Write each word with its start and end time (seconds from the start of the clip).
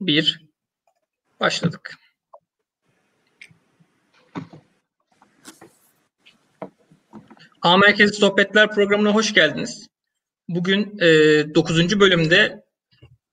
Bir. 0.00 0.40
Başladık. 1.40 1.98
A 7.62 7.76
Merkezi 7.76 8.14
Sohbetler 8.14 8.70
programına 8.70 9.14
hoş 9.14 9.34
geldiniz. 9.34 9.86
Bugün 10.48 10.98
e, 11.00 11.06
9. 11.54 12.00
bölümde 12.00 12.64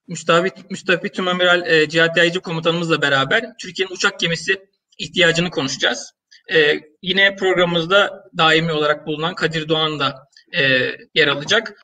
Müstafit, 0.08 0.72
Müstafit 0.72 1.14
Tümamiral 1.14 1.68
e, 1.68 1.90
Cihat 1.90 2.18
Yayıcı 2.18 2.40
komutanımızla 2.40 3.02
beraber 3.02 3.54
Türkiye'nin 3.62 3.94
uçak 3.94 4.20
gemisi 4.20 4.66
ihtiyacını 4.98 5.50
konuşacağız. 5.50 6.14
E, 6.54 6.80
yine 7.02 7.36
programımızda 7.36 8.24
daimi 8.38 8.72
olarak 8.72 9.08
bulunan 9.08 9.36
Kadir 9.36 9.70
Doğan 9.70 10.00
da 10.00 10.28
e, 10.58 10.92
yer 11.16 11.28
alacak. 11.28 11.82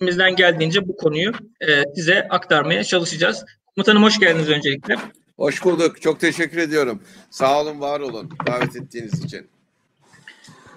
Elimizden 0.00 0.36
geldiğince 0.36 0.88
bu 0.88 0.96
konuyu 0.96 1.32
e, 1.68 1.82
size 1.94 2.28
aktarmaya 2.30 2.84
çalışacağız. 2.84 3.44
Komutanım 3.76 4.02
hoş 4.02 4.18
geldiniz 4.18 4.48
öncelikle. 4.48 4.96
Hoş 5.36 5.64
bulduk. 5.64 6.02
Çok 6.02 6.20
teşekkür 6.20 6.58
ediyorum. 6.58 7.02
Sağ 7.30 7.60
olun, 7.60 7.80
var 7.80 8.00
olun 8.00 8.30
davet 8.46 8.76
ettiğiniz 8.76 9.24
için. 9.24 9.46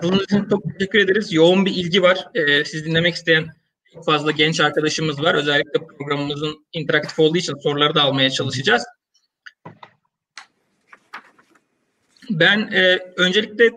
Bunun 0.03 0.19
için 0.19 0.49
çok 0.49 0.63
teşekkür 0.63 0.99
ederiz. 0.99 1.33
Yoğun 1.33 1.65
bir 1.65 1.75
ilgi 1.75 2.01
var. 2.01 2.27
Ee, 2.35 2.65
siz 2.65 2.85
dinlemek 2.85 3.15
isteyen 3.15 3.47
çok 3.93 4.05
fazla 4.05 4.31
genç 4.31 4.59
arkadaşımız 4.59 5.21
var. 5.23 5.35
Özellikle 5.35 5.87
programımızın 5.87 6.65
interaktif 6.73 7.19
olduğu 7.19 7.37
için 7.37 7.53
soruları 7.63 7.95
da 7.95 8.01
almaya 8.01 8.29
çalışacağız. 8.29 8.83
Ben 12.29 12.59
e, 12.59 12.99
öncelikle 13.17 13.71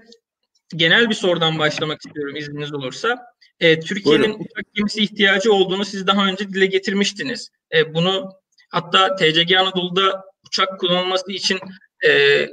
genel 0.76 1.10
bir 1.10 1.14
sorudan 1.14 1.58
başlamak 1.58 2.06
istiyorum 2.06 2.36
izniniz 2.36 2.74
olursa. 2.74 3.18
E, 3.60 3.80
Türkiye'nin 3.80 4.34
uçak 4.34 4.74
gemisi 4.74 5.02
ihtiyacı 5.02 5.52
olduğunu 5.52 5.84
siz 5.84 6.06
daha 6.06 6.26
önce 6.26 6.48
dile 6.48 6.66
getirmiştiniz. 6.66 7.50
E, 7.74 7.94
bunu 7.94 8.40
hatta 8.70 9.16
TCG 9.16 9.52
Anadolu'da 9.52 10.24
uçak 10.46 10.80
kullanılması 10.80 11.32
için 11.32 11.58
e, 12.06 12.46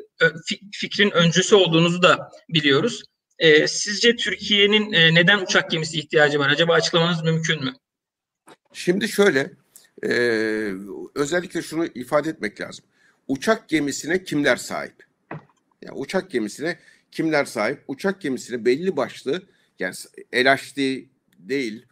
fikrin 0.71 1.11
öncüsü 1.11 1.55
olduğunuzu 1.55 2.01
da 2.01 2.31
biliyoruz. 2.49 3.03
E, 3.39 3.67
sizce 3.67 4.15
Türkiye'nin 4.15 4.91
e, 4.91 5.13
neden 5.13 5.39
uçak 5.39 5.71
gemisi 5.71 5.99
ihtiyacı 5.99 6.39
var? 6.39 6.49
Acaba 6.49 6.73
açıklamanız 6.73 7.23
mümkün 7.23 7.63
mü? 7.63 7.73
Şimdi 8.73 9.09
şöyle, 9.09 9.51
e, 10.03 10.09
özellikle 11.15 11.61
şunu 11.61 11.85
ifade 11.85 12.29
etmek 12.29 12.61
lazım. 12.61 12.85
Uçak 13.27 13.69
gemisine 13.69 14.23
kimler 14.23 14.55
sahip? 14.55 15.03
Yani 15.81 15.97
uçak 15.97 16.31
gemisine 16.31 16.79
kimler 17.11 17.45
sahip? 17.45 17.83
Uçak 17.87 18.21
gemisine 18.21 18.65
belli 18.65 18.97
başlı, 18.97 19.41
yani 19.79 19.95
LHD 20.35 20.77
değil, 21.37 21.85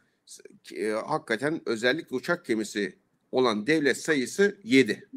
e, 0.75 0.89
hakikaten 0.89 1.61
özellikle 1.65 2.15
uçak 2.15 2.45
gemisi 2.45 2.95
olan 3.35 3.67
devlet 3.67 3.97
sayısı 3.97 4.57
7. 4.63 5.07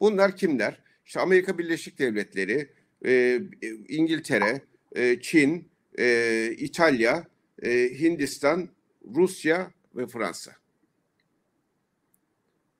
Bunlar 0.00 0.36
kimler? 0.36 0.80
İşte 1.06 1.20
Amerika 1.20 1.58
Birleşik 1.58 1.98
Devletleri, 1.98 2.72
e, 3.04 3.40
İngiltere, 3.88 4.60
e, 4.96 5.20
Çin, 5.20 5.68
e, 5.98 6.54
İtalya, 6.58 7.28
e, 7.62 7.70
Hindistan, 8.00 8.68
Rusya 9.14 9.70
ve 9.94 10.06
Fransa. 10.06 10.52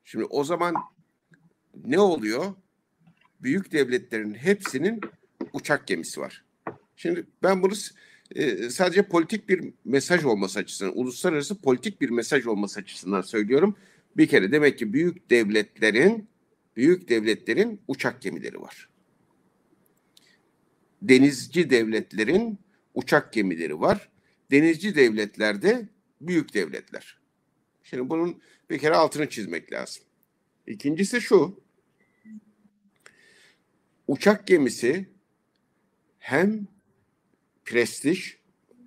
Şimdi 0.04 0.24
o 0.24 0.44
zaman 0.44 0.74
ne 1.84 1.98
oluyor? 1.98 2.54
Büyük 3.40 3.72
devletlerin 3.72 4.34
hepsinin 4.34 5.00
uçak 5.52 5.86
gemisi 5.86 6.20
var. 6.20 6.44
Şimdi 6.96 7.26
ben 7.42 7.62
bunu 7.62 7.74
e, 8.34 8.70
sadece 8.70 9.02
politik 9.02 9.48
bir 9.48 9.72
mesaj 9.84 10.24
olması 10.24 10.58
açısından, 10.58 10.98
uluslararası 10.98 11.60
politik 11.60 12.00
bir 12.00 12.10
mesaj 12.10 12.46
olması 12.46 12.80
açısından 12.80 13.20
söylüyorum. 13.20 13.76
Bir 14.16 14.26
kere 14.26 14.52
demek 14.52 14.78
ki 14.78 14.92
büyük 14.92 15.30
devletlerin 15.30 16.28
büyük 16.76 17.08
devletlerin 17.08 17.80
uçak 17.88 18.22
gemileri 18.22 18.60
var. 18.60 18.88
Denizci 21.02 21.70
devletlerin 21.70 22.58
uçak 22.94 23.32
gemileri 23.32 23.80
var. 23.80 24.08
Denizci 24.50 24.94
devletlerde 24.94 25.88
büyük 26.20 26.54
devletler. 26.54 27.18
Şimdi 27.82 28.08
bunun 28.08 28.42
bir 28.70 28.78
kere 28.78 28.94
altını 28.94 29.28
çizmek 29.28 29.72
lazım. 29.72 30.02
İkincisi 30.66 31.20
şu. 31.20 31.60
Uçak 34.08 34.46
gemisi 34.46 35.08
hem 36.18 36.66
prestij, 37.64 38.36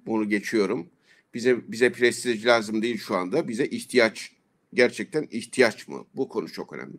bunu 0.06 0.30
geçiyorum. 0.30 0.90
Bize 1.34 1.72
bize 1.72 1.92
prestij 1.92 2.46
lazım 2.46 2.82
değil 2.82 2.98
şu 2.98 3.16
anda. 3.16 3.48
Bize 3.48 3.66
ihtiyaç 3.66 4.32
gerçekten 4.74 5.28
ihtiyaç 5.32 5.88
mı? 5.88 6.06
Bu 6.14 6.30
konu 6.30 6.52
çok 6.52 6.74
önemli. 6.74 6.98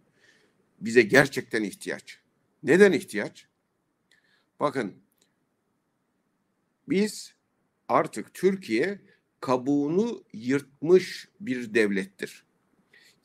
Bize 0.80 1.02
gerçekten 1.02 1.62
ihtiyaç. 1.62 2.18
Neden 2.62 2.92
ihtiyaç? 2.92 3.46
Bakın 4.60 4.94
biz 6.88 7.34
artık 7.88 8.34
Türkiye 8.34 8.98
kabuğunu 9.40 10.24
yırtmış 10.32 11.28
bir 11.40 11.74
devlettir. 11.74 12.44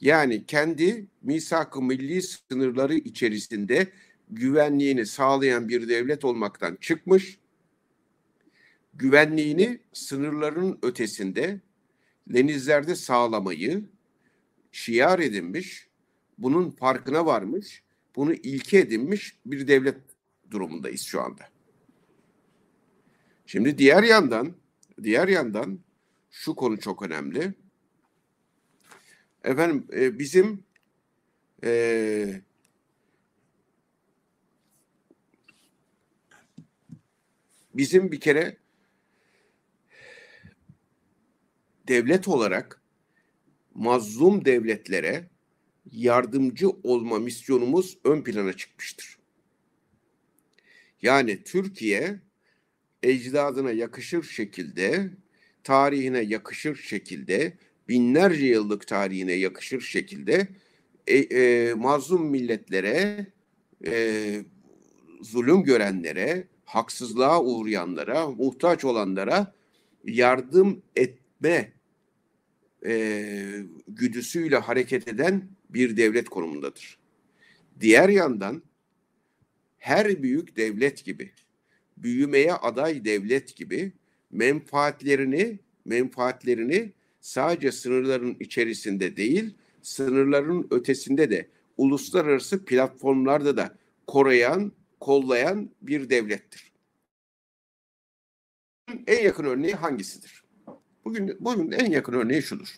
Yani 0.02 0.46
kendi 0.46 1.08
misak-ı 1.22 1.82
milli 1.82 2.22
sınırları 2.22 2.96
içerisinde 2.96 3.92
güvenliğini 4.30 5.06
sağlayan 5.06 5.70
bir 5.70 5.90
devlet 5.90 6.26
olmaktan 6.26 6.78
çıkmış, 6.82 7.40
güvenliğini 8.94 9.80
sınırların 9.94 10.80
ötesinde 10.82 11.62
denizlerde 12.28 12.96
sağlamayı 12.96 13.84
şiar 14.76 15.20
edinmiş, 15.20 15.88
bunun 16.38 16.70
farkına 16.70 17.26
varmış, 17.26 17.84
bunu 18.16 18.34
ilke 18.34 18.80
edinmiş 18.80 19.38
bir 19.46 19.68
devlet 19.68 19.98
durumundayız 20.52 21.02
şu 21.02 21.22
anda. 21.22 21.50
Şimdi 23.46 23.78
diğer 23.78 24.04
yandan, 24.04 24.56
diğer 25.04 25.28
yandan 25.28 25.80
şu 26.32 26.56
konu 26.56 26.80
çok 26.80 27.02
önemli. 27.02 27.54
Efendim 29.44 29.88
e, 29.94 30.20
bizim 30.20 30.64
e, 31.64 32.42
bizim 37.74 38.12
bir 38.12 38.20
kere 38.20 38.58
devlet 41.88 42.28
olarak 42.28 42.85
mazlum 43.76 44.46
devletlere 44.46 45.30
yardımcı 45.92 46.70
olma 46.70 47.20
misyonumuz 47.20 47.98
ön 48.04 48.22
plana 48.22 48.54
çıkmıştır. 48.54 49.18
Yani 51.02 51.44
Türkiye 51.44 52.20
ecdadına 53.04 53.72
yakışır 53.72 54.24
şekilde, 54.24 55.10
tarihine 55.64 56.20
yakışır 56.20 56.76
şekilde, 56.76 57.58
binlerce 57.90 58.46
yıllık 58.46 58.88
tarihine 58.88 59.34
yakışır 59.34 59.82
şekilde 59.82 60.48
e, 61.08 61.18
e, 61.18 61.74
mazlum 61.74 62.30
milletlere, 62.30 63.28
e, 63.86 64.46
zulüm 65.22 65.64
görenlere, 65.64 66.48
haksızlığa 66.66 67.44
uğrayanlara, 67.44 68.28
muhtaç 68.28 68.86
olanlara 68.86 69.54
yardım 70.04 70.82
etme 70.96 71.72
e, 72.86 73.66
güdüsüyle 73.88 74.58
hareket 74.58 75.08
eden 75.08 75.50
bir 75.70 75.98
devlet 75.98 76.30
konumundadır. 76.30 76.98
Diğer 77.80 78.10
yandan 78.10 78.64
her 79.78 80.24
büyük 80.24 80.58
devlet 80.58 81.06
gibi, 81.06 81.32
büyümeye 81.98 82.54
aday 82.54 83.06
devlet 83.06 83.56
gibi 83.56 83.94
menfaatlerini 84.32 85.60
menfaatlerini 85.86 86.92
sadece 87.22 87.72
sınırların 87.72 88.38
içerisinde 88.40 89.18
değil, 89.18 89.54
sınırların 89.82 90.68
ötesinde 90.72 91.30
de 91.30 91.50
uluslararası 91.78 92.66
platformlarda 92.66 93.58
da 93.58 93.78
koruyan, 94.08 94.72
kollayan 95.00 95.70
bir 95.82 96.10
devlettir. 96.10 96.72
En 99.08 99.24
yakın 99.24 99.46
örneği 99.46 99.74
hangisidir? 99.74 100.45
Bugün 101.06 101.38
bugün 101.40 101.72
en 101.72 101.92
yakın 101.92 102.14
örneği 102.14 102.42
şudur. 102.42 102.76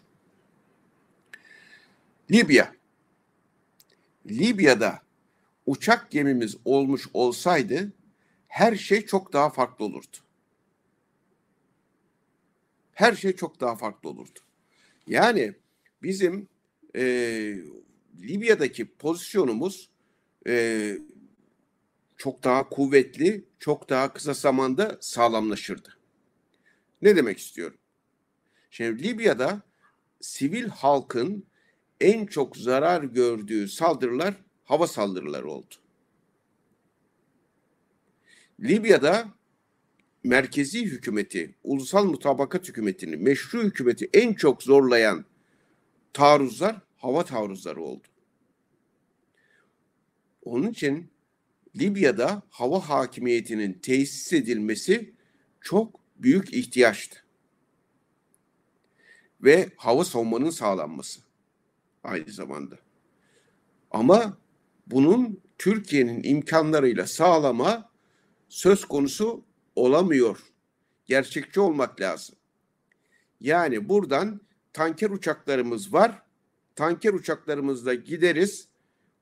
Libya. 2.31 2.75
Libya'da 4.25 5.01
uçak 5.65 6.11
gemimiz 6.11 6.57
olmuş 6.65 7.07
olsaydı 7.13 7.93
her 8.47 8.75
şey 8.75 9.05
çok 9.05 9.33
daha 9.33 9.49
farklı 9.49 9.85
olurdu. 9.85 10.17
Her 12.93 13.15
şey 13.15 13.35
çok 13.35 13.59
daha 13.59 13.75
farklı 13.75 14.09
olurdu. 14.09 14.39
Yani 15.07 15.53
bizim 16.03 16.47
e, 16.95 17.03
Libya'daki 18.21 18.85
pozisyonumuz 18.85 19.89
e, 20.47 20.97
çok 22.17 22.43
daha 22.43 22.69
kuvvetli, 22.69 23.45
çok 23.59 23.89
daha 23.89 24.13
kısa 24.13 24.33
zamanda 24.33 24.97
sağlamlaşırdı. 25.01 25.97
Ne 27.01 27.15
demek 27.15 27.37
istiyorum? 27.37 27.77
Şimdi 28.69 29.03
Libya'da 29.03 29.61
sivil 30.21 30.67
halkın 30.67 31.45
en 32.01 32.25
çok 32.25 32.57
zarar 32.57 33.03
gördüğü 33.03 33.67
saldırılar 33.67 34.33
hava 34.63 34.87
saldırıları 34.87 35.49
oldu. 35.49 35.75
Libya'da 38.59 39.27
merkezi 40.23 40.85
hükümeti, 40.85 41.55
ulusal 41.63 42.05
mutabakat 42.05 42.67
hükümetini, 42.67 43.17
meşru 43.17 43.63
hükümeti 43.63 44.09
en 44.13 44.33
çok 44.33 44.63
zorlayan 44.63 45.25
taarruzlar 46.13 46.81
hava 46.97 47.25
taarruzları 47.25 47.81
oldu. 47.81 48.07
Onun 50.43 50.71
için 50.71 51.11
Libya'da 51.79 52.41
hava 52.49 52.89
hakimiyetinin 52.89 53.73
tesis 53.73 54.33
edilmesi 54.33 55.13
çok 55.61 55.99
büyük 56.17 56.53
ihtiyaçtı. 56.53 57.26
Ve 59.43 59.69
hava 59.77 60.05
savunmanın 60.05 60.49
sağlanması 60.49 61.19
aynı 62.03 62.31
zamanda. 62.31 62.75
Ama 63.91 64.37
bunun 64.87 65.41
Türkiye'nin 65.57 66.23
imkanlarıyla 66.23 67.07
sağlama 67.07 67.89
söz 68.49 68.85
konusu 68.85 69.43
olamıyor. 69.75 70.39
Gerçekçi 71.05 71.59
olmak 71.59 72.01
lazım. 72.01 72.35
Yani 73.39 73.89
buradan 73.89 74.41
tanker 74.73 75.09
uçaklarımız 75.09 75.93
var. 75.93 76.23
Tanker 76.75 77.13
uçaklarımızla 77.13 77.93
gideriz. 77.93 78.67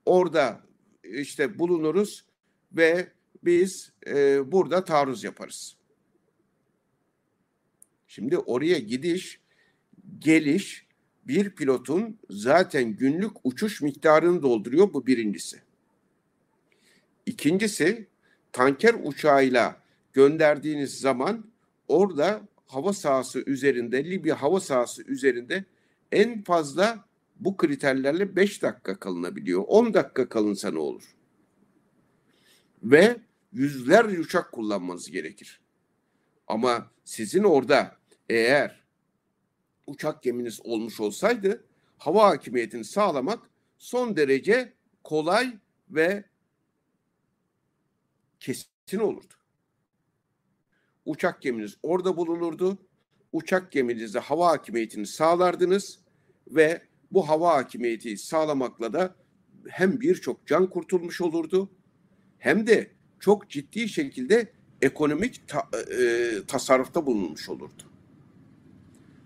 Orada 0.06 0.62
işte 1.04 1.60
bulunuruz 1.60 2.26
ve 2.72 3.12
biz 3.44 3.92
e, 4.08 4.52
burada 4.52 4.84
taarruz 4.84 5.24
yaparız. 5.24 5.78
Şimdi 8.08 8.38
oraya 8.38 8.80
gidiş, 8.80 9.40
geliş 10.20 10.86
bir 11.28 11.50
pilotun 11.50 12.20
zaten 12.30 12.96
günlük 12.96 13.32
uçuş 13.44 13.82
miktarını 13.82 14.42
dolduruyor 14.42 14.94
bu 14.94 15.08
birincisi. 15.08 15.62
İkincisi 17.26 18.08
tanker 18.52 18.96
uçağıyla 19.04 19.82
gönderdiğiniz 20.14 21.00
zaman 21.00 21.46
orada 21.88 22.42
hava 22.68 22.94
sahası 22.94 23.44
üzerinde 23.46 24.06
Libya 24.06 24.42
hava 24.42 24.60
sahası 24.60 25.04
üzerinde 25.04 25.66
en 26.12 26.44
fazla 26.44 27.06
bu 27.36 27.58
kriterlerle 27.58 28.36
5 28.36 28.62
dakika 28.62 29.00
kalınabiliyor. 29.00 29.64
10 29.68 29.94
dakika 29.94 30.30
kalınsa 30.30 30.72
ne 30.72 30.80
olur? 30.80 31.16
Ve 32.84 33.18
yüzlerce 33.54 34.20
uçak 34.20 34.52
kullanmanız 34.52 35.12
gerekir. 35.12 35.62
Ama 36.48 36.92
sizin 37.04 37.44
orada 37.44 37.98
eğer 38.30 38.85
uçak 39.88 40.24
geminiz 40.24 40.60
olmuş 40.64 41.00
olsaydı 41.00 41.66
hava 41.98 42.28
hakimiyetini 42.28 42.84
sağlamak 42.86 43.50
son 43.78 44.16
derece 44.16 44.74
kolay 45.04 45.58
ve 45.90 46.24
kesin 48.40 49.00
olurdu. 49.00 49.34
Uçak 51.06 51.42
geminiz 51.42 51.78
orada 51.84 52.18
bulunurdu. 52.18 52.78
Uçak 53.34 53.72
geminizde 53.72 54.20
hava 54.20 54.48
hakimiyetini 54.48 55.08
sağlardınız 55.08 56.00
ve 56.48 56.82
bu 57.12 57.30
hava 57.30 57.56
hakimiyeti 57.56 58.18
sağlamakla 58.18 58.94
da 58.94 59.16
hem 59.68 60.02
birçok 60.02 60.48
can 60.48 60.70
kurtulmuş 60.70 61.22
olurdu 61.22 61.70
hem 62.38 62.68
de 62.68 62.92
çok 63.20 63.50
ciddi 63.50 63.90
şekilde 63.90 64.52
ekonomik 64.82 65.48
ta, 65.48 65.70
e, 66.00 66.32
tasarrufta 66.48 67.06
bulunmuş 67.06 67.50
olurdu. 67.50 67.95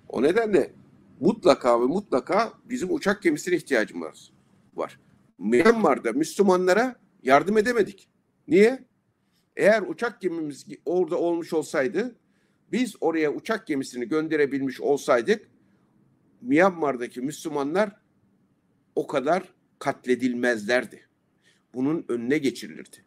O 0.10 0.22
nedenle 0.22 0.72
mutlaka 1.20 1.82
ve 1.82 1.86
mutlaka 1.86 2.54
bizim 2.66 2.94
uçak 2.94 3.22
gemisine 3.22 3.56
ihtiyacımız 3.56 4.32
var. 4.76 5.00
Myanmar'da 5.38 6.12
Müslümanlara 6.12 6.96
yardım 7.24 7.58
edemedik. 7.58 8.10
Niye? 8.48 8.86
Eğer 9.58 9.82
uçak 9.82 10.22
gemimiz 10.22 10.66
orada 10.86 11.18
olmuş 11.18 11.54
olsaydı, 11.54 12.16
biz 12.72 12.96
oraya 13.02 13.34
uçak 13.34 13.68
gemisini 13.68 14.08
gönderebilmiş 14.08 14.82
olsaydık, 14.82 15.50
Myanmar'daki 16.42 17.22
Müslümanlar 17.22 17.96
o 18.96 19.08
kadar 19.08 19.44
katledilmezlerdi. 19.80 21.08
Bunun 21.74 22.06
önüne 22.08 22.38
geçirilirdi. 22.38 22.98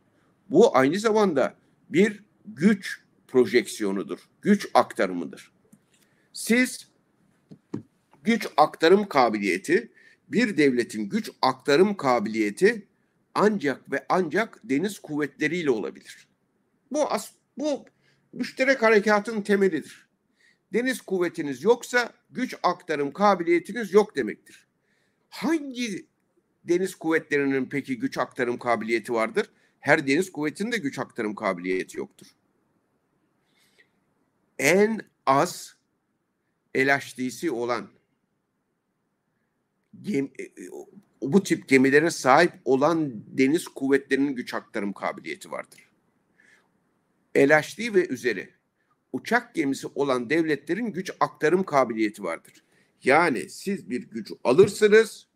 Bu 0.51 0.77
aynı 0.77 0.99
zamanda 0.99 1.55
bir 1.89 2.25
güç 2.47 3.03
projeksiyonudur, 3.29 4.19
güç 4.43 4.69
aktarımıdır. 4.75 5.53
Siz 6.33 6.92
güç 8.23 8.47
aktarım 8.57 9.09
kabiliyeti, 9.09 9.93
bir 10.29 10.57
devletin 10.57 11.09
güç 11.09 11.31
aktarım 11.43 11.97
kabiliyeti 11.97 12.87
ancak 13.35 13.93
ve 13.93 14.07
ancak 14.09 14.61
deniz 14.65 14.99
kuvvetleriyle 14.99 15.71
olabilir. 15.71 16.29
Bu 16.91 17.13
as 17.13 17.33
bu 17.59 17.85
müşterek 18.33 18.83
harekatın 18.83 19.43
temelidir. 19.43 20.09
Deniz 20.73 21.01
kuvvetiniz 21.01 21.63
yoksa 21.63 22.13
güç 22.31 22.55
aktarım 22.63 23.13
kabiliyetiniz 23.13 23.93
yok 23.93 24.17
demektir. 24.17 24.67
Hangi 25.29 26.07
deniz 26.65 26.95
kuvvetlerinin 26.95 27.67
peki 27.67 27.99
güç 27.99 28.19
aktarım 28.19 28.59
kabiliyeti 28.59 29.13
vardır? 29.13 29.51
Her 29.81 30.07
deniz 30.07 30.33
kuvvetinin 30.33 30.73
de 30.73 30.79
güç 30.79 30.99
aktarım 30.99 31.35
kabiliyeti 31.35 31.99
yoktur. 31.99 32.27
En 34.59 35.01
az 35.27 35.77
LHD'si 36.77 37.51
olan 37.51 37.89
gem, 40.01 40.31
e, 40.39 40.43
e, 40.43 40.71
bu 41.23 41.43
tip 41.43 41.69
gemilere 41.69 42.11
sahip 42.11 42.53
olan 42.65 43.13
deniz 43.27 43.69
kuvvetlerinin 43.69 44.35
güç 44.35 44.55
aktarım 44.55 44.93
kabiliyeti 44.93 45.51
vardır. 45.51 45.89
LHD 47.37 47.95
ve 47.95 48.09
üzeri 48.09 48.51
uçak 49.13 49.55
gemisi 49.55 49.87
olan 49.95 50.31
devletlerin 50.31 50.87
güç 50.87 51.11
aktarım 51.21 51.65
kabiliyeti 51.65 52.23
vardır. 52.23 52.65
Yani 53.05 53.49
siz 53.49 53.91
bir 53.91 54.11
gücü 54.11 54.35
alırsınız, 54.45 55.27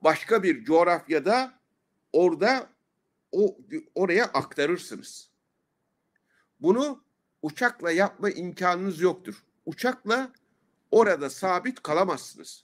başka 0.00 0.42
bir 0.42 0.64
coğrafyada 0.64 1.54
orada 2.12 2.70
o 3.32 3.58
oraya 3.94 4.24
aktarırsınız. 4.24 5.30
Bunu 6.60 7.04
uçakla 7.42 7.92
yapma 7.92 8.30
imkanınız 8.30 9.00
yoktur. 9.00 9.44
Uçakla 9.66 10.32
orada 10.90 11.30
sabit 11.30 11.82
kalamazsınız. 11.82 12.63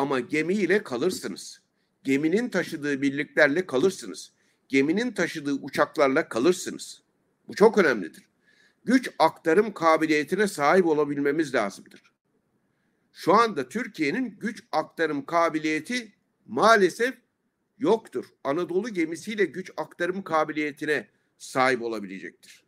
Ama 0.00 0.20
gemiyle 0.20 0.82
kalırsınız. 0.82 1.60
Geminin 2.04 2.48
taşıdığı 2.48 3.02
birliklerle 3.02 3.66
kalırsınız. 3.66 4.32
Geminin 4.68 5.12
taşıdığı 5.12 5.52
uçaklarla 5.52 6.28
kalırsınız. 6.28 7.02
Bu 7.48 7.54
çok 7.54 7.78
önemlidir. 7.78 8.24
Güç 8.84 9.10
aktarım 9.18 9.72
kabiliyetine 9.72 10.46
sahip 10.48 10.86
olabilmemiz 10.86 11.54
lazımdır. 11.54 12.12
Şu 13.12 13.34
anda 13.34 13.68
Türkiye'nin 13.68 14.38
güç 14.38 14.64
aktarım 14.72 15.26
kabiliyeti 15.26 16.12
maalesef 16.46 17.14
yoktur. 17.78 18.24
Anadolu 18.44 18.88
gemisiyle 18.88 19.44
güç 19.44 19.70
aktarım 19.76 20.22
kabiliyetine 20.22 21.08
sahip 21.38 21.82
olabilecektir. 21.82 22.64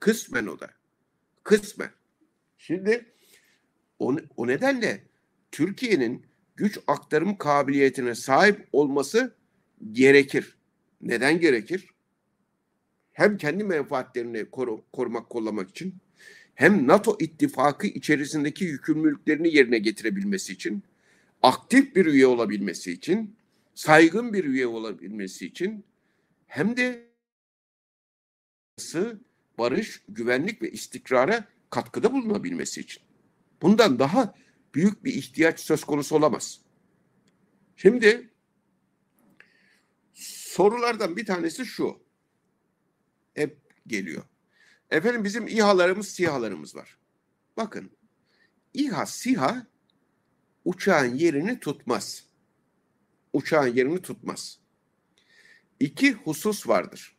Kısmen 0.00 0.46
o 0.46 0.60
da. 0.60 0.70
Kısmen. 1.44 1.90
Şimdi 2.58 3.12
o, 3.98 4.16
o 4.36 4.46
nedenle 4.46 5.11
Türkiye'nin 5.52 6.26
güç 6.56 6.78
aktarım 6.86 7.36
kabiliyetine 7.36 8.14
sahip 8.14 8.68
olması 8.72 9.34
gerekir. 9.92 10.56
Neden 11.00 11.40
gerekir? 11.40 11.86
Hem 13.12 13.36
kendi 13.36 13.64
menfaatlerini 13.64 14.50
koru, 14.50 14.84
korumak, 14.92 15.30
kollamak 15.30 15.70
için 15.70 15.94
hem 16.54 16.88
NATO 16.88 17.16
ittifakı 17.20 17.86
içerisindeki 17.86 18.64
yükümlülüklerini 18.64 19.54
yerine 19.54 19.78
getirebilmesi 19.78 20.52
için, 20.52 20.82
aktif 21.42 21.96
bir 21.96 22.06
üye 22.06 22.26
olabilmesi 22.26 22.92
için, 22.92 23.36
saygın 23.74 24.32
bir 24.32 24.44
üye 24.44 24.66
olabilmesi 24.66 25.46
için 25.46 25.84
hem 26.46 26.76
de 26.76 27.12
barış, 29.58 30.02
güvenlik 30.08 30.62
ve 30.62 30.70
istikrara 30.70 31.44
katkıda 31.70 32.12
bulunabilmesi 32.12 32.80
için. 32.80 33.02
Bundan 33.62 33.98
daha 33.98 34.34
büyük 34.74 35.04
bir 35.04 35.14
ihtiyaç 35.14 35.60
söz 35.60 35.84
konusu 35.84 36.16
olamaz. 36.16 36.60
Şimdi 37.76 38.30
sorulardan 40.14 41.16
bir 41.16 41.26
tanesi 41.26 41.66
şu. 41.66 42.02
Hep 43.34 43.58
geliyor. 43.86 44.22
Efendim 44.90 45.24
bizim 45.24 45.48
İHA'larımız, 45.48 46.08
SİHA'larımız 46.08 46.76
var. 46.76 46.98
Bakın 47.56 47.90
İHA, 48.74 49.06
SİHA 49.06 49.66
uçağın 50.64 51.14
yerini 51.14 51.60
tutmaz. 51.60 52.24
Uçağın 53.32 53.74
yerini 53.74 54.02
tutmaz. 54.02 54.58
İki 55.80 56.12
husus 56.12 56.68
vardır. 56.68 57.16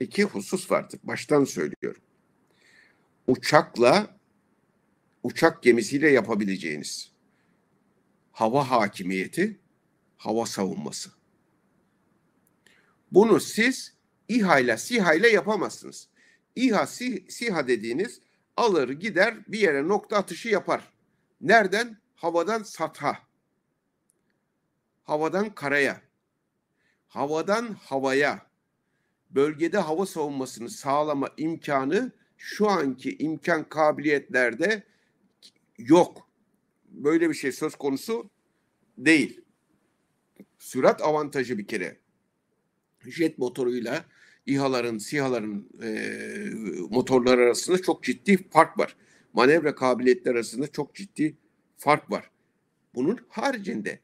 İki 0.00 0.24
husus 0.24 0.70
vardır. 0.70 1.00
Baştan 1.02 1.44
söylüyorum. 1.44 2.02
Uçakla 3.26 4.15
uçak 5.26 5.62
gemisiyle 5.62 6.10
yapabileceğiniz 6.10 7.12
hava 8.32 8.70
hakimiyeti, 8.70 9.60
hava 10.16 10.46
savunması. 10.46 11.10
Bunu 13.12 13.40
siz 13.40 13.94
İHA 14.28 14.58
ile 14.58 14.76
SİHA 14.76 15.14
ile 15.14 15.28
yapamazsınız. 15.28 16.08
İHA, 16.56 16.86
SİHA 16.86 17.68
dediğiniz 17.68 18.20
alır 18.56 18.88
gider 18.88 19.36
bir 19.48 19.58
yere 19.58 19.88
nokta 19.88 20.16
atışı 20.16 20.48
yapar. 20.48 20.92
Nereden? 21.40 21.96
Havadan 22.14 22.62
satha. 22.62 23.18
Havadan 25.02 25.54
karaya. 25.54 26.00
Havadan 27.08 27.74
havaya. 27.74 28.46
Bölgede 29.30 29.78
hava 29.78 30.06
savunmasını 30.06 30.70
sağlama 30.70 31.28
imkanı 31.36 32.12
şu 32.36 32.68
anki 32.70 33.16
imkan 33.18 33.68
kabiliyetlerde 33.68 34.82
yok. 35.78 36.28
Böyle 36.88 37.28
bir 37.28 37.34
şey 37.34 37.52
söz 37.52 37.74
konusu 37.74 38.30
değil. 38.98 39.40
Sürat 40.58 41.02
avantajı 41.02 41.58
bir 41.58 41.66
kere. 41.66 41.96
Jet 43.06 43.38
motoruyla 43.38 44.04
İHA'ların, 44.46 44.98
SİHA'ların 44.98 45.68
e, 45.82 45.90
motorları 46.90 47.40
arasında 47.40 47.82
çok 47.82 48.04
ciddi 48.04 48.48
fark 48.50 48.78
var. 48.78 48.96
Manevra 49.32 49.74
kabiliyetleri 49.74 50.34
arasında 50.34 50.66
çok 50.72 50.94
ciddi 50.94 51.36
fark 51.76 52.10
var. 52.10 52.30
Bunun 52.94 53.18
haricinde 53.28 54.00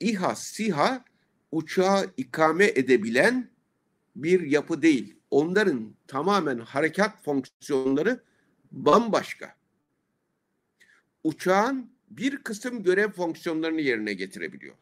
İHA, 0.00 0.34
SİHA 0.34 1.04
uçağı 1.52 2.10
ikame 2.16 2.64
edebilen 2.64 3.50
bir 4.16 4.40
yapı 4.40 4.82
değil. 4.82 5.16
Onların 5.30 5.94
tamamen 6.06 6.58
harekat 6.58 7.24
fonksiyonları 7.24 8.24
bambaşka. 8.72 9.59
Uçağın 11.24 11.90
bir 12.10 12.36
kısım 12.36 12.82
görev 12.82 13.10
fonksiyonlarını 13.10 13.80
yerine 13.80 14.12
getirebiliyor. 14.12 14.74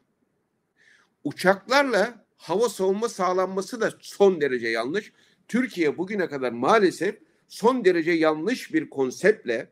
Uçaklarla 1.25 2.25
hava 2.37 2.69
savunma 2.69 3.09
sağlanması 3.09 3.81
da 3.81 3.93
son 4.01 4.41
derece 4.41 4.69
yanlış. 4.69 5.13
Türkiye 5.49 5.99
bugüne 5.99 6.29
kadar 6.29 6.53
maalesef 6.53 7.19
son 7.49 7.85
derece 7.85 8.13
yanlış 8.13 8.75
bir 8.75 8.91
konseptle 8.91 9.71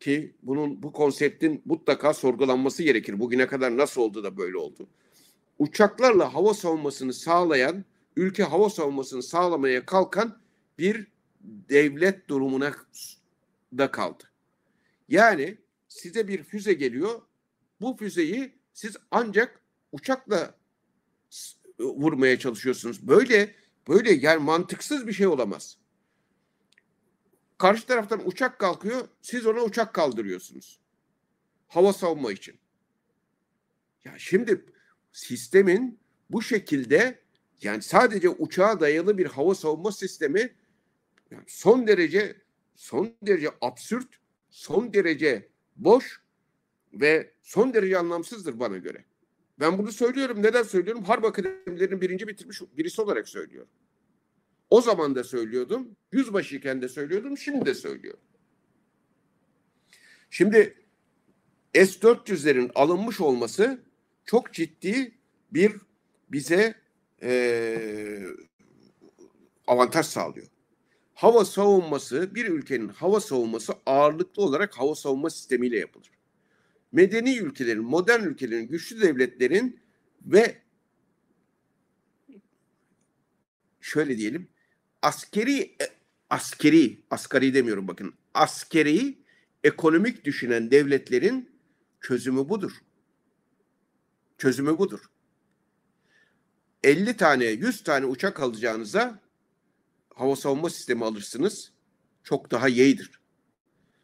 ki 0.00 0.34
bunun 0.42 0.82
bu 0.82 0.92
konseptin 0.92 1.62
mutlaka 1.64 2.14
sorgulanması 2.14 2.82
gerekir. 2.82 3.20
Bugüne 3.20 3.46
kadar 3.46 3.76
nasıl 3.76 4.02
oldu 4.02 4.24
da 4.24 4.36
böyle 4.36 4.56
oldu. 4.56 4.88
Uçaklarla 5.58 6.34
hava 6.34 6.54
savunmasını 6.54 7.12
sağlayan, 7.12 7.84
ülke 8.16 8.42
hava 8.42 8.70
savunmasını 8.70 9.22
sağlamaya 9.22 9.86
kalkan 9.86 10.38
bir 10.78 11.06
devlet 11.68 12.28
durumuna 12.28 12.72
da 13.78 13.90
kaldı. 13.90 14.24
Yani 15.08 15.58
size 15.92 16.28
bir 16.28 16.42
füze 16.42 16.72
geliyor. 16.72 17.22
Bu 17.80 17.96
füzeyi 17.96 18.58
siz 18.72 18.96
ancak 19.10 19.60
uçakla 19.92 20.54
vurmaya 21.78 22.38
çalışıyorsunuz. 22.38 23.08
Böyle 23.08 23.54
böyle 23.88 24.12
yani 24.12 24.42
mantıksız 24.42 25.06
bir 25.06 25.12
şey 25.12 25.26
olamaz. 25.26 25.78
Karşı 27.58 27.86
taraftan 27.86 28.28
uçak 28.28 28.58
kalkıyor, 28.58 29.08
siz 29.22 29.46
ona 29.46 29.62
uçak 29.62 29.94
kaldırıyorsunuz. 29.94 30.80
Hava 31.68 31.92
savunma 31.92 32.32
için. 32.32 32.58
Ya 34.04 34.14
şimdi 34.18 34.64
sistemin 35.12 36.00
bu 36.30 36.42
şekilde 36.42 37.22
yani 37.62 37.82
sadece 37.82 38.28
uçağa 38.28 38.80
dayalı 38.80 39.18
bir 39.18 39.26
hava 39.26 39.54
savunma 39.54 39.92
sistemi 39.92 40.54
yani 41.30 41.44
son 41.46 41.86
derece 41.86 42.42
son 42.74 43.16
derece 43.22 43.50
absürt, 43.60 44.08
son 44.50 44.92
derece 44.92 45.51
boş 45.76 46.20
ve 46.92 47.34
son 47.42 47.74
derece 47.74 47.98
anlamsızdır 47.98 48.60
bana 48.60 48.76
göre. 48.78 49.04
Ben 49.60 49.78
bunu 49.78 49.92
söylüyorum. 49.92 50.42
Neden 50.42 50.62
söylüyorum? 50.62 51.04
Harp 51.04 51.24
akademilerinin 51.24 52.00
birinci 52.00 52.28
bitirmiş 52.28 52.62
birisi 52.76 53.02
olarak 53.02 53.28
söylüyorum. 53.28 53.70
O 54.70 54.80
zaman 54.80 55.14
da 55.14 55.24
söylüyordum. 55.24 55.96
Yüzbaşıyken 56.12 56.82
de 56.82 56.88
söylüyordum. 56.88 57.38
Şimdi 57.38 57.66
de 57.66 57.74
söylüyorum. 57.74 58.20
Şimdi 60.30 60.74
S-400'lerin 61.74 62.70
alınmış 62.74 63.20
olması 63.20 63.82
çok 64.24 64.52
ciddi 64.52 65.18
bir 65.50 65.72
bize 66.28 66.74
e, 67.22 68.26
avantaj 69.66 70.06
sağlıyor. 70.06 70.46
Hava 71.22 71.44
savunması 71.44 72.34
bir 72.34 72.46
ülkenin 72.46 72.88
hava 72.88 73.20
savunması 73.20 73.72
ağırlıklı 73.86 74.42
olarak 74.42 74.78
hava 74.78 74.94
savunma 74.94 75.30
sistemiyle 75.30 75.78
yapılır 75.78 76.10
medeni 76.92 77.38
ülkelerin, 77.38 77.84
modern 77.84 78.24
ülkelerin, 78.24 78.68
güçlü 78.68 79.00
devletlerin 79.00 79.80
ve 80.24 80.62
şöyle 83.80 84.18
diyelim 84.18 84.48
askeri 85.02 85.60
e, 85.60 85.86
askeri 86.30 87.00
askeri 87.10 87.54
demiyorum 87.54 87.88
bakın 87.88 88.14
askeri 88.34 89.18
ekonomik 89.64 90.24
düşünen 90.24 90.70
devletlerin 90.70 91.50
çözümü 92.00 92.48
budur. 92.48 92.72
Çözümü 94.38 94.78
budur. 94.78 95.00
50 96.84 97.16
tane 97.16 97.44
100 97.44 97.84
tane 97.84 98.06
uçak 98.06 98.40
alacağınıza 98.40 99.21
hava 100.14 100.36
savunma 100.36 100.70
sistemi 100.70 101.04
alırsınız. 101.04 101.72
Çok 102.24 102.50
daha 102.50 102.68
yeğdir. 102.68 103.20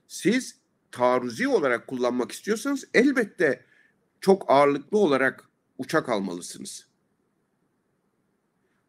Siz 0.08 0.56
taarruzi 0.90 1.48
olarak 1.48 1.86
kullanmak 1.86 2.32
istiyorsanız 2.32 2.84
elbette 2.94 3.64
çok 4.20 4.50
ağırlıklı 4.50 4.98
olarak 4.98 5.48
uçak 5.78 6.08
almalısınız. 6.08 6.86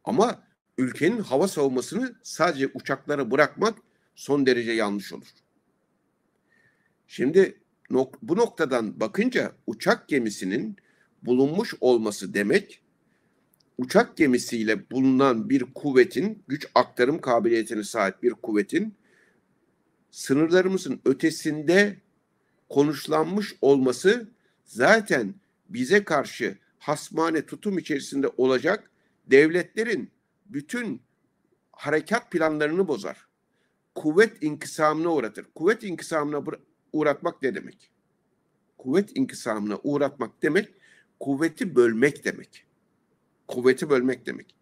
Ama 0.03 0.43
ülkenin 0.77 1.19
hava 1.19 1.47
savunmasını 1.47 2.15
sadece 2.23 2.67
uçaklara 2.73 3.31
bırakmak 3.31 3.77
son 4.15 4.45
derece 4.45 4.71
yanlış 4.71 5.13
olur. 5.13 5.27
Şimdi 7.07 7.61
bu 8.21 8.37
noktadan 8.37 8.99
bakınca 8.99 9.55
uçak 9.67 10.07
gemisinin 10.07 10.77
bulunmuş 11.21 11.73
olması 11.81 12.33
demek 12.33 12.81
uçak 13.79 14.17
gemisiyle 14.17 14.89
bulunan 14.89 15.49
bir 15.49 15.73
kuvvetin 15.73 16.43
güç 16.47 16.67
aktarım 16.75 17.21
kabiliyetine 17.21 17.83
sahip 17.83 18.23
bir 18.23 18.31
kuvvetin 18.33 18.93
sınırlarımızın 20.11 21.01
ötesinde 21.05 21.97
konuşlanmış 22.69 23.55
olması 23.61 24.27
zaten 24.65 25.33
bize 25.69 26.03
karşı 26.03 26.57
hasmane 26.79 27.45
tutum 27.45 27.77
içerisinde 27.77 28.27
olacak 28.37 28.91
devletlerin 29.27 30.11
bütün 30.45 31.01
harekat 31.71 32.31
planlarını 32.31 32.87
bozar. 32.87 33.27
Kuvvet 33.95 34.43
inkısamına 34.43 35.13
uğratır. 35.13 35.45
Kuvvet 35.55 35.83
inkısamına 35.83 36.41
uğratmak 36.93 37.41
ne 37.41 37.55
demek? 37.55 37.91
Kuvvet 38.77 39.17
inkısamına 39.17 39.79
uğratmak 39.83 40.43
demek 40.43 40.69
kuvveti 41.19 41.75
bölmek 41.75 42.25
demek. 42.25 42.68
Kuvveti 43.49 43.89
bölmek 43.89 44.25
demek. 44.25 44.55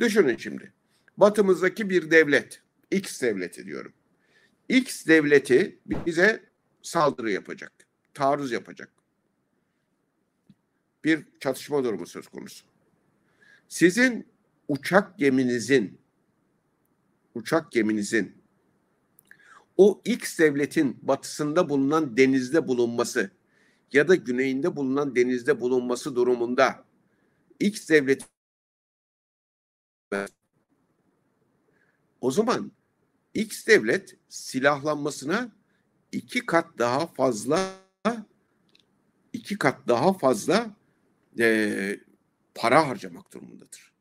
Düşünün 0.00 0.36
şimdi. 0.36 0.72
Batımızdaki 1.16 1.90
bir 1.90 2.10
devlet, 2.10 2.62
X 2.90 3.22
devleti 3.22 3.66
diyorum. 3.66 3.92
X 4.68 5.06
devleti 5.06 5.78
bize 5.86 6.42
saldırı 6.82 7.30
yapacak, 7.30 7.72
taarruz 8.14 8.52
yapacak. 8.52 8.92
Bir 11.04 11.26
çatışma 11.40 11.84
durumu 11.84 12.06
söz 12.06 12.28
konusu. 12.28 12.64
Sizin 13.68 14.26
uçak 14.68 15.18
geminizin 15.18 15.98
uçak 17.34 17.72
geminizin 17.72 18.36
o 19.76 20.02
X 20.04 20.38
devletin 20.38 20.98
batısında 21.02 21.68
bulunan 21.68 22.16
denizde 22.16 22.68
bulunması 22.68 23.30
ya 23.92 24.08
da 24.08 24.14
güneyinde 24.14 24.76
bulunan 24.76 25.16
denizde 25.16 25.60
bulunması 25.60 26.16
durumunda 26.16 26.85
X 27.60 27.88
devleti 27.88 28.26
o 32.20 32.30
zaman 32.30 32.72
X 33.34 33.66
devlet 33.66 34.16
silahlanmasına 34.28 35.52
iki 36.12 36.46
kat 36.46 36.78
daha 36.78 37.06
fazla 37.06 37.72
iki 39.32 39.58
kat 39.58 39.88
daha 39.88 40.12
fazla 40.12 40.76
e, 41.38 42.00
para 42.54 42.88
harcamak 42.88 43.32
durumundadır. 43.32 43.92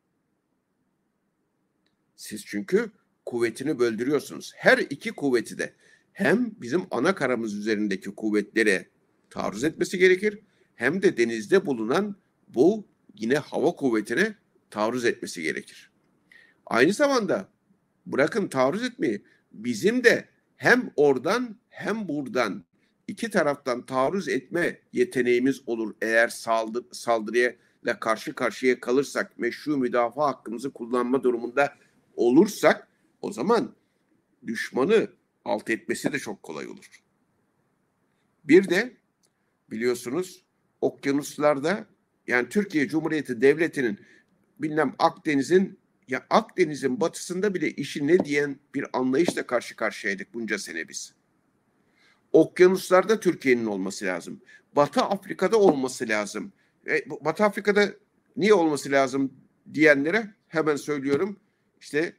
Siz 2.16 2.46
çünkü 2.46 2.92
kuvvetini 3.26 3.80
böldürüyorsunuz. 3.80 4.54
Her 4.56 4.78
iki 4.78 5.12
kuvveti 5.12 5.58
de 5.58 5.74
hem 6.14 6.52
bizim 6.62 6.84
ana 6.92 7.16
karamız 7.16 7.54
üzerindeki 7.54 8.16
kuvvetlere 8.16 8.90
taarruz 9.30 9.64
etmesi 9.64 9.98
gerekir 9.98 10.40
hem 10.76 11.02
de 11.02 11.18
denizde 11.18 11.66
bulunan 11.66 12.16
bu 12.48 12.88
yine 13.18 13.38
hava 13.38 13.72
kuvvetine 13.72 14.36
taarruz 14.70 15.06
etmesi 15.06 15.42
gerekir. 15.42 15.92
Aynı 16.66 16.94
zamanda 16.94 17.50
bırakın 18.06 18.48
taarruz 18.48 18.84
etmeyi 18.84 19.26
bizim 19.52 20.04
de 20.04 20.30
hem 20.56 20.92
oradan 20.96 21.56
hem 21.70 22.08
buradan 22.08 22.64
iki 23.08 23.30
taraftan 23.30 23.86
taarruz 23.86 24.28
etme 24.30 24.80
yeteneğimiz 24.94 25.62
olur 25.66 25.96
eğer 26.02 26.28
saldır, 26.28 26.86
saldırıya 26.92 27.56
karşı 28.00 28.34
karşıya 28.34 28.80
kalırsak, 28.80 29.40
meşru 29.40 29.78
müdafaa 29.78 30.28
hakkımızı 30.28 30.74
kullanma 30.74 31.24
durumunda 31.24 31.76
olursak 32.16 32.88
o 33.22 33.32
zaman 33.32 33.76
düşmanı 34.48 35.08
alt 35.46 35.70
etmesi 35.70 36.14
de 36.14 36.20
çok 36.20 36.44
kolay 36.44 36.68
olur. 36.68 37.04
Bir 38.44 38.70
de 38.70 38.98
biliyorsunuz 39.72 40.44
okyanuslarda 40.82 41.86
yani 42.28 42.50
Türkiye 42.50 42.88
Cumhuriyeti 42.88 43.42
Devleti'nin 43.42 44.00
bilmem 44.60 44.96
Akdeniz'in 45.00 45.80
ya 46.08 46.26
Akdeniz'in 46.30 47.02
batısında 47.02 47.54
bile 47.54 47.72
işi 47.72 48.08
ne 48.08 48.26
diyen 48.26 48.60
bir 48.76 48.86
anlayışla 48.94 49.48
karşı 49.48 49.76
karşıyaydık 49.76 50.34
bunca 50.34 50.60
sene 50.60 50.88
biz. 50.90 51.14
Okyanuslarda 52.34 53.20
Türkiye'nin 53.20 53.66
olması 53.66 54.06
lazım. 54.06 54.42
Batı 54.76 55.02
Afrika'da 55.02 55.58
olması 55.60 56.10
lazım. 56.10 56.54
E, 56.88 57.10
Batı 57.10 57.44
Afrika'da 57.44 57.94
niye 58.38 58.54
olması 58.54 58.92
lazım 58.92 59.34
diyenlere 59.74 60.34
hemen 60.48 60.76
söylüyorum. 60.76 61.40
İşte 61.82 62.14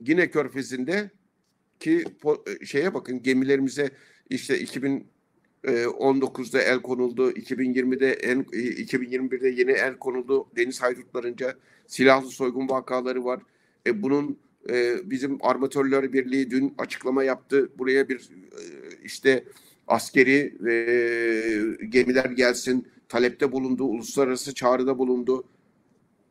Gine 0.00 0.30
Körfezi'nde 0.30 1.10
ki 1.80 2.04
e, 2.62 2.66
şeye 2.66 2.94
bakın 2.94 3.22
gemilerimize 3.22 3.90
işte 4.30 4.60
2019'da 5.64 6.62
el 6.62 6.82
konuldu, 6.82 7.30
2020'de 7.30 8.12
en 8.12 8.42
2021'de 8.42 9.48
yeni 9.48 9.72
el 9.72 9.98
konuldu. 9.98 10.46
Deniz 10.56 10.82
haydutlarınca 10.82 11.54
silahlı 11.86 12.30
soygun 12.30 12.68
vakaları 12.68 13.24
var. 13.24 13.42
E 13.86 14.02
bunun 14.02 14.38
e, 14.70 14.96
bizim 15.10 15.38
armatörler 15.40 16.12
birliği 16.12 16.50
dün 16.50 16.74
açıklama 16.78 17.24
yaptı. 17.24 17.70
Buraya 17.78 18.08
bir 18.08 18.18
e, 18.18 18.60
işte 19.04 19.44
askeri 19.86 20.54
e, 20.70 21.86
gemiler 21.88 22.30
gelsin 22.30 22.88
talepte 23.08 23.52
bulundu, 23.52 23.84
uluslararası 23.84 24.54
çağrıda 24.54 24.98
bulundu. 24.98 25.44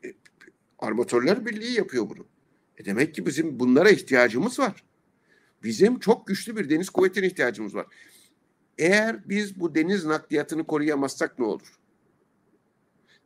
E, 0.05 0.13
armatörler 0.79 1.45
birliği 1.45 1.77
yapıyor 1.77 2.09
bunu. 2.09 2.25
E 2.77 2.85
demek 2.85 3.15
ki 3.15 3.25
bizim 3.25 3.59
bunlara 3.59 3.89
ihtiyacımız 3.89 4.59
var. 4.59 4.83
Bizim 5.63 5.99
çok 5.99 6.27
güçlü 6.27 6.57
bir 6.57 6.69
deniz 6.69 6.89
kuvvetine 6.89 7.27
ihtiyacımız 7.27 7.75
var. 7.75 7.85
Eğer 8.77 9.29
biz 9.29 9.59
bu 9.59 9.75
deniz 9.75 10.05
nakliyatını 10.05 10.67
koruyamazsak 10.67 11.39
ne 11.39 11.45
olur? 11.45 11.79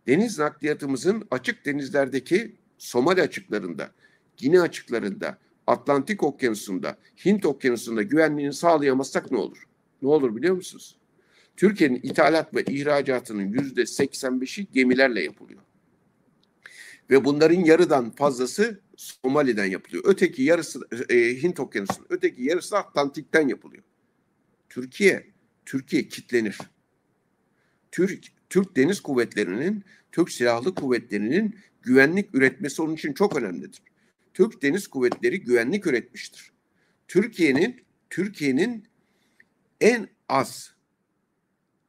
Deniz 0.08 0.40
nakliyatımızın 0.40 1.28
açık 1.32 1.66
denizlerdeki 1.66 2.56
Somali 2.78 3.22
açıklarında, 3.22 3.92
Gine 4.38 4.62
açıklarında, 4.62 5.38
Atlantik 5.68 6.24
Okyanusu'nda, 6.24 6.98
Hint 7.26 7.46
Okyanusu'nda 7.46 8.02
güvenliğini 8.02 8.54
sağlayamazsak 8.54 9.32
ne 9.32 9.38
olur? 9.38 9.68
Ne 10.02 10.10
olur 10.10 10.36
biliyor 10.36 10.56
musunuz? 10.56 10.98
Türkiye'nin 11.58 12.00
ithalat 12.04 12.56
ve 12.56 12.64
ihracatının 12.64 13.46
yüzde 13.46 13.82
85'i 13.82 14.68
gemilerle 14.74 15.24
yapılıyor. 15.24 15.62
Ve 17.10 17.26
bunların 17.26 17.60
yarıdan 17.60 18.12
fazlası 18.12 18.80
Somali'den 18.98 19.66
yapılıyor. 19.66 20.04
Öteki 20.08 20.44
yarısı 20.44 20.80
e, 21.10 21.44
Hint 21.44 21.60
Okyanusu'nun, 21.60 22.08
öteki 22.10 22.44
yarısı 22.44 22.78
Atlantik'ten 22.78 23.48
yapılıyor. 23.48 23.84
Türkiye, 24.70 25.31
Türkiye 25.72 26.08
kitlenir. 26.08 26.58
Türk, 27.92 28.26
Türk 28.50 28.76
Deniz 28.76 29.02
Kuvvetleri'nin, 29.02 29.84
Türk 30.12 30.32
Silahlı 30.32 30.76
Kuvvetleri'nin 30.76 31.56
güvenlik 31.82 32.36
üretmesi 32.36 32.82
onun 32.82 32.96
için 32.96 33.14
çok 33.14 33.36
önemlidir. 33.36 33.82
Türk 34.34 34.62
Deniz 34.62 34.88
Kuvvetleri 34.88 35.42
güvenlik 35.42 35.88
üretmiştir. 35.88 36.52
Türkiye'nin 37.08 37.84
Türkiye'nin 38.10 38.88
en 39.82 40.10
az 40.30 40.74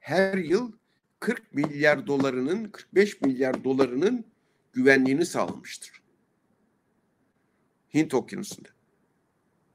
her 0.01 0.39
yıl 0.39 0.73
40 1.21 1.55
milyar 1.55 2.07
dolarının 2.07 2.65
45 2.65 3.21
milyar 3.21 3.65
dolarının 3.65 4.25
güvenliğini 4.73 5.27
sağlamıştır. 5.27 6.03
Hint 7.95 8.15
Okyanusu'nda. 8.15 8.69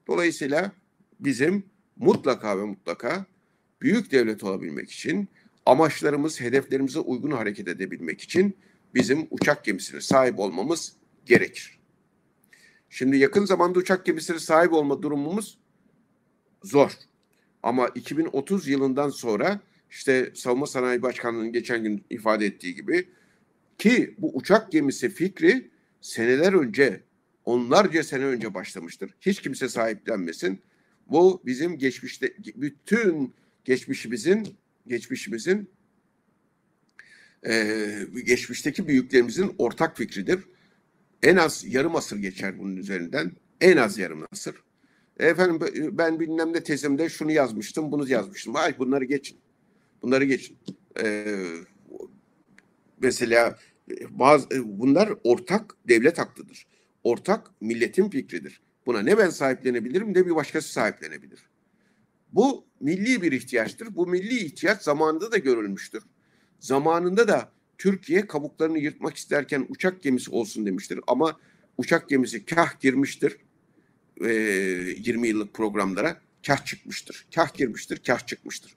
Dolayısıyla 0.07 0.71
bizim 1.19 1.63
mutlaka 1.95 2.59
ve 2.59 2.63
mutlaka 2.63 3.25
büyük 3.81 4.11
devlet 4.11 4.43
olabilmek 4.43 4.91
için 4.91 5.29
amaçlarımız, 5.65 6.41
hedeflerimize 6.41 6.99
uygun 6.99 7.31
hareket 7.31 7.67
edebilmek 7.67 8.21
için 8.21 8.57
bizim 8.95 9.27
uçak 9.31 9.65
gemisine 9.65 10.01
sahip 10.01 10.39
olmamız 10.39 10.93
gerekir. 11.25 11.79
Şimdi 12.89 13.17
yakın 13.17 13.45
zamanda 13.45 13.79
uçak 13.79 14.05
gemisine 14.05 14.39
sahip 14.39 14.73
olma 14.73 15.01
durumumuz 15.01 15.57
zor. 16.63 16.91
Ama 17.63 17.87
2030 17.87 18.67
yılından 18.67 19.09
sonra 19.09 19.61
işte 19.89 20.31
Savunma 20.35 20.67
Sanayi 20.67 21.01
Başkanlığı'nın 21.01 21.51
geçen 21.51 21.83
gün 21.83 22.05
ifade 22.09 22.45
ettiği 22.45 22.75
gibi 22.75 23.09
ki 23.77 24.15
bu 24.17 24.37
uçak 24.37 24.71
gemisi 24.71 25.09
fikri 25.09 25.69
seneler 26.01 26.53
önce, 26.53 27.03
onlarca 27.45 28.03
sene 28.03 28.25
önce 28.25 28.53
başlamıştır. 28.53 29.13
Hiç 29.21 29.41
kimse 29.41 29.69
sahiplenmesin. 29.69 30.61
Bu 31.09 31.41
bizim 31.45 31.77
geçmişte 31.77 32.33
bütün 32.55 33.33
geçmişimizin 33.67 34.57
geçmişimizin 34.87 35.69
e, 37.47 37.75
geçmişteki 38.25 38.87
büyüklerimizin 38.87 39.55
ortak 39.57 39.97
fikridir. 39.97 40.39
En 41.23 41.35
az 41.35 41.65
yarım 41.67 41.95
asır 41.95 42.17
geçer 42.17 42.59
bunun 42.59 42.75
üzerinden. 42.75 43.31
En 43.61 43.77
az 43.77 43.97
yarım 43.97 44.23
asır. 44.31 44.55
Efendim 45.19 45.59
ben 45.91 46.19
bilmem 46.19 46.53
ne 46.53 46.63
tezimde 46.63 47.09
şunu 47.09 47.31
yazmıştım, 47.31 47.91
bunu 47.91 48.09
yazmıştım. 48.09 48.55
Ay 48.55 48.79
bunları 48.79 49.05
geçin. 49.05 49.37
Bunları 50.01 50.25
geçin. 50.25 50.57
Ee, 51.03 51.45
mesela 53.01 53.59
bazı 54.09 54.47
bunlar 54.79 55.13
ortak 55.23 55.75
devlet 55.87 56.17
haklıdır. 56.17 56.67
Ortak 57.03 57.51
milletin 57.61 58.09
fikridir. 58.09 58.61
Buna 58.85 59.01
ne 59.01 59.17
ben 59.17 59.29
sahiplenebilirim 59.29 60.13
ne 60.13 60.25
bir 60.25 60.35
başkası 60.35 60.71
sahiplenebilir. 60.71 61.39
Bu 62.33 62.66
milli 62.79 63.21
bir 63.21 63.31
ihtiyaçtır. 63.31 63.95
Bu 63.95 64.07
milli 64.07 64.45
ihtiyaç 64.45 64.81
zamanında 64.81 65.31
da 65.31 65.37
görülmüştür. 65.37 66.03
Zamanında 66.59 67.27
da 67.27 67.51
Türkiye 67.77 68.27
kabuklarını 68.27 68.79
yırtmak 68.79 69.17
isterken 69.17 69.65
uçak 69.69 70.03
gemisi 70.03 70.31
olsun 70.31 70.65
demiştir. 70.65 70.99
Ama 71.07 71.39
uçak 71.77 72.09
gemisi 72.09 72.45
kah 72.45 72.79
girmiştir 72.79 73.37
e, 74.21 74.29
20 74.97 75.27
yıllık 75.27 75.53
programlara 75.53 76.21
kah 76.47 76.65
çıkmıştır. 76.65 77.27
Kah 77.35 77.53
girmiştir, 77.53 78.01
kah 78.07 78.27
çıkmıştır. 78.27 78.75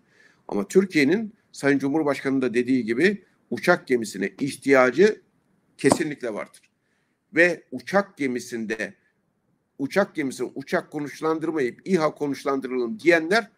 Ama 0.48 0.68
Türkiye'nin 0.68 1.34
Sayın 1.52 1.78
Cumhurbaşkanı 1.78 2.42
da 2.42 2.54
dediği 2.54 2.84
gibi 2.84 3.24
uçak 3.50 3.86
gemisine 3.86 4.32
ihtiyacı 4.40 5.20
kesinlikle 5.78 6.34
vardır. 6.34 6.70
Ve 7.34 7.64
uçak 7.72 8.16
gemisinde 8.16 8.94
uçak 9.78 10.14
gemisini 10.14 10.50
uçak 10.54 10.90
konuşlandırmayıp 10.90 11.88
İHA 11.88 12.14
konuşlandıralım 12.14 13.00
diyenler 13.00 13.50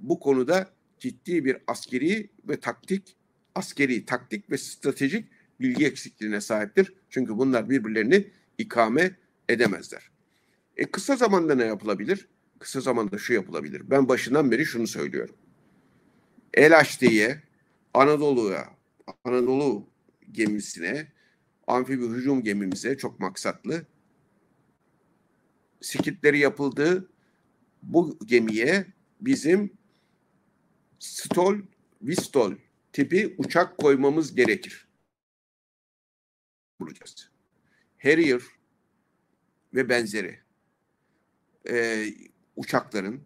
bu 0.00 0.20
konuda 0.20 0.70
ciddi 1.00 1.44
bir 1.44 1.56
askeri 1.66 2.30
ve 2.48 2.60
taktik, 2.60 3.16
askeri 3.54 4.04
taktik 4.04 4.50
ve 4.50 4.58
stratejik 4.58 5.28
bilgi 5.60 5.86
eksikliğine 5.86 6.40
sahiptir. 6.40 6.94
Çünkü 7.10 7.38
bunlar 7.38 7.70
birbirlerini 7.70 8.30
ikame 8.58 9.16
edemezler. 9.48 10.10
E 10.76 10.84
kısa 10.84 11.16
zamanda 11.16 11.54
ne 11.54 11.64
yapılabilir? 11.64 12.28
Kısa 12.58 12.80
zamanda 12.80 13.18
şu 13.18 13.32
yapılabilir. 13.32 13.90
Ben 13.90 14.08
başından 14.08 14.50
beri 14.50 14.66
şunu 14.66 14.86
söylüyorum. 14.86 15.34
El 16.54 16.78
açtığı 16.78 17.42
Anadolu'ya, 17.94 18.76
Anadolu 19.24 19.86
gemisine, 20.32 21.12
amfibi 21.66 22.06
hücum 22.06 22.42
gemimize 22.42 22.96
çok 22.96 23.20
maksatlı 23.20 23.86
skitleri 25.80 26.38
yapıldı. 26.38 27.10
Bu 27.82 28.18
gemiye 28.26 28.86
bizim 29.20 29.72
Stol, 30.98 31.58
Vistol 32.02 32.54
tipi 32.92 33.34
uçak 33.38 33.78
koymamız 33.78 34.34
gerekir. 34.34 34.88
Bulacağız. 36.80 37.30
Harrier 38.02 38.42
ve 39.74 39.88
benzeri 39.88 40.40
e, 41.70 42.06
uçakların 42.56 43.22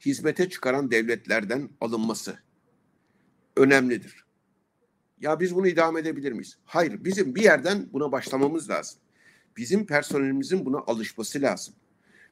hizmete 0.00 0.50
çıkaran 0.50 0.90
devletlerden 0.90 1.70
alınması 1.80 2.38
önemlidir. 3.56 4.24
Ya 5.20 5.40
biz 5.40 5.54
bunu 5.54 5.66
idame 5.66 6.00
edebilir 6.00 6.32
miyiz? 6.32 6.58
Hayır, 6.64 7.04
bizim 7.04 7.34
bir 7.34 7.42
yerden 7.42 7.92
buna 7.92 8.12
başlamamız 8.12 8.70
lazım. 8.70 9.00
Bizim 9.56 9.86
personelimizin 9.86 10.66
buna 10.66 10.78
alışması 10.78 11.42
lazım. 11.42 11.74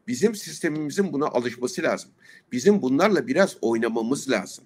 Bizim 0.06 0.34
sistemimizin 0.34 1.12
buna 1.12 1.26
alışması 1.26 1.82
lazım. 1.82 2.10
Bizim 2.52 2.82
bunlarla 2.82 3.26
biraz 3.26 3.56
oynamamız 3.60 4.30
lazım. 4.30 4.64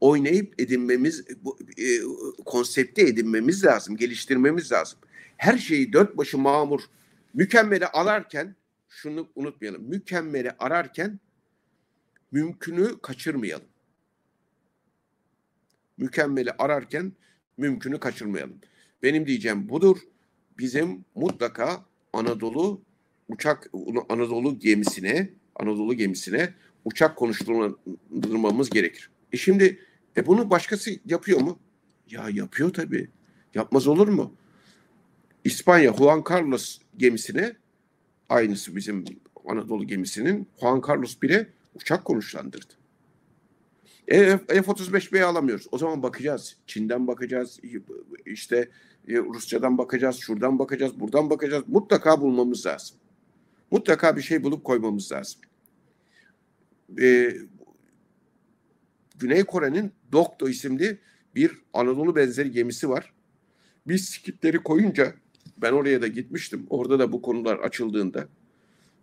Oynayıp 0.00 0.60
edinmemiz, 0.60 1.24
bu, 1.44 1.58
e, 1.78 1.84
konsepte 2.44 3.02
edinmemiz 3.02 3.64
lazım, 3.64 3.96
geliştirmemiz 3.96 4.72
lazım. 4.72 4.98
Her 5.36 5.58
şeyi 5.58 5.92
dört 5.92 6.16
başı 6.16 6.38
mamur, 6.38 6.80
mükemmele 7.34 7.86
alarken 7.86 8.56
şunu 8.88 9.28
unutmayalım. 9.34 9.82
Mükemmeli 9.82 10.50
ararken 10.58 11.20
mümkünü 12.32 13.00
kaçırmayalım. 13.02 13.66
mükemmeli 15.98 16.52
ararken 16.52 17.12
mümkünü 17.56 18.00
kaçırmayalım. 18.00 18.58
Benim 19.02 19.26
diyeceğim 19.26 19.68
budur. 19.68 19.98
Bizim 20.58 21.04
mutlaka 21.14 21.84
Anadolu 22.12 22.82
uçak 23.28 23.70
Anadolu 24.08 24.58
gemisine 24.58 25.30
Anadolu 25.56 25.94
gemisine 25.94 26.54
uçak 26.84 27.16
konuşturmamız 27.16 28.70
gerekir. 28.70 29.10
E 29.32 29.36
şimdi 29.36 29.78
e 30.16 30.26
bunu 30.26 30.50
başkası 30.50 30.90
yapıyor 31.04 31.40
mu? 31.40 31.58
Ya 32.10 32.28
yapıyor 32.32 32.72
tabii. 32.72 33.10
Yapmaz 33.54 33.86
olur 33.86 34.08
mu? 34.08 34.34
İspanya 35.44 35.92
Juan 35.92 36.24
Carlos 36.30 36.78
gemisine 36.96 37.52
aynısı 38.28 38.76
bizim 38.76 39.04
Anadolu 39.48 39.86
gemisinin 39.86 40.48
Juan 40.60 40.82
Carlos 40.88 41.16
1'e 41.16 41.48
uçak 41.74 42.04
konuşlandırdı. 42.04 42.74
E, 44.08 44.38
F-35B'yi 44.38 45.24
alamıyoruz. 45.24 45.66
O 45.72 45.78
zaman 45.78 46.02
bakacağız. 46.02 46.56
Çin'den 46.66 47.06
bakacağız. 47.06 47.60
işte 48.26 48.68
e, 49.08 49.16
Rusçadan 49.16 49.78
bakacağız. 49.78 50.16
Şuradan 50.16 50.58
bakacağız. 50.58 51.00
Buradan 51.00 51.30
bakacağız. 51.30 51.64
Mutlaka 51.68 52.20
bulmamız 52.20 52.66
lazım. 52.66 52.96
Mutlaka 53.72 54.16
bir 54.16 54.22
şey 54.22 54.42
bulup 54.42 54.64
koymamız 54.64 55.12
lazım. 55.12 55.40
E, 57.00 57.36
Güney 59.18 59.44
Kore'nin 59.44 59.92
Dokdo 60.12 60.48
isimli 60.48 60.98
bir 61.34 61.58
Anadolu 61.72 62.16
benzeri 62.16 62.50
gemisi 62.50 62.88
var. 62.88 63.12
Biz 63.86 64.08
skipleri 64.08 64.58
koyunca 64.58 65.14
ben 65.56 65.72
oraya 65.72 66.02
da 66.02 66.06
gitmiştim. 66.06 66.66
Orada 66.70 66.98
da 66.98 67.12
bu 67.12 67.22
konular 67.22 67.58
açıldığında 67.58 68.28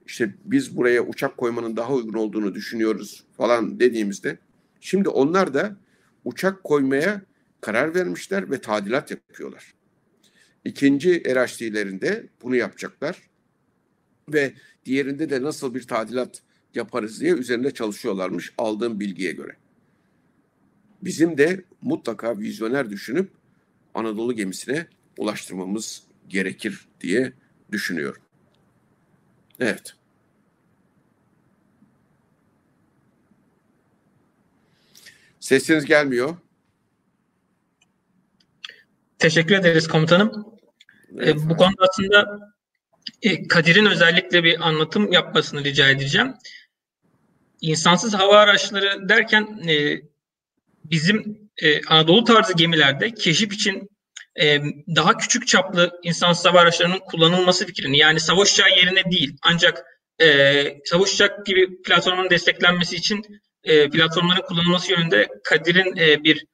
işte 0.06 0.36
biz 0.46 0.78
buraya 0.78 1.08
uçak 1.08 1.38
koymanın 1.38 1.76
daha 1.76 1.94
uygun 1.94 2.14
olduğunu 2.14 2.56
düşünüyoruz 2.56 3.24
falan 3.38 3.80
dediğimizde 3.80 4.38
şimdi 4.80 5.10
onlar 5.10 5.54
da 5.54 5.78
uçak 6.26 6.64
koymaya 6.64 7.22
karar 7.62 7.96
vermişler 7.96 8.52
ve 8.52 8.62
tadilat 8.62 9.12
yapıyorlar. 9.12 9.74
İkinci 10.66 11.24
RHD'lerinde 11.24 12.30
bunu 12.42 12.56
yapacaklar 12.56 13.29
ve 14.34 14.54
diğerinde 14.86 15.30
de 15.30 15.42
nasıl 15.42 15.76
bir 15.76 15.84
tadilat 15.84 16.42
yaparız 16.76 17.22
diye 17.22 17.34
üzerinde 17.34 17.74
çalışıyorlarmış 17.74 18.54
aldığım 18.58 19.00
bilgiye 19.00 19.32
göre. 19.32 19.56
Bizim 21.02 21.38
de 21.38 21.64
mutlaka 21.82 22.40
vizyoner 22.40 22.90
düşünüp 22.90 23.32
Anadolu 23.94 24.34
gemisine 24.34 24.88
ulaştırmamız 25.18 26.04
gerekir 26.28 26.88
diye 27.02 27.34
düşünüyorum. 27.72 28.22
Evet. 29.60 29.96
Sesiniz 35.40 35.86
gelmiyor. 35.86 36.38
Teşekkür 39.20 39.56
ederiz 39.56 39.88
komutanım. 39.88 40.46
Evet, 41.18 41.36
e, 41.36 41.50
bu 41.50 41.58
konuda 41.58 41.86
aslında 41.90 42.54
Kadir'in 43.50 43.86
özellikle 43.86 44.44
bir 44.44 44.68
anlatım 44.68 45.12
yapmasını 45.12 45.64
rica 45.64 45.90
edeceğim. 45.90 46.34
İnsansız 47.62 48.14
hava 48.14 48.38
araçları 48.38 49.10
derken 49.10 49.60
e, 49.68 50.02
bizim 50.84 51.50
e, 51.58 51.82
Anadolu 51.86 52.24
tarzı 52.24 52.54
gemilerde 52.54 53.14
keşif 53.14 53.54
için 53.54 53.90
e, 54.42 54.62
daha 54.96 55.18
küçük 55.18 55.48
çaplı 55.48 56.00
insansız 56.04 56.46
hava 56.46 56.60
araçlarının 56.60 57.00
kullanılması 57.00 57.66
fikrini 57.66 57.98
yani 57.98 58.20
savaş 58.20 58.54
uçağı 58.54 58.70
yerine 58.70 59.04
değil 59.12 59.38
ancak 59.42 59.86
e, 60.22 60.28
savaş 60.86 61.14
uçak 61.14 61.46
gibi 61.46 61.82
platformun 61.82 62.30
desteklenmesi 62.30 62.96
için 62.96 63.42
e, 63.64 63.90
platformların 63.90 64.42
kullanılması 64.42 64.92
yönünde 64.92 65.28
Kadir'in 65.44 65.98
e, 65.98 66.24
bir 66.24 66.46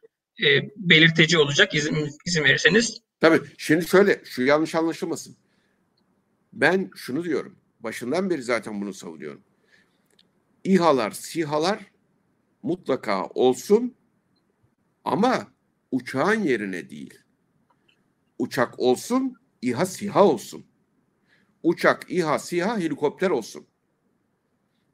e, 0.45 0.61
belirteci 0.75 1.37
olacak 1.37 1.73
izin, 1.73 2.09
izin 2.25 2.43
verirseniz. 2.43 3.01
Tabii 3.21 3.39
şimdi 3.57 3.87
şöyle 3.87 4.21
şu 4.25 4.43
yanlış 4.43 4.75
anlaşılmasın. 4.75 5.37
Ben 6.55 6.91
şunu 6.95 7.23
diyorum. 7.23 7.57
Başından 7.79 8.29
beri 8.29 8.43
zaten 8.43 8.81
bunu 8.81 8.93
savunuyorum. 8.93 9.43
İHA'lar, 10.63 11.11
SİHA'lar 11.11 11.91
mutlaka 12.63 13.25
olsun 13.25 13.95
ama 15.03 15.47
uçağın 15.91 16.43
yerine 16.43 16.89
değil. 16.89 17.19
Uçak 18.39 18.79
olsun, 18.79 19.35
İHA, 19.61 19.85
SİHA 19.85 20.25
olsun. 20.25 20.65
Uçak, 21.63 22.11
İHA, 22.11 22.39
SİHA, 22.39 22.79
helikopter 22.79 23.29
olsun. 23.29 23.67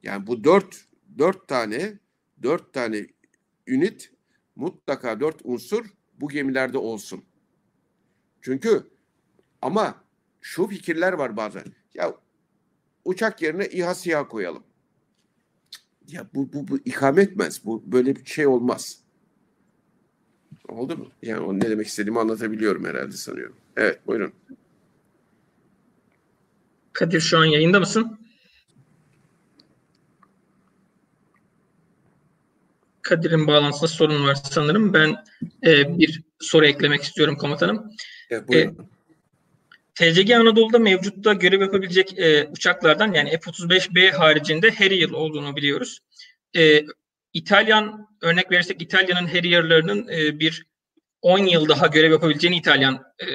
Yani 0.04 0.28
bu 0.28 0.43
dört, 0.43 0.86
dört 1.17 1.47
tane, 1.47 2.00
dört 2.43 2.74
tane 2.74 3.08
ünit 3.67 4.13
mutlaka 4.56 5.19
dört 5.19 5.41
unsur 5.43 5.86
bu 6.13 6.30
gemilerde 6.30 6.78
olsun. 6.78 7.24
Çünkü 8.41 8.91
ama 9.62 10.04
şu 10.41 10.67
fikirler 10.67 11.13
var 11.13 11.38
bazen. 11.38 11.63
Ya 11.93 12.15
uçak 13.06 13.41
yerine 13.41 13.65
İHA 13.67 13.95
SİHA 13.95 14.27
koyalım. 14.27 14.63
Ya 16.08 16.27
bu, 16.34 16.54
bu, 16.54 16.67
bu 16.67 16.77
ikame 16.86 17.21
etmez. 17.21 17.65
Bu 17.65 17.84
böyle 17.86 18.15
bir 18.15 18.25
şey 18.25 18.47
olmaz. 18.47 18.97
Oldu 20.69 20.97
mu? 20.97 21.08
Yani 21.21 21.39
o 21.39 21.60
ne 21.60 21.62
demek 21.62 21.88
istediğimi 21.88 22.19
anlatabiliyorum 22.19 22.86
herhalde 22.86 23.12
sanıyorum. 23.12 23.56
Evet 23.77 24.08
buyurun. 24.08 24.34
Kadir 26.93 27.19
şu 27.19 27.38
an 27.38 27.45
yayında 27.45 27.80
mısın? 27.80 28.19
Kadir'in 33.01 33.47
bağlantısında 33.47 33.88
sorun 33.88 34.25
var 34.25 34.36
sanırım. 34.51 34.93
Ben 34.93 35.15
e, 35.65 35.99
bir 35.99 36.23
soru 36.39 36.65
eklemek 36.65 37.04
istiyorum 37.04 37.38
komutanım. 37.38 37.91
Evet, 38.30 38.47
buyurun. 38.47 38.71
E, 38.71 38.75
TCG 40.01 40.31
Anadolu'da 40.31 40.79
mevcutta 40.79 41.33
görev 41.33 41.61
yapabilecek 41.61 42.19
e, 42.19 42.47
uçaklardan 42.47 43.13
yani 43.13 43.29
F-35B 43.29 44.11
haricinde 44.11 44.71
Harrier 44.71 45.09
olduğunu 45.09 45.55
biliyoruz. 45.55 45.99
E, 46.57 46.85
İtalyan 47.33 48.07
örnek 48.21 48.51
verirsek 48.51 48.81
İtalya'nın 48.81 49.27
Harrier'larının 49.27 50.07
e, 50.07 50.39
bir 50.39 50.65
10 51.21 51.39
yıl 51.39 51.69
daha 51.69 51.87
görev 51.87 52.11
yapabileceğini 52.11 52.57
İtalyan 52.57 53.03
e, 53.19 53.27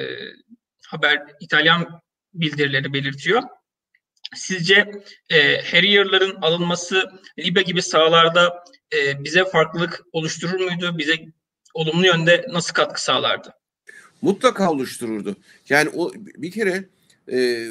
haber 0.87 1.21
İtalyan 1.39 2.01
bildirileri 2.33 2.93
belirtiyor. 2.93 3.43
Sizce 4.35 4.91
e, 5.29 5.61
Harrier'ların 5.61 6.35
alınması 6.41 7.11
Libya 7.39 7.61
gibi 7.61 7.81
sahalarda 7.81 8.63
e, 8.93 9.23
bize 9.23 9.45
farklılık 9.45 10.01
oluşturur 10.11 10.59
muydu? 10.59 10.97
Bize 10.97 11.15
olumlu 11.73 12.05
yönde 12.05 12.45
nasıl 12.49 12.73
katkı 12.73 13.03
sağlardı? 13.03 13.53
Mutlaka 14.21 14.71
oluştururdu. 14.71 15.35
Yani 15.69 15.89
o 15.89 16.13
bir 16.13 16.51
kere 16.51 16.85
e, 17.31 17.67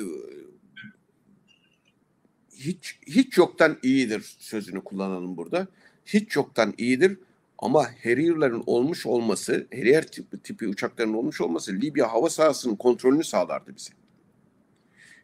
hiç 2.59 2.99
hiç 3.07 3.39
yoktan 3.39 3.79
iyidir 3.83 4.37
sözünü 4.39 4.85
kullanalım 4.85 5.37
burada. 5.37 5.67
Hiç 6.07 6.37
yoktan 6.37 6.75
iyidir 6.79 7.19
ama 7.59 7.85
Harrier'ların 8.03 8.63
olmuş 8.67 9.07
olması, 9.07 9.67
Harrier 9.73 10.07
tipi, 10.07 10.39
tipi 10.43 10.69
uçakların 10.69 11.15
olmuş 11.15 11.41
olması 11.41 11.73
Libya 11.73 12.13
hava 12.13 12.31
sahasının 12.31 12.77
kontrolünü 12.77 13.25
sağlardı 13.25 13.77
bize. 13.77 13.93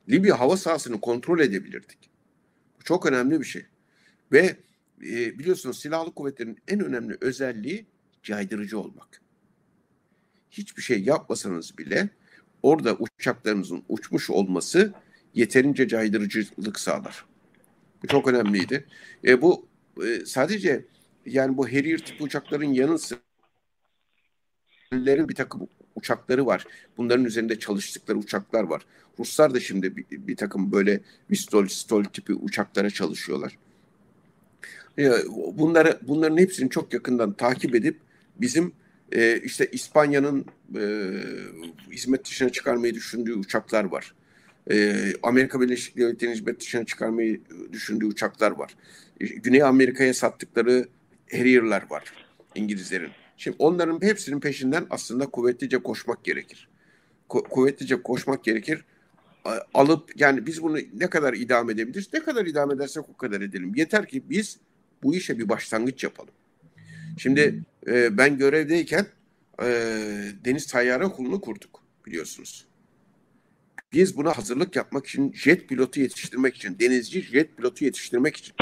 Libya 0.08 0.40
hava 0.40 0.56
sahasını 0.56 1.00
kontrol 1.00 1.40
edebilirdik. 1.40 1.98
Bu 2.80 2.85
çok 2.85 3.06
önemli 3.06 3.40
bir 3.40 3.44
şey. 3.44 3.66
Ve 4.32 4.56
e, 5.02 5.38
biliyorsunuz 5.38 5.78
silahlı 5.78 6.14
kuvvetlerin 6.14 6.58
en 6.68 6.80
önemli 6.80 7.16
özelliği 7.20 7.87
caydırıcı 8.22 8.78
olmak 8.78 9.21
hiçbir 10.53 10.83
şey 10.83 11.03
yapmasanız 11.03 11.79
bile 11.79 12.09
orada 12.62 12.97
uçaklarınızın 12.97 13.83
uçmuş 13.88 14.31
olması 14.31 14.93
yeterince 15.35 15.88
caydırıcılık 15.88 16.81
sağlar. 16.81 17.25
Çok 18.09 18.29
önemliydi. 18.29 18.87
E, 19.25 19.43
bu 19.43 19.67
e, 20.05 20.27
sadece 20.27 20.85
yani 21.27 21.57
bu 21.57 21.67
Harrier 21.67 21.99
tipi 21.99 22.23
uçakların 22.23 22.73
yanı 22.73 22.99
sıra 22.99 23.19
bir 24.93 25.35
takım 25.35 25.69
uçakları 25.95 26.47
var. 26.47 26.65
Bunların 26.97 27.25
üzerinde 27.25 27.59
çalıştıkları 27.59 28.19
uçaklar 28.19 28.62
var. 28.62 28.87
Ruslar 29.19 29.55
da 29.55 29.61
şimdi 29.61 29.97
bir, 29.97 30.05
bir 30.11 30.37
takım 30.37 30.73
böyle 30.73 31.01
Vistol, 31.31 31.67
Stol 31.67 32.05
tipi 32.05 32.35
uçaklara 32.35 32.91
çalışıyorlar. 32.91 33.59
E, 34.99 35.11
bunları 35.53 35.99
bunların 36.03 36.37
hepsini 36.37 36.71
çok 36.71 36.95
yakından 36.95 37.33
takip 37.33 37.75
edip 37.75 38.01
bizim 38.37 38.73
e, 39.12 39.40
işte 39.40 39.66
İspanya'nın 39.72 40.46
e, 40.77 40.83
hizmet 41.90 42.25
dışına 42.25 42.48
çıkarmayı 42.48 42.94
düşündüğü 42.94 43.35
uçaklar 43.35 43.85
var. 43.85 44.14
E, 44.70 44.96
Amerika 45.22 45.61
Birleşik 45.61 45.96
Devletleri'nin 45.96 46.35
hizmet 46.35 46.61
dışına 46.61 46.85
çıkarmayı 46.85 47.40
düşündüğü 47.72 48.07
uçaklar 48.07 48.51
var. 48.51 48.77
E, 49.20 49.27
Güney 49.27 49.62
Amerika'ya 49.62 50.14
sattıkları 50.14 50.88
Harrier'lar 51.33 51.90
var 51.90 52.05
İngilizlerin. 52.55 53.11
Şimdi 53.37 53.57
onların 53.59 54.03
hepsinin 54.03 54.40
peşinden 54.40 54.87
aslında 54.90 55.27
kuvvetlice 55.27 55.79
koşmak 55.79 56.25
gerekir. 56.25 56.68
Ku- 57.29 57.48
kuvvetlice 57.48 58.03
koşmak 58.03 58.44
gerekir. 58.44 58.85
Alıp 59.75 60.20
yani 60.20 60.46
biz 60.46 60.62
bunu 60.62 60.79
ne 60.94 61.11
kadar 61.11 61.35
idame 61.35 61.72
edebiliriz? 61.72 62.09
Ne 62.12 62.20
kadar 62.20 62.46
idame 62.46 62.75
edersek 62.75 63.09
o 63.09 63.16
kadar 63.16 63.40
edelim. 63.40 63.72
Yeter 63.75 64.07
ki 64.09 64.22
biz 64.31 64.59
bu 65.03 65.14
işe 65.14 65.38
bir 65.38 65.48
başlangıç 65.48 66.05
yapalım. 66.05 66.35
Şimdi 67.18 67.62
e, 67.87 68.18
ben 68.18 68.38
görevdeyken 68.38 69.07
e, 69.62 69.66
Deniz 70.44 70.66
Tayyare 70.66 71.05
Okulu'nu 71.05 71.40
kurduk 71.40 71.83
biliyorsunuz. 72.07 72.66
Biz 73.92 74.16
buna 74.16 74.38
hazırlık 74.38 74.77
yapmak 74.77 75.07
için 75.07 75.33
jet 75.33 75.68
pilotu 75.68 76.01
yetiştirmek 76.01 76.57
için, 76.57 76.79
denizci 76.79 77.22
jet 77.22 77.57
pilotu 77.57 77.85
yetiştirmek 77.85 78.37
için 78.37 78.55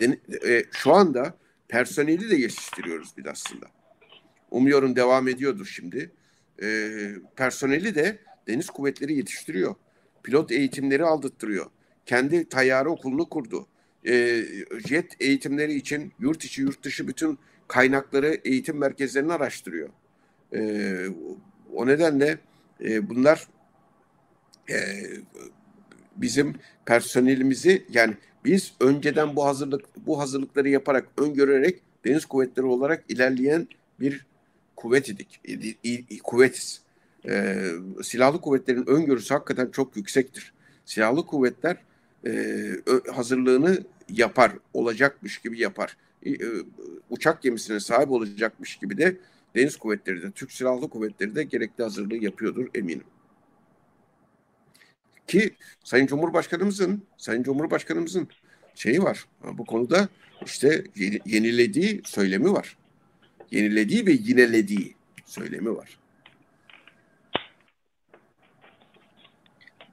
den, 0.00 0.18
e, 0.46 0.64
şu 0.72 0.92
anda 0.92 1.34
personeli 1.68 2.30
de 2.30 2.36
yetiştiriyoruz 2.36 3.12
biz 3.16 3.26
aslında. 3.26 3.66
Umuyorum 4.50 4.96
devam 4.96 5.28
ediyordur 5.28 5.66
şimdi. 5.66 6.10
E, 6.62 6.90
personeli 7.36 7.94
de 7.94 8.18
deniz 8.48 8.70
kuvvetleri 8.70 9.14
yetiştiriyor. 9.14 9.74
Pilot 10.22 10.52
eğitimleri 10.52 11.04
aldırttırıyor. 11.04 11.66
Kendi 12.06 12.48
tayyare 12.48 12.88
okulunu 12.88 13.28
kurdu. 13.28 13.66
E, 14.06 14.44
jet 14.88 15.16
eğitimleri 15.20 15.74
için 15.74 16.12
yurt 16.20 16.44
içi 16.44 16.62
yurt 16.62 16.82
dışı 16.82 17.08
bütün 17.08 17.38
kaynakları 17.70 18.40
eğitim 18.44 18.78
merkezlerini 18.78 19.32
araştırıyor. 19.32 19.88
E, 20.54 20.60
o 21.74 21.86
nedenle 21.86 22.38
e, 22.84 23.10
bunlar 23.10 23.46
e, 24.70 24.76
bizim 26.16 26.54
personelimizi 26.86 27.86
yani 27.90 28.14
biz 28.44 28.74
önceden 28.80 29.36
bu 29.36 29.44
hazırlık 29.44 30.06
bu 30.06 30.20
hazırlıkları 30.20 30.68
yaparak 30.68 31.08
öngörerek 31.18 31.82
deniz 32.04 32.26
kuvvetleri 32.26 32.66
olarak 32.66 33.04
ilerleyen 33.08 33.68
bir 34.00 34.26
kuvvet 34.76 35.08
idik. 35.08 35.40
Kuvvetiz. 36.24 36.82
Ee, 37.28 37.70
silahlı 38.02 38.40
kuvvetlerin 38.40 38.86
öngörüsü 38.86 39.34
hakikaten 39.34 39.70
çok 39.70 39.96
yüksektir. 39.96 40.52
Silahlı 40.84 41.26
kuvvetler 41.26 41.76
e, 42.26 42.32
hazırlığını 43.12 43.78
yapar, 44.08 44.52
olacakmış 44.74 45.38
gibi 45.38 45.60
yapar. 45.60 45.96
E, 46.26 46.30
uçak 47.10 47.42
gemisine 47.42 47.80
sahip 47.80 48.10
olacakmış 48.10 48.76
gibi 48.76 48.98
de 48.98 49.16
deniz 49.54 49.76
kuvvetleri 49.76 50.22
de, 50.22 50.30
Türk 50.30 50.52
Silahlı 50.52 50.88
Kuvvetleri 50.88 51.34
de 51.34 51.42
gerekli 51.42 51.82
hazırlığı 51.82 52.16
yapıyordur 52.16 52.66
eminim. 52.74 53.04
Ki 55.26 55.50
Sayın 55.84 56.06
Cumhurbaşkanımızın 56.06 57.02
Sayın 57.16 57.42
Cumhurbaşkanımızın 57.42 58.28
şeyi 58.74 59.02
var. 59.02 59.24
Bu 59.52 59.64
konuda 59.64 60.08
işte 60.44 60.84
yenilediği 61.26 62.02
söylemi 62.04 62.52
var. 62.52 62.76
Yenilediği 63.50 64.06
ve 64.06 64.12
yinelediği 64.12 64.94
söylemi 65.26 65.76
var. 65.76 65.98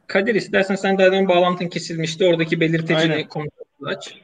Kadir 0.08 0.36
istersen 0.36 0.76
sen 0.76 0.98
daha 0.98 1.28
bağlantın 1.28 1.68
kesilmişti. 1.68 2.26
Oradaki 2.26 2.60
belirtecini 2.60 3.28
komutanı 3.28 3.66
aç. 3.86 4.16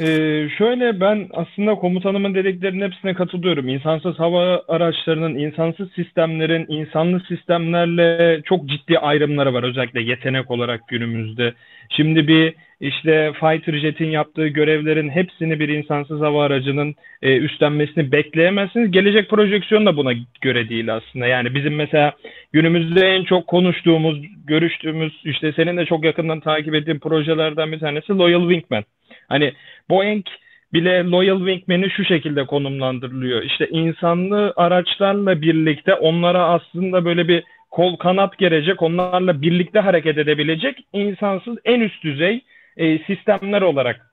Ee, 0.00 0.48
şöyle 0.58 1.00
ben 1.00 1.28
aslında 1.32 1.74
komutanımın 1.74 2.34
dediklerinin 2.34 2.84
hepsine 2.84 3.14
katılıyorum. 3.14 3.68
İnsansız 3.68 4.18
hava 4.18 4.62
araçlarının, 4.68 5.34
insansız 5.34 5.92
sistemlerin, 5.92 6.66
insanlı 6.68 7.20
sistemlerle 7.28 8.40
çok 8.44 8.66
ciddi 8.66 8.98
ayrımları 8.98 9.54
var 9.54 9.62
özellikle 9.62 10.02
yetenek 10.02 10.50
olarak 10.50 10.88
günümüzde. 10.88 11.54
Şimdi 11.90 12.28
bir 12.28 12.54
işte 12.80 13.32
fighter 13.40 13.78
jet'in 13.78 14.10
yaptığı 14.10 14.46
görevlerin 14.46 15.08
hepsini 15.08 15.60
bir 15.60 15.68
insansız 15.68 16.20
hava 16.20 16.44
aracının 16.44 16.94
e, 17.22 17.36
üstlenmesini 17.36 18.12
bekleyemezsiniz. 18.12 18.90
Gelecek 18.90 19.30
projeksiyon 19.30 19.86
da 19.86 19.96
buna 19.96 20.12
göre 20.40 20.68
değil 20.68 20.94
aslında. 20.94 21.26
Yani 21.26 21.54
bizim 21.54 21.74
mesela 21.74 22.12
günümüzde 22.52 23.06
en 23.06 23.24
çok 23.24 23.46
konuştuğumuz, 23.46 24.22
görüştüğümüz, 24.46 25.12
işte 25.24 25.52
senin 25.52 25.76
de 25.76 25.84
çok 25.84 26.04
yakından 26.04 26.40
takip 26.40 26.74
ettiğin 26.74 26.98
projelerden 26.98 27.72
bir 27.72 27.78
tanesi 27.78 28.12
Loyal 28.12 28.50
Wingman. 28.50 28.84
Hani 29.28 29.52
Boeing 29.90 30.26
bile 30.72 31.04
Loyal 31.04 31.38
Wingman'i 31.38 31.90
şu 31.90 32.04
şekilde 32.04 32.46
konumlandırılıyor. 32.46 33.42
İşte 33.42 33.68
insanlı 33.68 34.52
araçlarla 34.56 35.42
birlikte 35.42 35.94
onlara 35.94 36.44
aslında 36.44 37.04
böyle 37.04 37.28
bir 37.28 37.44
kol 37.70 37.96
kanat 37.96 38.38
gelecek, 38.38 38.82
onlarla 38.82 39.42
birlikte 39.42 39.80
hareket 39.80 40.18
edebilecek 40.18 40.84
insansız 40.92 41.58
en 41.64 41.80
üst 41.80 42.04
düzey 42.04 42.40
e, 42.76 42.98
sistemler 42.98 43.62
olarak 43.62 44.10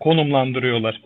konumlandırıyorlar. 0.00 1.00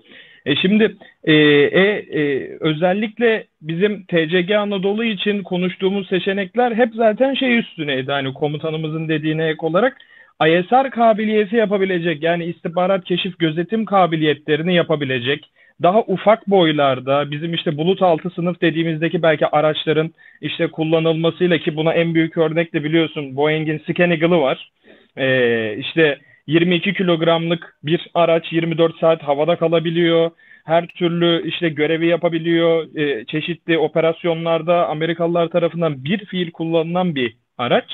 E 0.46 0.56
şimdi 0.56 0.96
e, 1.24 1.32
e, 1.32 1.82
e, 2.20 2.50
özellikle 2.60 3.44
bizim 3.62 4.04
TCG 4.04 4.50
Anadolu 4.50 5.04
için 5.04 5.42
konuştuğumuz 5.42 6.08
seçenekler 6.08 6.72
hep 6.72 6.94
zaten 6.94 7.34
şey 7.34 7.58
üstüneydi. 7.58 8.12
Hani 8.12 8.34
komutanımızın 8.34 9.08
dediğine 9.08 9.48
ek 9.48 9.66
olarak 9.66 9.96
ISR 10.46 10.90
kabiliyeti 10.90 11.56
yapabilecek 11.56 12.22
yani 12.22 12.44
istihbarat 12.44 13.04
keşif 13.04 13.38
gözetim 13.38 13.84
kabiliyetlerini 13.84 14.74
yapabilecek 14.74 15.50
daha 15.82 16.00
ufak 16.00 16.50
boylarda 16.50 17.30
bizim 17.30 17.54
işte 17.54 17.76
bulut 17.76 18.02
altı 18.02 18.30
sınıf 18.30 18.60
dediğimizdeki 18.60 19.22
belki 19.22 19.46
araçların 19.46 20.14
işte 20.40 20.66
kullanılmasıyla 20.66 21.58
ki 21.58 21.76
buna 21.76 21.92
en 21.92 22.14
büyük 22.14 22.36
örnek 22.36 22.74
de 22.74 22.84
biliyorsun 22.84 23.36
Boeing'in 23.36 23.78
Scan 23.78 24.10
Eagle'ı 24.10 24.40
var. 24.40 24.70
Ee, 25.16 25.76
işte 25.78 26.18
22 26.46 26.94
kilogramlık 26.94 27.76
bir 27.82 28.06
araç 28.14 28.52
24 28.52 28.98
saat 28.98 29.22
havada 29.22 29.56
kalabiliyor. 29.56 30.30
Her 30.64 30.86
türlü 30.86 31.48
işte 31.48 31.68
görevi 31.68 32.06
yapabiliyor. 32.06 32.96
Ee, 32.96 33.24
çeşitli 33.24 33.78
operasyonlarda 33.78 34.88
Amerikalılar 34.88 35.48
tarafından 35.48 36.04
bir 36.04 36.24
fiil 36.24 36.50
kullanılan 36.50 37.14
bir 37.14 37.36
araç. 37.58 37.84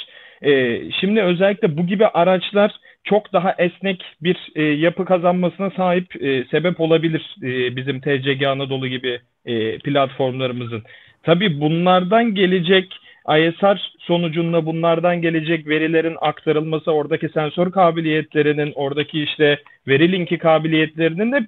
E, 0.44 0.82
şimdi 1.00 1.22
özellikle 1.22 1.76
bu 1.76 1.86
gibi 1.86 2.06
araçlar 2.06 2.72
çok 3.04 3.32
daha 3.32 3.54
esnek 3.58 4.04
bir 4.22 4.36
e, 4.54 4.62
yapı 4.62 5.04
kazanmasına 5.04 5.70
sahip 5.70 6.22
e, 6.22 6.44
sebep 6.44 6.80
olabilir 6.80 7.36
e, 7.42 7.76
bizim 7.76 8.00
TCG 8.00 8.42
Anadolu 8.42 8.88
gibi 8.88 9.20
e, 9.46 9.78
platformlarımızın. 9.78 10.82
Tabii 11.22 11.60
bunlardan 11.60 12.34
gelecek 12.34 12.94
ISR 13.28 13.92
sonucunda 13.98 14.66
bunlardan 14.66 15.22
gelecek 15.22 15.68
verilerin 15.68 16.16
aktarılması, 16.20 16.92
oradaki 16.92 17.28
sensör 17.28 17.72
kabiliyetlerinin, 17.72 18.72
oradaki 18.74 19.22
işte 19.22 19.58
veri 19.88 20.12
linki 20.12 20.38
kabiliyetlerinin 20.38 21.32
de 21.32 21.46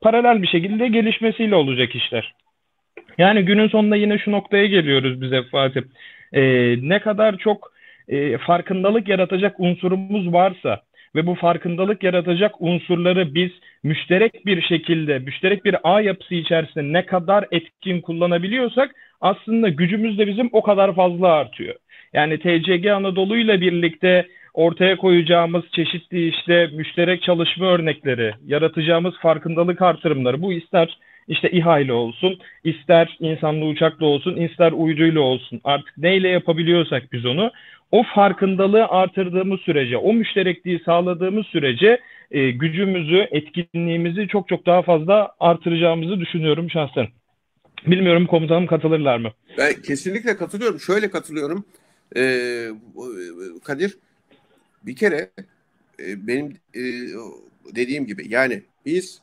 paralel 0.00 0.42
bir 0.42 0.46
şekilde 0.46 0.88
gelişmesiyle 0.88 1.54
olacak 1.54 1.94
işler. 1.94 2.34
Yani 3.18 3.44
günün 3.44 3.68
sonunda 3.68 3.96
yine 3.96 4.18
şu 4.18 4.32
noktaya 4.32 4.66
geliyoruz 4.66 5.20
bize 5.20 5.42
Fatih. 5.42 5.82
Ee, 6.32 6.76
ne 6.82 6.98
kadar 6.98 7.36
çok 7.36 7.72
e, 8.08 8.38
farkındalık 8.38 9.08
yaratacak 9.08 9.60
unsurumuz 9.60 10.32
varsa 10.32 10.80
ve 11.14 11.26
bu 11.26 11.34
farkındalık 11.34 12.02
yaratacak 12.02 12.60
unsurları 12.60 13.34
biz 13.34 13.50
müşterek 13.82 14.46
bir 14.46 14.62
şekilde, 14.62 15.18
müşterek 15.18 15.64
bir 15.64 15.76
ağ 15.84 16.00
yapısı 16.00 16.34
içerisinde 16.34 16.92
ne 16.92 17.06
kadar 17.06 17.44
etkin 17.50 18.00
kullanabiliyorsak 18.00 18.90
aslında 19.20 19.68
gücümüz 19.68 20.18
de 20.18 20.26
bizim 20.26 20.48
o 20.52 20.62
kadar 20.62 20.94
fazla 20.94 21.28
artıyor. 21.28 21.74
Yani 22.12 22.38
TCG 22.38 22.86
Anadolu 22.86 23.36
ile 23.36 23.60
birlikte 23.60 24.26
ortaya 24.54 24.96
koyacağımız 24.96 25.64
çeşitli 25.72 26.28
işte 26.28 26.66
müşterek 26.72 27.22
çalışma 27.22 27.66
örnekleri, 27.66 28.32
yaratacağımız 28.46 29.14
farkındalık 29.18 29.82
artırımları 29.82 30.42
bu 30.42 30.52
ister 30.52 30.98
işte 31.28 31.50
İHA 31.50 31.78
ile 31.78 31.92
olsun, 31.92 32.38
ister 32.64 33.16
insanlı 33.20 33.64
uçakla 33.64 34.06
olsun, 34.06 34.36
ister 34.36 34.72
uyduyla 34.72 35.20
olsun. 35.20 35.60
Artık 35.64 35.98
neyle 35.98 36.28
yapabiliyorsak 36.28 37.12
biz 37.12 37.26
onu 37.26 37.50
o 37.92 38.02
farkındalığı 38.14 38.86
artırdığımız 38.86 39.60
sürece, 39.60 39.96
o 39.96 40.12
müşterekliği 40.12 40.82
sağladığımız 40.84 41.46
sürece 41.46 42.00
e, 42.30 42.50
gücümüzü, 42.50 43.28
etkinliğimizi 43.30 44.28
çok 44.28 44.48
çok 44.48 44.66
daha 44.66 44.82
fazla 44.82 45.34
artıracağımızı 45.40 46.20
düşünüyorum 46.20 46.70
şahsen. 46.70 47.08
Bilmiyorum 47.86 48.26
komutanım 48.26 48.66
katılırlar 48.66 49.18
mı? 49.18 49.32
Ben 49.58 49.82
kesinlikle 49.82 50.36
katılıyorum. 50.36 50.80
Şöyle 50.80 51.10
katılıyorum. 51.10 51.64
Ee, 52.16 52.68
Kadir 53.64 53.98
bir 54.82 54.96
kere 54.96 55.30
e, 56.00 56.26
benim 56.26 56.46
e, 56.74 56.82
dediğim 57.74 58.06
gibi 58.06 58.24
yani 58.28 58.62
biz 58.86 59.22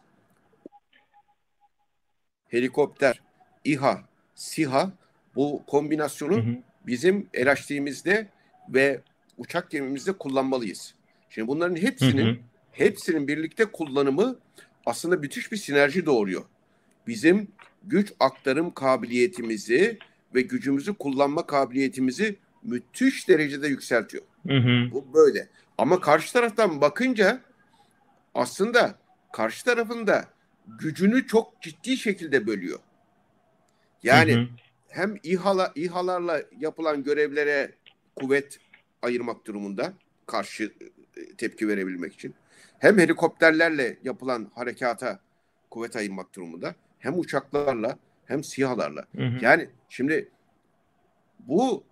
helikopter, 2.48 3.22
İHA, 3.66 4.02
SİHA 4.36 4.92
bu 5.36 5.64
kombinasyonu 5.68 6.36
hı 6.36 6.40
hı. 6.40 6.56
bizim 6.88 7.30
LHD'mizde 7.38 8.28
ve 8.70 9.02
uçak 9.38 9.72
gemimizde 9.72 10.12
kullanmalıyız. 10.14 10.94
Şimdi 11.30 11.48
bunların 11.48 11.76
hepsinin 11.76 12.26
hı 12.26 12.32
hı. 12.32 12.38
hepsinin 12.72 13.28
birlikte 13.28 13.66
kullanımı 13.66 14.40
aslında 14.86 15.18
müthiş 15.18 15.52
bir 15.52 15.58
sinerji 15.58 16.06
doğuruyor. 16.06 16.44
Bizim 17.08 17.48
güç 17.84 18.14
aktarım 18.20 18.74
kabiliyetimizi 18.74 20.00
ve 20.36 20.42
gücümüzü 20.42 20.94
kullanma 20.94 21.46
kabiliyetimizi 21.46 22.36
müthiş 22.64 23.30
derecede 23.30 23.68
yükseltiyor. 23.68 24.24
Hı 24.48 24.58
hı. 24.58 24.92
Bu 24.92 25.14
böyle. 25.14 25.48
Ama 25.78 26.00
karşı 26.00 26.34
taraftan 26.34 26.82
bakınca 26.82 27.42
aslında 28.34 28.96
karşı 29.34 29.66
tarafında 29.66 30.26
gücünü 30.68 31.28
çok 31.28 31.62
ciddi 31.62 31.98
şekilde 31.98 32.48
bölüyor. 32.48 32.80
Yani 34.04 34.36
hı 34.36 34.40
hı. 34.40 34.48
hem 34.88 35.16
İHA'la 35.24 35.72
İHA'larla 35.76 36.42
yapılan 36.60 37.04
görevlere 37.04 37.72
kuvvet 38.16 38.60
ayırmak 39.02 39.48
durumunda 39.48 39.94
karşı 40.26 40.74
e, 41.18 41.36
tepki 41.36 41.68
verebilmek 41.68 42.14
için. 42.14 42.36
Hem 42.80 42.98
helikopterlerle 42.98 43.98
yapılan 44.04 44.52
harekata 44.56 45.20
kuvvet 45.70 45.96
ayırmak 45.96 46.36
durumunda 46.36 46.76
hem 47.00 47.20
uçaklarla 47.20 47.98
hem 48.26 48.44
sihalarla. 48.44 49.06
Hı 49.16 49.26
hı. 49.26 49.46
Yani 49.46 49.70
şimdi 49.90 50.30
bu 51.40 51.84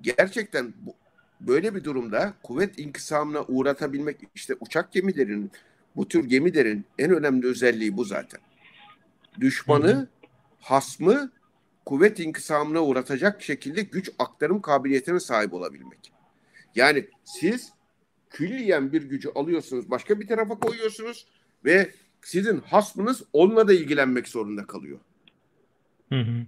gerçekten 0.00 0.72
bu, 0.80 0.94
böyle 1.40 1.74
bir 1.74 1.84
durumda 1.84 2.34
kuvvet 2.42 2.78
inkısamına 2.78 3.42
uğratabilmek 3.42 4.16
işte 4.34 4.54
uçak 4.60 4.92
gemilerinin 4.92 5.50
bu 5.96 6.08
tür 6.08 6.24
gemilerin 6.24 6.84
en 6.98 7.10
önemli 7.10 7.46
özelliği 7.46 7.96
bu 7.96 8.04
zaten. 8.04 8.40
Düşmanı, 9.40 9.88
Hı 9.88 9.96
hı. 9.96 10.08
hasmı 10.60 11.30
kuvvet 11.90 12.20
inkısamına 12.20 12.84
uğratacak 12.84 13.42
şekilde 13.42 13.82
güç 13.82 14.10
aktarım 14.18 14.62
kabiliyetine 14.62 15.20
sahip 15.20 15.54
olabilmek. 15.54 16.12
Yani 16.74 17.08
siz 17.24 17.72
külliyen 18.30 18.92
bir 18.92 19.02
gücü 19.02 19.28
alıyorsunuz, 19.28 19.90
başka 19.90 20.20
bir 20.20 20.26
tarafa 20.26 20.58
koyuyorsunuz 20.58 21.26
ve 21.64 21.90
sizin 22.22 22.60
hasmınız 22.60 23.22
onunla 23.32 23.68
da 23.68 23.72
ilgilenmek 23.72 24.28
zorunda 24.28 24.66
kalıyor. 24.66 24.98
Hı 26.08 26.20
hı. 26.20 26.46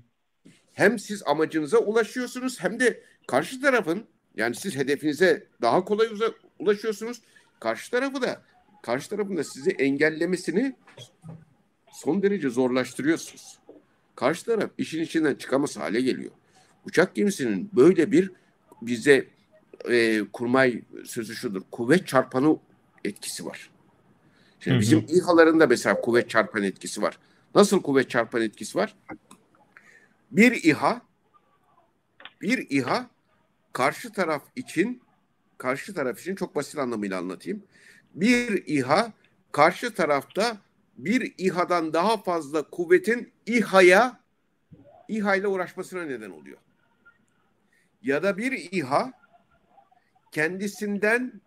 Hem 0.72 0.98
siz 0.98 1.22
amacınıza 1.26 1.78
ulaşıyorsunuz 1.78 2.60
hem 2.60 2.80
de 2.80 3.02
karşı 3.26 3.60
tarafın 3.60 4.04
yani 4.36 4.54
siz 4.54 4.76
hedefinize 4.76 5.46
daha 5.62 5.84
kolay 5.84 6.06
uza- 6.06 6.34
ulaşıyorsunuz. 6.58 7.22
Karşı 7.60 7.90
tarafı 7.90 8.22
da 8.22 8.42
karşı 8.82 9.10
tarafın 9.10 9.36
da 9.36 9.44
sizi 9.44 9.70
engellemesini 9.70 10.76
son 11.92 12.22
derece 12.22 12.50
zorlaştırıyorsunuz. 12.50 13.61
Karşı 14.22 14.44
taraf 14.44 14.70
işin 14.78 15.02
içinden 15.02 15.34
çıkamaz 15.34 15.76
hale 15.76 16.00
geliyor. 16.00 16.30
Uçak 16.84 17.14
gemisinin 17.14 17.70
böyle 17.72 18.12
bir 18.12 18.30
bize 18.82 19.26
e, 19.88 20.22
kurmay 20.32 20.82
sözü 21.04 21.34
şudur. 21.34 21.62
Kuvvet 21.70 22.06
çarpanı 22.06 22.58
etkisi 23.04 23.46
var. 23.46 23.70
Şimdi 24.60 24.74
Hı 24.74 24.76
hı. 24.76 24.80
bizim 24.80 25.06
İHA'ların 25.08 25.60
da 25.60 25.66
mesela 25.66 26.00
kuvvet 26.00 26.30
çarpan 26.30 26.62
etkisi 26.62 27.02
var. 27.02 27.18
Nasıl 27.54 27.82
kuvvet 27.82 28.10
çarpan 28.10 28.42
etkisi 28.42 28.78
var? 28.78 28.96
Bir 30.30 30.52
İHA 30.52 31.02
bir 32.40 32.66
İHA 32.70 33.10
karşı 33.72 34.12
taraf 34.12 34.42
için 34.56 35.02
karşı 35.58 35.94
taraf 35.94 36.20
için 36.20 36.34
çok 36.34 36.54
basit 36.54 36.78
anlamıyla 36.78 37.18
anlatayım. 37.18 37.62
Bir 38.14 38.66
İHA 38.66 39.12
karşı 39.52 39.94
tarafta 39.94 40.56
bir 40.96 41.34
İHA'dan 41.38 41.92
daha 41.92 42.16
fazla 42.16 42.70
kuvvetin 42.70 43.32
İHA'ya 43.46 44.20
İHA 45.08 45.36
ile 45.36 45.46
uğraşmasına 45.46 46.02
neden 46.02 46.30
oluyor. 46.30 46.58
Ya 48.02 48.22
da 48.22 48.36
bir 48.36 48.52
İHA 48.52 49.12
kendisinden 50.32 51.40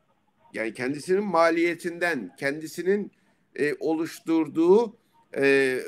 yani 0.54 0.74
kendisinin 0.74 1.24
maliyetinden, 1.24 2.36
kendisinin 2.36 3.12
e, 3.56 3.76
oluşturduğu 3.80 4.98
e, 5.38 5.80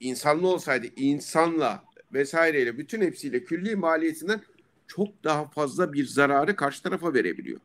insanlı 0.00 0.48
olsaydı 0.48 0.86
insanla 0.96 1.84
vesaireyle 2.12 2.78
bütün 2.78 3.00
hepsiyle 3.00 3.44
külli 3.44 3.76
maliyetinden 3.76 4.42
çok 4.86 5.24
daha 5.24 5.48
fazla 5.48 5.92
bir 5.92 6.06
zararı 6.06 6.56
karşı 6.56 6.82
tarafa 6.82 7.14
verebiliyor. 7.14 7.60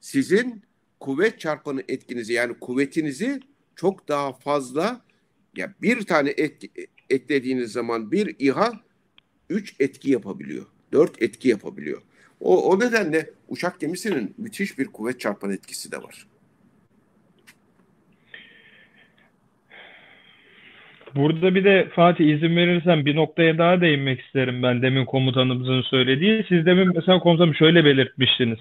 Sizin 0.00 0.65
kuvvet 1.00 1.40
çarpanı 1.40 1.82
etkinizi 1.88 2.32
yani 2.32 2.54
kuvvetinizi 2.54 3.40
çok 3.76 4.08
daha 4.08 4.32
fazla 4.32 5.00
ya 5.56 5.74
bir 5.82 6.06
tane 6.06 6.30
etki, 6.36 6.70
eklediğiniz 7.10 7.72
zaman 7.72 8.12
bir 8.12 8.36
İHA 8.38 8.72
üç 9.50 9.74
etki 9.80 10.10
yapabiliyor. 10.10 10.66
Dört 10.92 11.22
etki 11.22 11.48
yapabiliyor. 11.48 12.02
O, 12.40 12.70
o 12.70 12.80
nedenle 12.80 13.30
uçak 13.48 13.80
gemisinin 13.80 14.34
müthiş 14.38 14.78
bir 14.78 14.86
kuvvet 14.86 15.20
çarpan 15.20 15.52
etkisi 15.52 15.92
de 15.92 15.96
var. 15.96 16.26
Burada 21.16 21.54
bir 21.54 21.64
de 21.64 21.88
Fatih 21.94 22.36
izin 22.36 22.56
verirsen 22.56 23.06
bir 23.06 23.16
noktaya 23.16 23.58
daha 23.58 23.80
değinmek 23.80 24.20
isterim 24.20 24.62
ben 24.62 24.82
demin 24.82 25.04
komutanımızın 25.04 25.82
söylediği. 25.82 26.44
Siz 26.48 26.66
demin 26.66 26.92
mesela 26.94 27.18
komutanım 27.18 27.54
şöyle 27.54 27.84
belirtmiştiniz. 27.84 28.58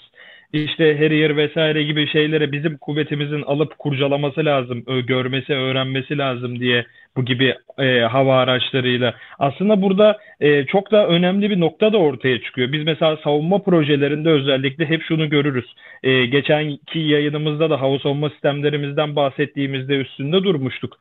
İşte 0.54 0.98
Harrier 0.98 1.38
vesaire 1.38 1.84
gibi 1.84 2.08
şeylere 2.08 2.52
bizim 2.52 2.78
kuvvetimizin 2.78 3.42
alıp 3.42 3.80
kurcalaması 3.80 4.46
lazım, 4.46 4.84
görmesi, 5.08 5.54
öğrenmesi 5.54 6.18
lazım 6.18 6.60
diye 6.60 6.86
bu 7.18 7.26
gibi 7.26 7.56
e, 7.80 8.00
hava 8.00 8.38
araçlarıyla. 8.38 9.16
Aslında 9.40 9.82
burada 9.82 10.18
e, 10.40 10.66
çok 10.66 10.92
da 10.92 11.08
önemli 11.08 11.50
bir 11.50 11.60
nokta 11.60 11.94
da 11.94 11.98
ortaya 11.98 12.42
çıkıyor. 12.42 12.72
Biz 12.72 12.84
mesela 12.84 13.18
savunma 13.18 13.64
projelerinde 13.64 14.30
özellikle 14.30 14.86
hep 14.86 15.04
şunu 15.04 15.30
görürüz. 15.30 15.76
E, 16.04 16.26
geçenki 16.26 17.00
yayınımızda 17.00 17.70
da 17.70 17.82
hava 17.82 18.00
savunma 18.00 18.30
sistemlerimizden 18.30 19.16
bahsettiğimizde 19.16 19.96
üstünde 19.96 20.44
durmuştuk. 20.44 21.00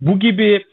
Bu 0.00 0.18
gibi 0.18 0.64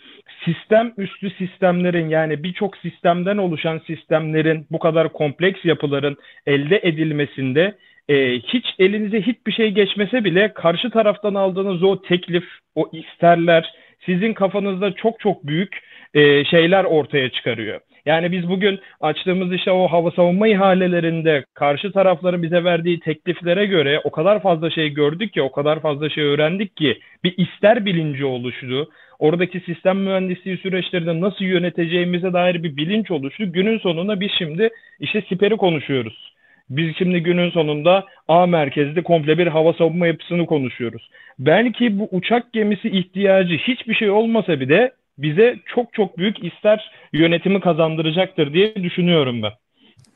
sistem 0.45 0.93
üstü 0.97 1.29
sistemlerin 1.29 2.09
yani 2.09 2.43
birçok 2.43 2.77
sistemden 2.77 3.37
oluşan 3.37 3.81
sistemlerin 3.87 4.67
bu 4.71 4.79
kadar 4.79 5.13
kompleks 5.13 5.65
yapıların 5.65 6.17
elde 6.45 6.79
edilmesinde 6.83 7.75
e, 8.11 8.39
hiç 8.39 8.65
elinize 8.79 9.21
hiçbir 9.21 9.51
şey 9.51 9.71
geçmese 9.71 10.23
bile 10.23 10.53
karşı 10.53 10.89
taraftan 10.89 11.33
aldığınız 11.35 11.83
o 11.83 12.01
teklif, 12.01 12.43
o 12.75 12.89
isterler 12.93 13.73
sizin 14.05 14.33
kafanızda 14.33 14.91
çok 14.91 15.19
çok 15.19 15.47
büyük 15.47 15.77
e, 16.13 16.45
şeyler 16.45 16.83
ortaya 16.83 17.29
çıkarıyor. 17.29 17.79
Yani 18.05 18.31
biz 18.31 18.49
bugün 18.49 18.79
açtığımız 19.01 19.53
işte 19.53 19.71
o 19.71 19.87
hava 19.87 20.11
savunma 20.11 20.47
ihalelerinde 20.47 21.43
karşı 21.53 21.91
tarafların 21.91 22.43
bize 22.43 22.63
verdiği 22.63 22.99
tekliflere 22.99 23.65
göre 23.65 24.01
o 24.03 24.11
kadar 24.11 24.41
fazla 24.41 24.69
şey 24.69 24.89
gördük 24.89 25.33
ki, 25.33 25.41
o 25.41 25.51
kadar 25.51 25.79
fazla 25.79 26.09
şey 26.09 26.23
öğrendik 26.23 26.77
ki 26.77 26.99
bir 27.23 27.37
ister 27.37 27.85
bilinci 27.85 28.25
oluştu. 28.25 28.89
Oradaki 29.19 29.59
sistem 29.59 29.97
mühendisliği 29.97 30.57
süreçlerini 30.57 31.21
nasıl 31.21 31.45
yöneteceğimize 31.45 32.33
dair 32.33 32.63
bir 32.63 32.77
bilinç 32.77 33.11
oluştu. 33.11 33.51
Günün 33.51 33.79
sonunda 33.79 34.19
biz 34.19 34.31
şimdi 34.37 34.69
işte 34.99 35.21
siperi 35.29 35.57
konuşuyoruz. 35.57 36.30
Biz 36.71 36.95
şimdi 36.97 37.19
günün 37.19 37.49
sonunda 37.51 38.05
A 38.27 38.45
merkezli 38.45 39.03
komple 39.03 39.37
bir 39.37 39.47
hava 39.47 39.73
savunma 39.73 40.07
yapısını 40.07 40.45
konuşuyoruz. 40.45 41.09
Belki 41.39 41.99
bu 41.99 42.07
uçak 42.11 42.53
gemisi 42.53 42.89
ihtiyacı 42.89 43.53
hiçbir 43.53 43.93
şey 43.93 44.09
olmasa 44.09 44.59
bile 44.59 44.93
bize 45.17 45.59
çok 45.65 45.93
çok 45.93 46.17
büyük 46.17 46.43
ister 46.43 46.91
yönetimi 47.13 47.61
kazandıracaktır 47.61 48.53
diye 48.53 48.75
düşünüyorum 48.75 49.41
ben. 49.43 49.51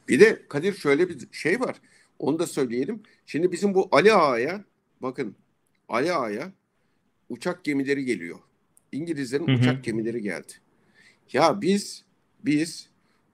Bir 0.09 0.19
de 0.19 0.39
Kadir 0.49 0.73
şöyle 0.73 1.09
bir 1.09 1.15
şey 1.31 1.59
var. 1.59 1.75
Onu 2.19 2.39
da 2.39 2.47
söyleyelim. 2.47 3.03
Şimdi 3.25 3.51
bizim 3.51 3.73
bu 3.73 3.89
Ali 3.91 4.13
Ağa'ya 4.13 4.63
bakın 5.01 5.35
Ali 5.89 6.13
Ağa'ya 6.13 6.51
uçak 7.29 7.63
gemileri 7.63 8.05
geliyor. 8.05 8.39
İngilizlerin 8.91 9.47
Hı 9.47 9.51
hı. 9.51 9.55
uçak 9.55 9.83
gemileri 9.83 10.21
geldi. 10.21 10.53
Ya 11.33 11.61
biz 11.61 12.03
biz 12.45 12.89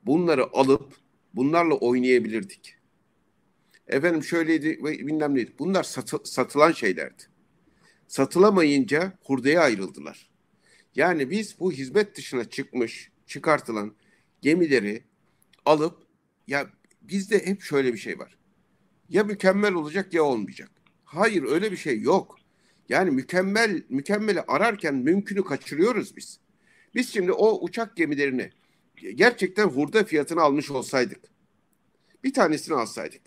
bunları 0.06 0.44
alıp 0.54 0.94
bunlarla 1.34 1.74
oynayabilirdik. 1.74 2.81
Efendim 3.92 4.24
şöyleydi 4.24 4.80
bilmem 4.84 5.36
neydi. 5.36 5.54
Bunlar 5.60 5.84
satı- 5.84 6.32
satılan 6.32 6.72
şeylerdi. 6.72 7.24
Satılamayınca 8.08 9.18
hurdaya 9.24 9.62
ayrıldılar. 9.62 10.30
Yani 10.96 11.30
biz 11.30 11.60
bu 11.60 11.72
hizmet 11.72 12.18
dışına 12.18 12.50
çıkmış, 12.50 13.12
çıkartılan 13.28 13.96
gemileri 14.42 15.04
alıp 15.66 15.98
ya 16.48 16.70
bizde 17.02 17.46
hep 17.46 17.62
şöyle 17.62 17.94
bir 17.94 17.98
şey 17.98 18.20
var. 18.20 18.38
Ya 19.10 19.24
mükemmel 19.24 19.74
olacak 19.74 20.14
ya 20.14 20.24
olmayacak. 20.24 20.72
Hayır 21.04 21.44
öyle 21.44 21.72
bir 21.72 21.78
şey 21.78 22.02
yok. 22.02 22.36
Yani 22.90 23.12
mükemmel 23.12 23.84
mükemmeli 23.90 24.42
ararken 24.42 24.96
mümkünü 24.96 25.44
kaçırıyoruz 25.44 26.18
biz. 26.18 26.40
Biz 26.96 27.14
şimdi 27.14 27.32
o 27.32 27.60
uçak 27.66 27.98
gemilerini 27.98 28.52
gerçekten 29.16 29.68
hurda 29.68 30.04
fiyatını 30.04 30.42
almış 30.42 30.72
olsaydık. 30.72 31.20
Bir 32.24 32.34
tanesini 32.34 32.76
alsaydık. 32.76 33.22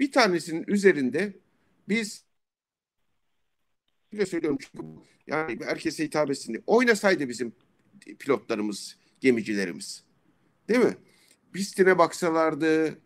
Bir 0.00 0.12
tanesinin 0.12 0.64
üzerinde 0.66 1.32
biz 1.88 2.24
bile 4.12 4.26
söylüyorum 4.26 4.58
çünkü 4.60 4.86
yani 5.26 5.58
herkese 5.64 6.04
hitap 6.04 6.30
etsin 6.30 6.52
diye. 6.52 6.62
Oynasaydı 6.66 7.28
bizim 7.28 7.52
pilotlarımız, 8.18 8.96
gemicilerimiz. 9.20 10.04
Değil 10.68 10.80
mi? 10.80 10.96
Pistine 11.52 11.98
baksalardı, 11.98 12.98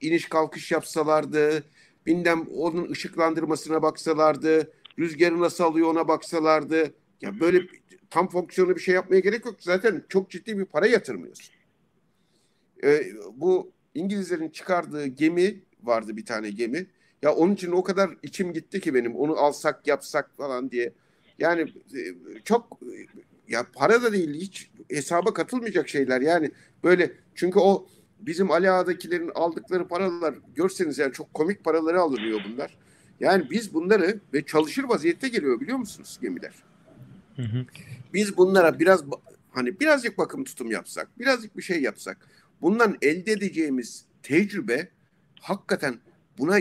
iniş 0.00 0.28
kalkış 0.28 0.72
yapsalardı, 0.72 1.64
bilmem 2.06 2.46
onun 2.54 2.90
ışıklandırmasına 2.90 3.82
baksalardı, 3.82 4.72
rüzgarı 4.98 5.40
nasıl 5.40 5.64
alıyor 5.64 5.88
ona 5.88 6.08
baksalardı. 6.08 6.94
Ya 7.20 7.40
böyle 7.40 7.62
tam 8.10 8.28
fonksiyonlu 8.28 8.76
bir 8.76 8.80
şey 8.80 8.94
yapmaya 8.94 9.20
gerek 9.20 9.44
yok. 9.44 9.56
Zaten 9.60 10.04
çok 10.08 10.30
ciddi 10.30 10.58
bir 10.58 10.64
para 10.64 10.86
yatırmıyorsun. 10.86 11.54
Ee, 12.84 13.12
bu 13.32 13.72
İngilizlerin 13.94 14.48
çıkardığı 14.48 15.06
gemi 15.06 15.67
vardı 15.82 16.16
bir 16.16 16.24
tane 16.24 16.50
gemi. 16.50 16.86
Ya 17.22 17.34
onun 17.34 17.54
için 17.54 17.72
o 17.72 17.82
kadar 17.82 18.10
içim 18.22 18.52
gitti 18.52 18.80
ki 18.80 18.94
benim 18.94 19.16
onu 19.16 19.36
alsak 19.36 19.86
yapsak 19.86 20.30
falan 20.36 20.70
diye. 20.70 20.92
Yani 21.38 21.60
e, 21.94 22.00
çok 22.44 22.78
e, 22.82 23.06
ya 23.48 23.66
para 23.74 24.02
da 24.02 24.12
değil 24.12 24.34
hiç 24.34 24.70
hesaba 24.90 25.34
katılmayacak 25.34 25.88
şeyler 25.88 26.20
yani 26.20 26.50
böyle 26.84 27.12
çünkü 27.34 27.58
o 27.58 27.86
bizim 28.20 28.50
Ali 28.50 28.70
Ağa'dakilerin 28.70 29.30
aldıkları 29.34 29.88
paralar 29.88 30.34
görseniz 30.54 30.98
yani 30.98 31.12
çok 31.12 31.34
komik 31.34 31.64
paraları 31.64 32.00
alınıyor 32.00 32.40
bunlar. 32.48 32.78
Yani 33.20 33.50
biz 33.50 33.74
bunları 33.74 34.20
ve 34.34 34.46
çalışır 34.46 34.84
vaziyette 34.84 35.28
geliyor 35.28 35.60
biliyor 35.60 35.78
musunuz 35.78 36.18
gemiler? 36.22 36.54
Hı 37.36 37.42
hı. 37.42 37.66
Biz 38.14 38.36
bunlara 38.36 38.78
biraz 38.78 39.04
hani 39.50 39.80
birazcık 39.80 40.18
bakım 40.18 40.44
tutum 40.44 40.70
yapsak, 40.70 41.18
birazcık 41.18 41.56
bir 41.56 41.62
şey 41.62 41.82
yapsak, 41.82 42.28
bundan 42.62 42.96
elde 43.02 43.32
edeceğimiz 43.32 44.04
tecrübe 44.22 44.88
hakikaten 45.40 46.00
buna 46.38 46.60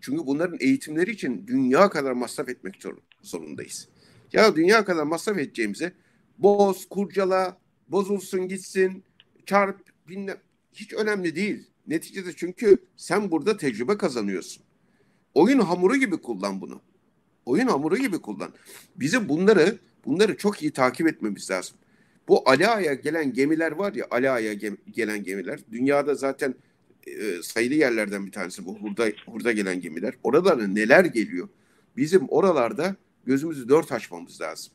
çünkü 0.00 0.26
bunların 0.26 0.58
eğitimleri 0.60 1.10
için 1.10 1.46
dünya 1.46 1.90
kadar 1.90 2.12
masraf 2.12 2.48
etmek 2.48 2.82
zorundayız. 3.22 3.88
Ya 4.32 4.56
dünya 4.56 4.84
kadar 4.84 5.02
masraf 5.02 5.38
edeceğimize 5.38 5.92
boz, 6.38 6.88
kurcala, 6.88 7.58
bozulsun 7.88 8.48
gitsin, 8.48 9.04
çarp, 9.46 9.80
bilmem 10.08 10.36
hiç 10.72 10.92
önemli 10.92 11.36
değil. 11.36 11.66
Neticede 11.86 12.32
çünkü 12.36 12.76
sen 12.96 13.30
burada 13.30 13.56
tecrübe 13.56 13.96
kazanıyorsun. 13.98 14.62
Oyun 15.34 15.58
hamuru 15.58 15.96
gibi 15.96 16.16
kullan 16.16 16.60
bunu. 16.60 16.80
Oyun 17.46 17.66
hamuru 17.66 17.96
gibi 17.96 18.18
kullan. 18.18 18.52
Bizim 18.96 19.28
bunları 19.28 19.78
bunları 20.04 20.36
çok 20.36 20.62
iyi 20.62 20.72
takip 20.72 21.06
etmemiz 21.06 21.50
lazım. 21.50 21.76
Bu 22.28 22.48
Ali 22.50 22.68
Ağa'ya 22.68 22.94
gelen 22.94 23.32
gemiler 23.32 23.72
var 23.72 23.92
ya 23.92 24.06
Ali 24.10 24.30
Ağa'ya 24.30 24.52
gem, 24.52 24.76
gelen 24.90 25.22
gemiler. 25.22 25.60
Dünyada 25.72 26.14
zaten 26.14 26.54
e, 27.06 27.42
sayılı 27.42 27.74
yerlerden 27.74 28.26
bir 28.26 28.32
tanesi 28.32 28.66
bu 28.66 28.78
hurda, 28.78 29.06
hurda 29.26 29.52
gelen 29.52 29.80
gemiler. 29.80 30.14
Oradan 30.22 30.74
neler 30.74 31.04
geliyor? 31.04 31.48
Bizim 31.96 32.28
oralarda 32.28 32.96
gözümüzü 33.26 33.68
dört 33.68 33.92
açmamız 33.92 34.40
lazım. 34.40 34.72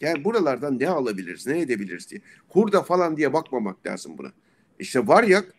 Yani 0.00 0.24
buralardan 0.24 0.78
ne 0.78 0.88
alabiliriz, 0.88 1.46
ne 1.46 1.60
edebiliriz 1.60 2.10
diye. 2.10 2.20
Hurda 2.48 2.82
falan 2.82 3.16
diye 3.16 3.32
bakmamak 3.32 3.86
lazım 3.86 4.18
buna. 4.18 4.32
İşte 4.78 5.08
Varyak, 5.08 5.54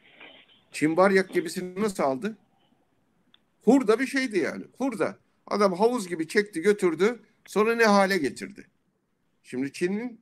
Çin 0.71 0.97
Varyak 0.97 1.34
gemisini 1.34 1.82
nasıl 1.82 2.03
aldı? 2.03 2.38
Hurda 3.63 3.99
bir 3.99 4.07
şeydi 4.07 4.39
yani. 4.39 4.63
Hurda. 4.78 5.17
Adam 5.47 5.74
havuz 5.74 6.07
gibi 6.07 6.28
çekti 6.28 6.61
götürdü. 6.61 7.19
Sonra 7.45 7.76
ne 7.76 7.86
hale 7.86 8.17
getirdi? 8.17 8.67
Şimdi 9.43 9.71
Çin'in 9.74 10.19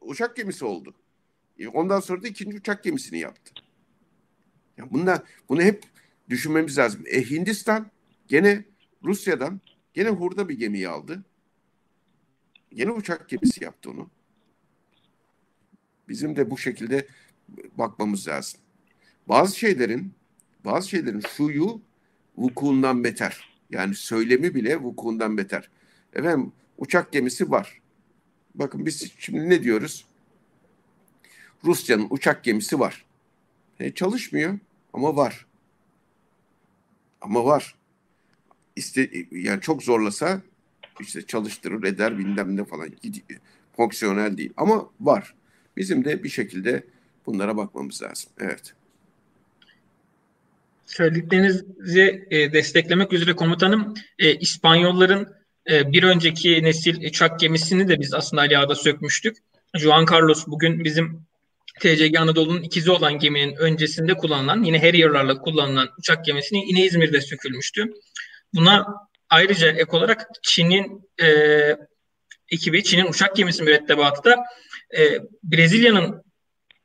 uçak 0.00 0.36
gemisi 0.36 0.64
oldu. 0.64 0.94
E, 1.58 1.68
ondan 1.68 2.00
sonra 2.00 2.22
da 2.22 2.28
ikinci 2.28 2.56
uçak 2.56 2.84
gemisini 2.84 3.18
yaptı. 3.18 3.54
Ya 4.76 4.90
bunlar, 4.90 5.22
bunu 5.48 5.62
hep 5.62 5.84
düşünmemiz 6.28 6.78
lazım. 6.78 7.02
E 7.06 7.30
Hindistan 7.30 7.90
gene 8.28 8.64
Rusya'dan 9.04 9.60
gene 9.94 10.08
hurda 10.08 10.48
bir 10.48 10.58
gemiyi 10.58 10.88
aldı. 10.88 11.24
Yeni 12.72 12.90
uçak 12.90 13.28
gemisi 13.28 13.64
yaptı 13.64 13.90
onu. 13.90 14.10
Bizim 16.08 16.36
de 16.36 16.50
bu 16.50 16.58
şekilde 16.58 17.06
bakmamız 17.78 18.28
lazım. 18.28 18.60
Bazı 19.28 19.58
şeylerin 19.58 20.12
bazı 20.64 20.88
şeylerin 20.88 21.20
şuyu 21.20 21.80
vukuundan 22.36 23.04
beter. 23.04 23.56
Yani 23.70 23.94
söylemi 23.94 24.54
bile 24.54 24.76
vukuundan 24.76 25.38
beter. 25.38 25.70
Efendim 26.12 26.52
uçak 26.78 27.12
gemisi 27.12 27.50
var. 27.50 27.80
Bakın 28.54 28.86
biz 28.86 29.12
şimdi 29.18 29.50
ne 29.50 29.62
diyoruz? 29.62 30.06
Rusya'nın 31.64 32.06
uçak 32.10 32.44
gemisi 32.44 32.80
var. 32.80 33.05
E, 33.80 33.92
çalışmıyor 33.94 34.58
ama 34.92 35.16
var. 35.16 35.46
Ama 37.20 37.44
var. 37.44 37.74
İste, 38.76 39.10
yani 39.30 39.60
çok 39.60 39.82
zorlasa 39.82 40.42
işte 41.00 41.26
çalıştırır 41.26 41.84
eder 41.84 42.18
bilmem 42.18 42.56
ne 42.56 42.64
falan. 42.64 42.88
Fonksiyonel 43.76 44.36
değil 44.36 44.52
ama 44.56 44.90
var. 45.00 45.34
Bizim 45.76 46.04
de 46.04 46.24
bir 46.24 46.28
şekilde 46.28 46.82
bunlara 47.26 47.56
bakmamız 47.56 48.02
lazım. 48.02 48.30
Evet. 48.40 48.74
Söylediklerinizi 50.86 52.26
e, 52.30 52.52
desteklemek 52.52 53.12
üzere 53.12 53.36
komutanım 53.36 53.94
e, 54.18 54.34
İspanyolların 54.34 55.34
e, 55.70 55.92
bir 55.92 56.02
önceki 56.02 56.62
nesil 56.62 57.06
uçak 57.06 57.40
gemisini 57.40 57.88
de 57.88 58.00
biz 58.00 58.14
aslında 58.14 58.42
Ali 58.42 58.58
Ağa'da 58.58 58.74
sökmüştük. 58.74 59.36
Juan 59.74 60.06
Carlos 60.12 60.46
bugün 60.46 60.84
bizim 60.84 61.26
TCG 61.80 62.16
Anadolu'nun 62.18 62.62
ikizi 62.62 62.90
olan 62.90 63.18
geminin 63.18 63.56
öncesinde 63.56 64.14
kullanılan 64.14 64.62
yine 64.62 64.78
Harrier'larla 64.78 65.38
kullanılan 65.38 65.88
uçak 65.98 66.24
gemisini 66.24 66.68
yine 66.68 66.84
İzmir'de 66.84 67.20
sökülmüştü. 67.20 67.86
Buna 68.54 68.86
ayrıca 69.30 69.70
ek 69.70 69.96
olarak 69.96 70.26
Çin'in 70.42 71.10
e, 71.22 71.28
ekibi, 72.50 72.84
Çin'in 72.84 73.06
uçak 73.06 73.36
gemisi 73.36 73.62
mürettebatı 73.62 74.30
da 74.30 74.44
e, 74.98 75.18
Brezilya'nın 75.42 76.26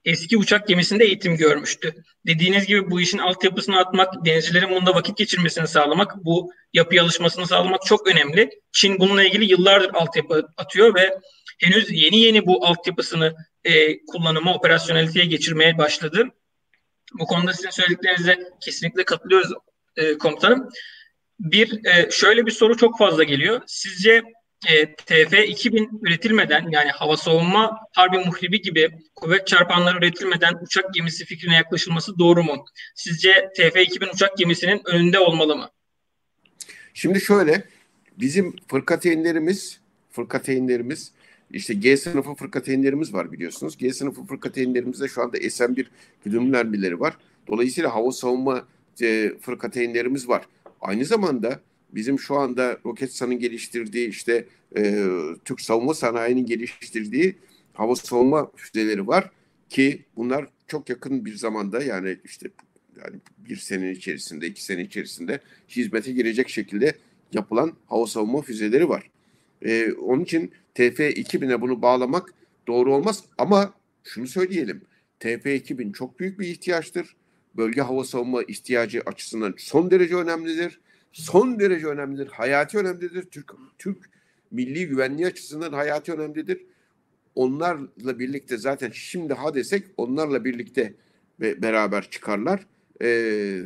eski 0.05 0.37
uçak 0.37 0.67
gemisinde 0.67 1.05
eğitim 1.05 1.37
görmüştü. 1.37 1.93
Dediğiniz 2.27 2.65
gibi 2.65 2.91
bu 2.91 3.01
işin 3.01 3.17
altyapısını 3.17 3.77
atmak, 3.77 4.25
denizcilerin 4.25 4.69
bunda 4.69 4.95
vakit 4.95 5.17
geçirmesini 5.17 5.67
sağlamak, 5.67 6.25
bu 6.25 6.51
yapıya 6.73 7.03
alışmasını 7.03 7.47
sağlamak 7.47 7.81
çok 7.85 8.07
önemli. 8.07 8.49
Çin 8.71 8.99
bununla 8.99 9.23
ilgili 9.23 9.51
yıllardır 9.51 9.93
altyapı 9.93 10.47
atıyor 10.57 10.95
ve 10.95 11.17
henüz 11.61 11.91
yeni 11.91 12.19
yeni 12.19 12.45
bu 12.45 12.65
altyapısını 12.65 13.35
e, 13.63 14.05
kullanıma, 14.05 14.53
operasyoneliteye 14.55 15.25
geçirmeye 15.25 15.77
başladı. 15.77 16.27
Bu 17.19 17.25
konuda 17.25 17.53
sizin 17.53 17.69
söylediklerinize 17.69 18.39
kesinlikle 18.61 19.03
katılıyoruz 19.03 19.51
e, 19.95 20.17
komutanım. 20.17 20.69
Bir, 21.39 21.85
e, 21.85 22.11
şöyle 22.11 22.45
bir 22.45 22.51
soru 22.51 22.77
çok 22.77 22.97
fazla 22.97 23.23
geliyor. 23.23 23.61
Sizce 23.67 24.23
e, 24.67 24.83
TF-2000 24.83 26.07
üretilmeden 26.07 26.67
yani 26.71 26.91
hava 26.91 27.17
savunma 27.17 27.79
harbi 27.91 28.17
muhribi 28.17 28.61
gibi 28.61 28.89
kuvvet 29.15 29.47
çarpanları 29.47 29.97
üretilmeden 29.97 30.53
uçak 30.61 30.93
gemisi 30.93 31.25
fikrine 31.25 31.55
yaklaşılması 31.55 32.19
doğru 32.19 32.43
mu? 32.43 32.65
Sizce 32.95 33.49
TF-2000 33.57 34.13
uçak 34.13 34.37
gemisinin 34.37 34.81
önünde 34.85 35.19
olmalı 35.19 35.55
mı? 35.55 35.69
Şimdi 36.93 37.21
şöyle 37.21 37.63
bizim 38.17 38.55
fırkateynlerimiz 38.67 39.79
fırkateynlerimiz 40.11 41.11
işte 41.53 41.73
G 41.73 41.97
sınıfı 41.97 42.33
fırkateynlerimiz 42.33 43.13
var 43.13 43.31
biliyorsunuz. 43.31 43.77
G 43.77 43.93
sınıfı 43.93 44.25
fırkateynlerimizde 44.25 45.07
şu 45.07 45.21
anda 45.21 45.37
SM-1 45.37 45.85
güdümlü 46.25 46.49
mermileri 46.49 46.99
var. 46.99 47.17
Dolayısıyla 47.47 47.95
hava 47.95 48.11
savunma 48.11 48.67
e, 49.01 49.31
fırkateynlerimiz 49.41 50.29
var. 50.29 50.45
Aynı 50.81 51.05
zamanda 51.05 51.59
bizim 51.91 52.19
şu 52.19 52.35
anda 52.35 52.77
Roketsan'ın 52.85 53.39
geliştirdiği 53.39 54.09
işte 54.09 54.45
e, 54.77 55.05
Türk 55.45 55.61
savunma 55.61 55.93
sanayinin 55.93 56.45
geliştirdiği 56.45 57.35
hava 57.73 57.95
savunma 57.95 58.51
füzeleri 58.55 59.07
var 59.07 59.31
ki 59.69 60.05
bunlar 60.15 60.47
çok 60.67 60.89
yakın 60.89 61.25
bir 61.25 61.35
zamanda 61.35 61.83
yani 61.83 62.17
işte 62.25 62.49
yani 62.97 63.15
bir 63.37 63.57
sene 63.57 63.91
içerisinde, 63.91 64.47
iki 64.47 64.63
sene 64.63 64.81
içerisinde 64.81 65.39
hizmete 65.69 66.11
girecek 66.11 66.49
şekilde 66.49 66.95
yapılan 67.33 67.73
hava 67.87 68.07
savunma 68.07 68.41
füzeleri 68.41 68.89
var. 68.89 69.10
Ee, 69.61 69.93
onun 69.93 70.23
için 70.23 70.51
TF-2000'e 70.75 71.61
bunu 71.61 71.81
bağlamak 71.81 72.33
doğru 72.67 72.95
olmaz 72.95 73.23
ama 73.37 73.73
şunu 74.03 74.27
söyleyelim. 74.27 74.81
TF-2000 75.19 75.93
çok 75.93 76.19
büyük 76.19 76.39
bir 76.39 76.47
ihtiyaçtır. 76.47 77.15
Bölge 77.57 77.81
hava 77.81 78.03
savunma 78.03 78.43
ihtiyacı 78.43 79.01
açısından 79.05 79.53
son 79.57 79.91
derece 79.91 80.15
önemlidir. 80.15 80.79
Son 81.11 81.59
derece 81.59 81.87
önemlidir. 81.87 82.27
Hayati 82.27 82.77
önemlidir. 82.77 83.23
Türk, 83.23 83.51
Türk 83.79 84.09
milli 84.51 84.87
güvenliği 84.87 85.27
açısından 85.27 85.73
hayati 85.73 86.13
önemlidir. 86.13 86.65
Onlarla 87.35 88.19
birlikte 88.19 88.57
zaten 88.57 88.91
şimdi 88.93 89.33
ha 89.33 89.53
desek 89.53 89.85
onlarla 89.97 90.45
birlikte 90.45 90.93
beraber 91.39 92.09
çıkarlar. 92.09 92.67
Ee, 93.01 93.61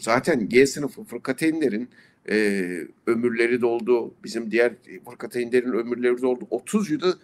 zaten 0.00 0.48
G 0.48 0.66
sınıfı 0.66 1.04
fırkateynlerin 1.04 1.88
e, 2.30 2.88
ömürleri 3.06 3.60
doldu. 3.60 4.14
Bizim 4.24 4.50
diğer 4.50 4.72
fırkateynlerin 5.10 5.72
ömürleri 5.72 6.22
doldu. 6.22 6.46
30 6.50 6.90
yılı 6.90 7.18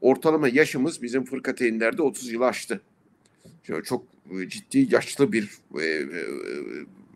ortalama 0.00 0.48
yaşımız 0.48 1.02
bizim 1.02 1.24
fırkateynlerde 1.24 2.02
30 2.02 2.32
yıl 2.32 2.40
aştı. 2.40 2.80
Şöyle 3.62 3.82
çok 3.82 4.04
ciddi 4.48 4.94
yaşlı 4.94 5.32
bir 5.32 5.50
e, 5.80 5.84
e, 5.84 6.06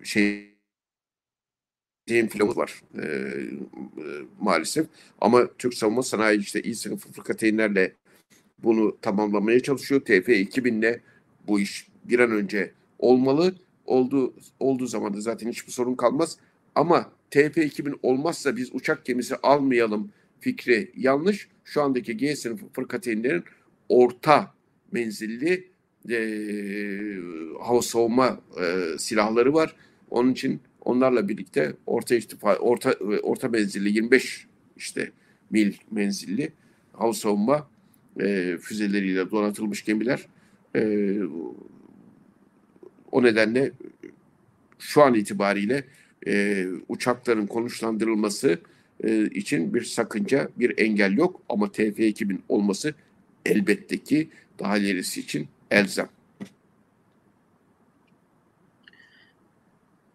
şey 0.04 0.54
filmimiz 2.06 2.56
var 2.56 2.82
e, 2.98 3.02
e, 3.02 3.44
maalesef. 4.40 4.86
Ama 5.20 5.46
Türk 5.58 5.74
savunma 5.74 6.02
sanayi 6.02 6.40
işte 6.40 6.62
iyi 6.62 6.74
sınıfı 6.74 7.12
fırkateynlerle 7.12 7.94
bunu 8.58 8.96
tamamlamaya 9.02 9.60
çalışıyor. 9.60 10.00
TF 10.00 10.28
2000'le 10.28 11.00
bu 11.46 11.60
iş 11.60 11.88
bir 12.04 12.18
an 12.18 12.30
önce 12.30 12.72
olmalı. 12.98 13.54
Oldu, 13.84 14.34
olduğu 14.60 14.86
zaman 14.86 15.14
da 15.14 15.20
zaten 15.20 15.48
hiçbir 15.48 15.72
sorun 15.72 15.94
kalmaz. 15.94 16.38
Ama 16.74 17.12
TP2000 17.30 17.94
olmazsa 18.02 18.56
biz 18.56 18.74
uçak 18.74 19.04
gemisi 19.04 19.36
almayalım 19.36 20.10
fikri 20.40 20.92
yanlış. 20.96 21.48
Şu 21.64 21.82
andaki 21.82 22.16
G 22.16 22.36
sınıfı 22.36 22.66
fırkateynlerin 22.72 23.44
orta 23.88 24.54
menzilli 24.92 25.68
e, 26.10 26.18
hava 27.60 27.82
savunma 27.82 28.40
e, 28.60 28.98
silahları 28.98 29.54
var. 29.54 29.76
Onun 30.10 30.32
için 30.32 30.60
onlarla 30.80 31.28
birlikte 31.28 31.76
orta 31.86 32.14
irtifa, 32.14 32.56
orta 32.56 32.92
orta 33.22 33.48
menzilli 33.48 33.92
25 33.92 34.46
işte 34.76 35.10
mil 35.50 35.74
menzilli 35.90 36.52
hava 36.92 37.12
savunma 37.12 37.68
e, 38.20 38.56
füzeleriyle 38.60 39.30
donatılmış 39.30 39.84
gemiler 39.84 40.26
e, 40.76 41.18
o 43.12 43.22
nedenle 43.22 43.72
şu 44.78 45.02
an 45.02 45.14
itibariyle 45.14 45.84
e, 46.26 46.66
uçakların 46.88 47.46
konuşlandırılması 47.46 48.58
e, 49.04 49.24
için 49.26 49.74
bir 49.74 49.82
sakınca, 49.82 50.48
bir 50.56 50.78
engel 50.78 51.12
yok. 51.12 51.42
Ama 51.48 51.66
TF2000 51.66 52.38
olması 52.48 52.94
elbette 53.46 53.98
ki 53.98 54.28
daha 54.58 54.78
ilerisi 54.78 55.20
için 55.20 55.48
elzem. 55.70 56.08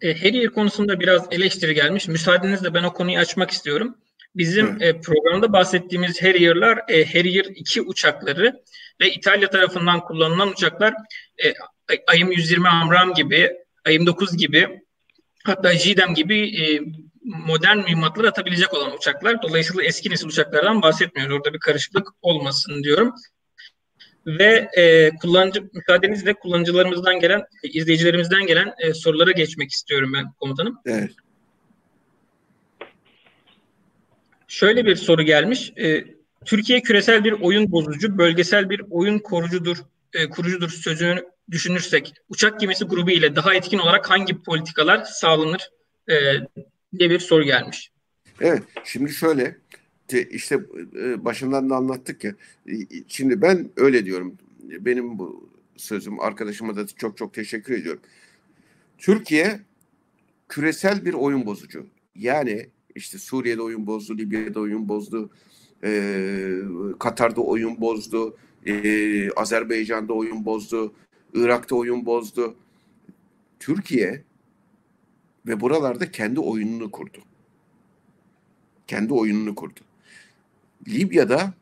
E, 0.01 0.13
Harrier 0.13 0.49
konusunda 0.49 0.99
biraz 0.99 1.27
eleştiri 1.31 1.73
gelmiş. 1.73 2.07
Müsaadenizle 2.07 2.73
ben 2.73 2.83
o 2.83 2.93
konuyu 2.93 3.17
açmak 3.17 3.51
istiyorum. 3.51 3.95
Bizim 4.35 4.81
e, 4.81 5.01
programda 5.01 5.53
bahsettiğimiz 5.53 6.21
Harrier'lar 6.21 6.79
e, 6.87 7.05
Harrier 7.05 7.45
2 7.45 7.81
uçakları 7.81 8.63
ve 9.01 9.11
İtalya 9.11 9.49
tarafından 9.49 9.99
kullanılan 9.99 10.49
uçaklar 10.49 10.93
e, 11.43 11.53
AIM 12.07 12.31
120 12.31 12.69
Amram 12.69 13.13
gibi, 13.13 13.51
AIM 13.85 14.05
9 14.05 14.37
gibi 14.37 14.81
hatta 15.49 15.73
JIDEM 15.73 16.13
gibi 16.13 16.63
e, 16.63 16.81
modern 17.23 17.77
mühimmatlar 17.77 18.23
atabilecek 18.23 18.73
olan 18.73 18.97
uçaklar. 18.97 19.41
Dolayısıyla 19.41 19.83
eski 19.83 20.09
nesil 20.09 20.27
uçaklardan 20.27 20.81
bahsetmiyoruz. 20.81 21.35
Orada 21.35 21.53
bir 21.53 21.59
karışıklık 21.59 22.07
olmasın 22.21 22.83
diyorum. 22.83 23.13
Ve 24.27 24.69
e, 24.77 25.09
kullanıcı 25.21 25.69
müsaadenizle 25.73 26.33
kullanıcılarımızdan 26.33 27.19
gelen, 27.19 27.43
izleyicilerimizden 27.63 28.47
gelen 28.47 28.73
e, 28.79 28.93
sorulara 28.93 29.31
geçmek 29.31 29.71
istiyorum 29.71 30.11
ben 30.13 30.31
komutanım. 30.39 30.77
Evet. 30.85 31.11
Şöyle 34.47 34.85
bir 34.85 34.95
soru 34.95 35.21
gelmiş. 35.21 35.73
E, 35.77 36.03
Türkiye 36.45 36.81
küresel 36.81 37.23
bir 37.23 37.31
oyun 37.31 37.71
bozucu, 37.71 38.17
bölgesel 38.17 38.69
bir 38.69 38.81
oyun 38.89 39.19
korucudur, 39.19 39.77
e, 40.13 40.29
kurucudur 40.29 40.69
sözünü 40.69 41.23
düşünürsek 41.51 42.13
uçak 42.29 42.59
gemisi 42.59 42.85
grubu 42.85 43.11
ile 43.11 43.35
daha 43.35 43.53
etkin 43.53 43.77
olarak 43.77 44.09
hangi 44.09 44.41
politikalar 44.41 45.03
sağlanır 45.03 45.69
e, 46.09 46.15
diye 46.99 47.09
bir 47.09 47.19
soru 47.19 47.43
gelmiş. 47.43 47.91
Evet, 48.41 48.63
şimdi 48.83 49.11
şöyle 49.13 49.57
işte 50.29 50.59
e, 50.95 51.25
başından 51.25 51.69
da 51.69 51.75
anlattık 51.75 52.23
ya. 52.23 52.35
Şimdi 53.07 53.41
ben 53.41 53.69
öyle 53.75 54.05
diyorum. 54.05 54.37
Benim 54.59 55.19
bu 55.19 55.49
sözüm 55.77 56.19
arkadaşıma 56.19 56.75
da 56.75 56.87
çok 56.87 57.17
çok 57.17 57.33
teşekkür 57.33 57.73
ediyorum. 57.73 58.01
Türkiye 58.97 59.59
küresel 60.49 61.05
bir 61.05 61.13
oyun 61.13 61.45
bozucu. 61.45 61.87
Yani 62.15 62.69
işte 62.95 63.17
Suriye'de 63.17 63.61
oyun 63.61 63.87
bozdu, 63.87 64.17
Libya'da 64.17 64.59
oyun 64.59 64.89
bozdu, 64.89 65.29
e, 65.83 66.61
Katar'da 66.99 67.41
oyun 67.41 67.81
bozdu, 67.81 68.37
e, 68.65 69.31
Azerbaycan'da 69.31 70.13
oyun 70.13 70.45
bozdu, 70.45 70.93
Irak'ta 71.33 71.75
oyun 71.75 72.05
bozdu. 72.05 72.55
Türkiye 73.59 74.23
ve 75.47 75.59
buralarda 75.59 76.11
kendi 76.11 76.39
oyununu 76.39 76.91
kurdu. 76.91 77.17
Kendi 78.87 79.13
oyununu 79.13 79.55
kurdu. 79.55 79.79
Libya'da 80.87 81.53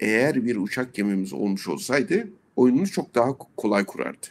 eğer 0.00 0.44
bir 0.44 0.56
uçak 0.56 0.94
gemimiz 0.94 1.32
olmuş 1.32 1.68
olsaydı 1.68 2.28
oyununu 2.56 2.88
çok 2.88 3.14
daha 3.14 3.38
kolay 3.56 3.86
kurardı. 3.86 4.26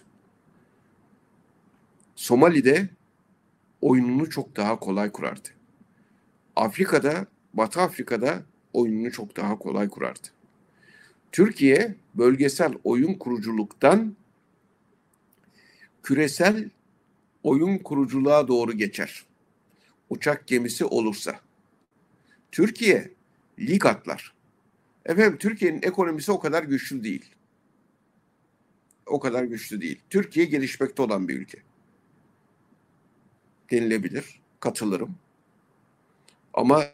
Somali'de 2.15 2.89
oyununu 3.81 4.29
çok 4.29 4.55
daha 4.55 4.79
kolay 4.79 5.11
kurardı. 5.11 5.49
Afrika'da, 6.55 7.25
Batı 7.53 7.81
Afrika'da 7.81 8.43
oyununu 8.73 9.11
çok 9.11 9.37
daha 9.37 9.59
kolay 9.59 9.89
kurardı. 9.89 10.27
Türkiye 11.31 11.95
bölgesel 12.15 12.73
oyun 12.83 13.13
kuruculuktan 13.13 14.15
küresel 16.05 16.69
oyun 17.43 17.77
kuruculuğa 17.77 18.47
doğru 18.47 18.73
geçer. 18.73 19.25
Uçak 20.09 20.47
gemisi 20.47 20.85
olursa. 20.85 21.39
Türkiye 22.51 23.11
lig 23.59 23.85
atlar. 23.85 24.33
Efendim 25.05 25.37
Türkiye'nin 25.37 25.81
ekonomisi 25.83 26.31
o 26.31 26.39
kadar 26.39 26.63
güçlü 26.63 27.03
değil. 27.03 27.25
O 29.05 29.19
kadar 29.19 29.43
güçlü 29.43 29.81
değil. 29.81 30.01
Türkiye 30.09 30.45
gelişmekte 30.45 31.01
olan 31.01 31.27
bir 31.27 31.39
ülke. 31.39 31.57
Denilebilir. 33.71 34.41
Katılırım. 34.59 35.15
Ama 36.53 36.85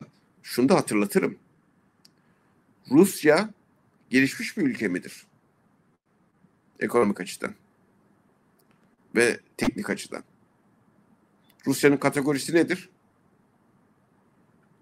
şunu 0.44 0.70
da 0.70 0.76
hatırlatırım. 0.76 1.38
Rusya 2.92 3.50
gelişmiş 4.10 4.58
bir 4.58 4.62
ülke 4.62 4.88
midir? 4.88 5.26
Ekonomik 6.80 7.22
açıdan 7.22 7.56
ve 9.16 9.40
teknik 9.58 9.90
açıdan. 9.90 10.24
Rusya'nın 11.68 11.98
kategorisi 11.98 12.56
nedir? 12.56 12.90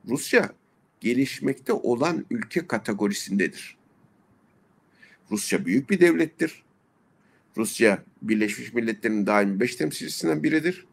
Rusya 0.08 0.54
gelişmekte 1.00 1.74
olan 1.74 2.26
ülke 2.30 2.68
kategorisindedir. 2.68 3.78
Rusya 5.32 5.66
büyük 5.66 5.90
bir 5.90 6.00
devlettir. 6.00 6.64
Rusya 7.58 8.04
Birleşmiş 8.22 8.74
Milletler'in 8.74 9.28
daimi 9.28 9.60
beş 9.60 9.76
temsilcisinden 9.76 10.44
biridir. 10.44 10.86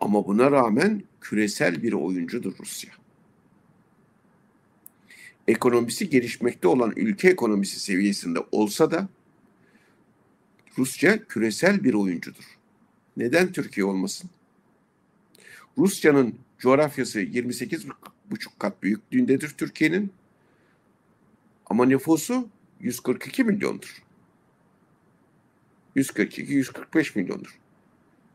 Ama 0.00 0.26
buna 0.26 0.50
rağmen 0.50 1.02
küresel 1.20 1.82
bir 1.82 1.92
oyuncudur 1.92 2.54
Rusya. 2.60 2.90
Ekonomisi 5.48 6.10
gelişmekte 6.10 6.68
olan 6.68 6.92
ülke 6.96 7.28
ekonomisi 7.28 7.80
seviyesinde 7.80 8.38
olsa 8.52 8.90
da 8.90 9.08
Rusya 10.78 11.24
küresel 11.24 11.84
bir 11.84 11.94
oyuncudur. 11.94 12.44
Neden 13.16 13.52
Türkiye 13.52 13.86
olmasın? 13.86 14.30
Rusya'nın 15.78 16.38
coğrafyası 16.58 17.20
28 17.20 17.86
buçuk 18.30 18.60
kat 18.60 18.82
büyüklüğündedir 18.82 19.48
Türkiye'nin. 19.48 20.12
Ama 21.66 21.86
nüfusu 21.86 22.48
142 22.80 23.44
milyondur. 23.44 24.02
142-145 25.96 27.18
milyondur. 27.18 27.58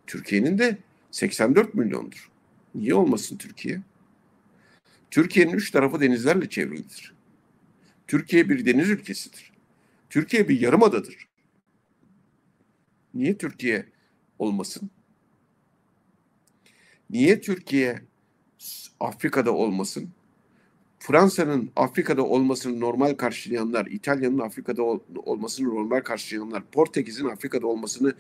Türkiye'nin 0.07 0.57
de 0.57 0.77
84 1.11 1.73
milyondur. 1.73 2.29
Niye 2.75 2.95
olmasın 2.95 3.37
Türkiye? 3.37 3.81
Türkiye'nin 5.11 5.53
üç 5.53 5.71
tarafı 5.71 6.01
denizlerle 6.01 6.49
çevrilidir. 6.49 7.13
Türkiye 8.07 8.49
bir 8.49 8.65
deniz 8.65 8.89
ülkesidir. 8.89 9.51
Türkiye 10.09 10.49
bir 10.49 10.59
yarımadadır. 10.59 11.28
Niye 13.13 13.37
Türkiye 13.37 13.85
olmasın? 14.39 14.89
Niye 17.09 17.41
Türkiye 17.41 18.01
Afrika'da 18.99 19.51
olmasın? 19.51 20.09
Fransa'nın 20.99 21.71
Afrika'da 21.75 22.25
olmasını 22.25 22.79
normal 22.79 23.13
karşılayanlar, 23.13 23.85
İtalya'nın 23.85 24.39
Afrika'da 24.39 24.83
ol, 24.83 24.99
olmasını 25.15 25.69
normal 25.69 26.01
karşılayanlar, 26.01 26.63
Portekiz'in 26.71 27.25
Afrika'da 27.25 27.67
olmasını 27.67 28.13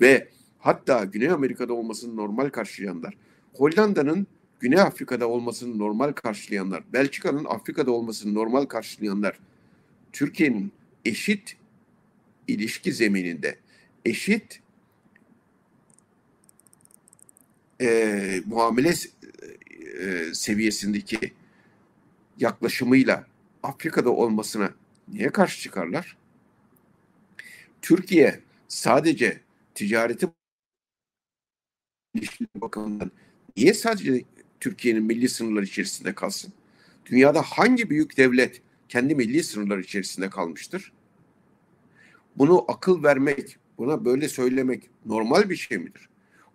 ve 0.00 0.28
hatta 0.58 1.04
Güney 1.04 1.30
Amerika'da 1.30 1.72
olmasını 1.72 2.16
normal 2.16 2.48
karşılayanlar, 2.48 3.14
Hollanda'nın 3.54 4.26
Güney 4.60 4.80
Afrika'da 4.80 5.28
olmasını 5.28 5.78
normal 5.78 6.12
karşılayanlar, 6.12 6.84
Belçika'nın 6.92 7.44
Afrika'da 7.44 7.90
olmasını 7.90 8.34
normal 8.34 8.64
karşılayanlar, 8.64 9.38
Türkiye'nin 10.12 10.72
eşit 11.04 11.56
ilişki 12.48 12.92
zemininde, 12.92 13.58
eşit 14.06 14.60
e, 17.80 18.40
muamele 18.46 18.94
e, 20.00 20.34
seviyesindeki 20.34 21.32
yaklaşımıyla 22.38 23.26
Afrika'da 23.62 24.10
olmasına 24.10 24.74
niye 25.08 25.30
karşı 25.30 25.60
çıkarlar? 25.60 26.16
Türkiye 27.82 28.40
sadece 28.68 29.40
ticareti 29.74 30.28
bakımından 32.56 33.10
niye 33.56 33.74
sadece 33.74 34.24
Türkiye'nin 34.60 35.02
milli 35.02 35.28
sınırlar 35.28 35.62
içerisinde 35.62 36.14
kalsın? 36.14 36.52
Dünyada 37.06 37.42
hangi 37.42 37.90
büyük 37.90 38.16
devlet 38.16 38.62
kendi 38.88 39.14
milli 39.14 39.42
sınırlar 39.42 39.78
içerisinde 39.78 40.30
kalmıştır? 40.30 40.92
Bunu 42.36 42.64
akıl 42.68 43.02
vermek, 43.02 43.58
buna 43.78 44.04
böyle 44.04 44.28
söylemek 44.28 44.90
normal 45.06 45.50
bir 45.50 45.56
şey 45.56 45.78
midir? 45.78 46.08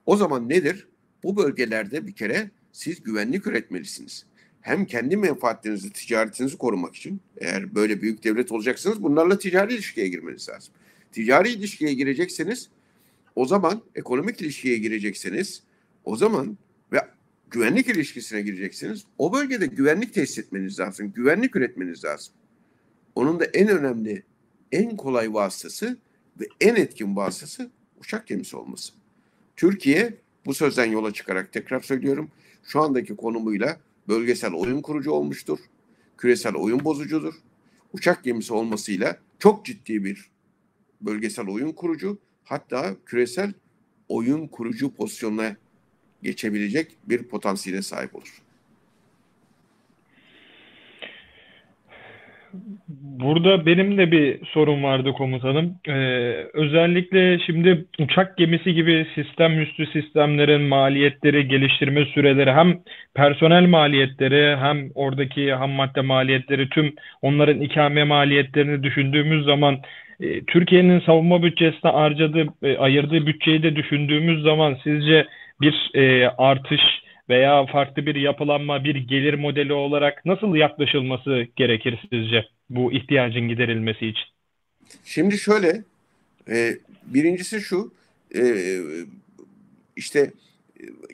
O 0.06 0.18
zaman 0.18 0.50
nedir? 0.50 0.88
Bu 1.24 1.38
bölgelerde 1.38 2.08
bir 2.08 2.14
kere 2.14 2.52
siz 2.72 3.04
güvenlik 3.04 3.48
üretmelisiniz. 3.48 4.26
Hem 4.62 4.86
kendi 4.86 5.18
menfaatlerinizi, 5.18 5.94
ticaretinizi 5.94 6.58
korumak 6.58 6.96
için 6.96 7.22
eğer 7.38 7.76
böyle 7.76 8.02
büyük 8.02 8.24
devlet 8.24 8.52
olacaksınız 8.52 9.04
bunlarla 9.04 9.40
ticari 9.40 9.74
ilişkiye 9.74 10.08
girmeniz 10.08 10.50
lazım. 10.50 10.74
Ticari 11.12 11.50
ilişkiye 11.50 11.94
girecekseniz 11.94 12.70
o 13.36 13.46
zaman 13.46 13.82
ekonomik 13.96 14.42
ilişkiye 14.42 14.78
girecekseniz 14.78 15.64
o 16.04 16.16
zaman 16.16 16.58
ve 16.92 17.00
güvenlik 17.52 17.88
ilişkisine 17.88 18.42
gireceksiniz. 18.42 19.06
O 19.18 19.34
bölgede 19.34 19.66
güvenlik 19.66 20.14
tesis 20.14 20.40
etmeniz 20.40 20.80
lazım. 20.80 21.14
Güvenlik 21.16 21.56
üretmeniz 21.56 22.06
lazım. 22.06 22.34
Onun 23.16 23.40
da 23.40 23.46
en 23.46 23.68
önemli, 23.68 24.24
en 24.72 24.98
kolay 24.98 25.34
vasıtası 25.34 25.98
ve 26.42 26.48
en 26.62 26.76
etkin 26.76 27.16
vasıtası 27.16 27.72
uçak 28.00 28.28
gemisi 28.28 28.58
olması. 28.58 28.94
Türkiye 29.56 30.18
bu 30.46 30.54
sözden 30.54 30.86
yola 30.86 31.14
çıkarak 31.14 31.54
tekrar 31.54 31.80
söylüyorum 31.80 32.32
şu 32.64 32.82
andaki 32.82 33.16
konumuyla 33.16 33.80
bölgesel 34.08 34.54
oyun 34.54 34.82
kurucu 34.82 35.12
olmuştur. 35.12 35.60
Küresel 36.18 36.56
oyun 36.56 36.84
bozucudur. 36.86 37.34
Uçak 37.94 38.24
gemisi 38.24 38.54
olmasıyla 38.54 39.18
çok 39.40 39.66
ciddi 39.66 40.04
bir 40.04 40.30
bölgesel 41.02 41.48
oyun 41.48 41.72
kurucu 41.72 42.18
hatta 42.44 42.96
küresel 43.06 43.54
oyun 44.10 44.48
kurucu 44.48 44.94
pozisyonuna 44.94 45.56
geçebilecek 46.24 46.98
bir 47.06 47.24
potansiyele 47.24 47.82
sahip 47.82 48.16
olur. 48.16 48.42
Burada 53.22 53.66
benim 53.66 53.98
de 53.98 54.12
bir 54.12 54.46
sorun 54.46 54.84
vardı 54.84 55.14
komutanım. 55.14 55.76
Ee, 55.88 55.94
özellikle 56.54 57.40
şimdi 57.40 57.86
uçak 58.00 58.38
gemisi 58.38 58.74
gibi 58.74 59.08
sistem 59.16 59.62
üstü 59.62 59.86
sistemlerin 59.86 60.62
maliyetleri, 60.62 61.48
geliştirme 61.48 62.06
süreleri 62.06 62.52
hem 62.52 62.80
personel 63.16 63.66
maliyetleri 63.66 64.58
hem 64.58 64.90
oradaki 64.96 65.54
ham 65.54 65.72
madde 65.72 66.02
maliyetleri 66.02 66.70
tüm 66.70 66.94
onların 67.22 67.62
ikame 67.62 68.04
maliyetlerini 68.04 68.84
düşündüğümüz 68.84 69.46
zaman 69.46 69.78
e, 70.20 70.46
Türkiye'nin 70.46 71.00
savunma 71.00 71.44
bütçesine 71.44 71.92
harcadığı, 71.92 72.46
e, 72.64 72.78
ayırdığı 72.78 73.28
bütçeyi 73.28 73.64
de 73.64 73.76
düşündüğümüz 73.76 74.44
zaman 74.44 74.78
sizce 74.84 75.28
bir 75.62 75.92
e, 75.96 76.28
artış 76.38 76.82
veya 77.32 77.66
farklı 77.66 78.06
bir 78.06 78.16
yapılanma, 78.16 78.84
bir 78.84 78.96
gelir 78.96 79.34
modeli 79.34 79.74
olarak 79.74 80.26
nasıl 80.26 80.56
yaklaşılması 80.56 81.48
gerekir 81.56 82.00
sizce 82.10 82.46
bu 82.70 82.94
ihtiyacın 82.94 83.48
giderilmesi 83.48 84.08
için? 84.08 84.24
Şimdi 85.04 85.38
şöyle, 85.38 85.84
e, 86.50 86.78
birincisi 87.06 87.62
şu, 87.62 87.94
e, 88.36 88.44
işte 89.96 90.32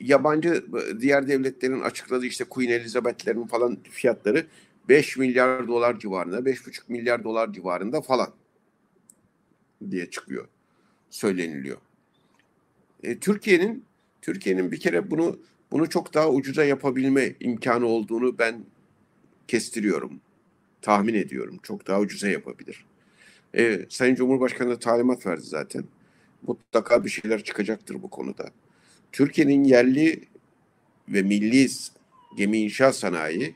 yabancı 0.00 0.64
diğer 1.00 1.28
devletlerin 1.28 1.80
açıkladığı 1.80 2.26
işte 2.26 2.44
Queen 2.44 2.70
Elizabeth'lerin 2.70 3.46
falan 3.46 3.78
fiyatları 3.90 4.46
5 4.88 5.16
milyar 5.16 5.68
dolar 5.68 5.98
civarında, 5.98 6.38
5,5 6.38 6.88
milyar 6.88 7.24
dolar 7.24 7.52
civarında 7.52 8.00
falan 8.00 8.28
diye 9.90 10.10
çıkıyor, 10.10 10.48
söyleniliyor. 11.10 11.78
E, 13.02 13.18
Türkiye'nin 13.18 13.84
Türkiye'nin 14.22 14.72
bir 14.72 14.80
kere 14.80 15.10
bunu 15.10 15.38
bunu 15.70 15.90
çok 15.90 16.14
daha 16.14 16.30
ucuza 16.30 16.64
yapabilme 16.64 17.34
imkanı 17.40 17.86
olduğunu 17.86 18.38
ben 18.38 18.64
kestiriyorum. 19.48 20.20
Tahmin 20.82 21.14
ediyorum. 21.14 21.58
Çok 21.62 21.86
daha 21.86 22.00
ucuza 22.00 22.28
yapabilir. 22.28 22.84
Ee, 23.54 23.86
Sayın 23.88 24.14
Cumhurbaşkanı 24.14 24.70
da 24.70 24.78
talimat 24.78 25.26
verdi 25.26 25.42
zaten. 25.42 25.84
Mutlaka 26.42 27.04
bir 27.04 27.10
şeyler 27.10 27.44
çıkacaktır 27.44 28.02
bu 28.02 28.10
konuda. 28.10 28.50
Türkiye'nin 29.12 29.64
yerli 29.64 30.24
ve 31.08 31.22
milli 31.22 31.68
gemi 32.36 32.58
inşaat 32.58 32.96
sanayi 32.96 33.54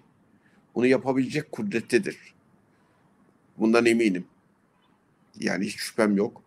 bunu 0.75 0.87
yapabilecek 0.87 1.53
kudrettedir. 1.53 2.35
Bundan 3.59 3.87
eminim. 3.87 4.25
Yani 5.41 5.65
hiç 5.65 5.77
şüphem 5.77 6.17
yok. 6.17 6.43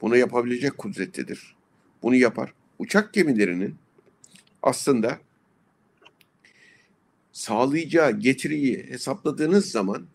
Bunu 0.00 0.16
yapabilecek 0.16 0.78
kudrettedir. 0.78 1.56
Bunu 2.02 2.16
yapar. 2.16 2.54
Uçak 2.78 3.12
gemilerinin 3.12 3.74
aslında 4.62 5.18
sağlayacağı 7.32 8.12
getiriyi 8.12 8.86
hesapladığınız 8.88 9.70
zaman 9.70 10.06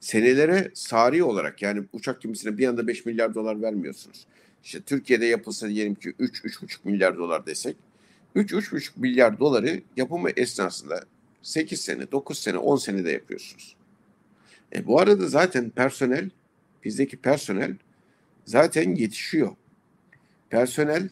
senelere 0.00 0.70
sari 0.74 1.24
olarak 1.24 1.62
yani 1.62 1.84
uçak 1.92 2.22
gemisine 2.22 2.58
bir 2.58 2.68
anda 2.68 2.86
5 2.86 3.06
milyar 3.06 3.34
dolar 3.34 3.62
vermiyorsunuz. 3.62 4.26
İşte 4.64 4.80
Türkiye'de 4.80 5.26
yapılsa 5.26 5.68
diyelim 5.68 5.94
ki 5.94 6.10
3-3,5 6.10 6.78
milyar 6.84 7.16
dolar 7.16 7.46
desek 7.46 7.76
3-3,5 8.36 8.90
milyar 8.96 9.38
doları 9.38 9.82
yapımı 9.96 10.30
esnasında 10.30 11.04
8 11.42 11.80
sene, 11.80 12.12
9 12.12 12.38
sene, 12.38 12.58
10 12.58 12.76
sene 12.76 13.04
de 13.04 13.10
yapıyorsunuz. 13.10 13.76
E 14.74 14.86
bu 14.86 15.00
arada 15.00 15.28
zaten 15.28 15.70
personel, 15.70 16.30
bizdeki 16.84 17.16
personel 17.16 17.76
zaten 18.44 18.94
yetişiyor. 18.94 19.56
Personel 20.50 21.08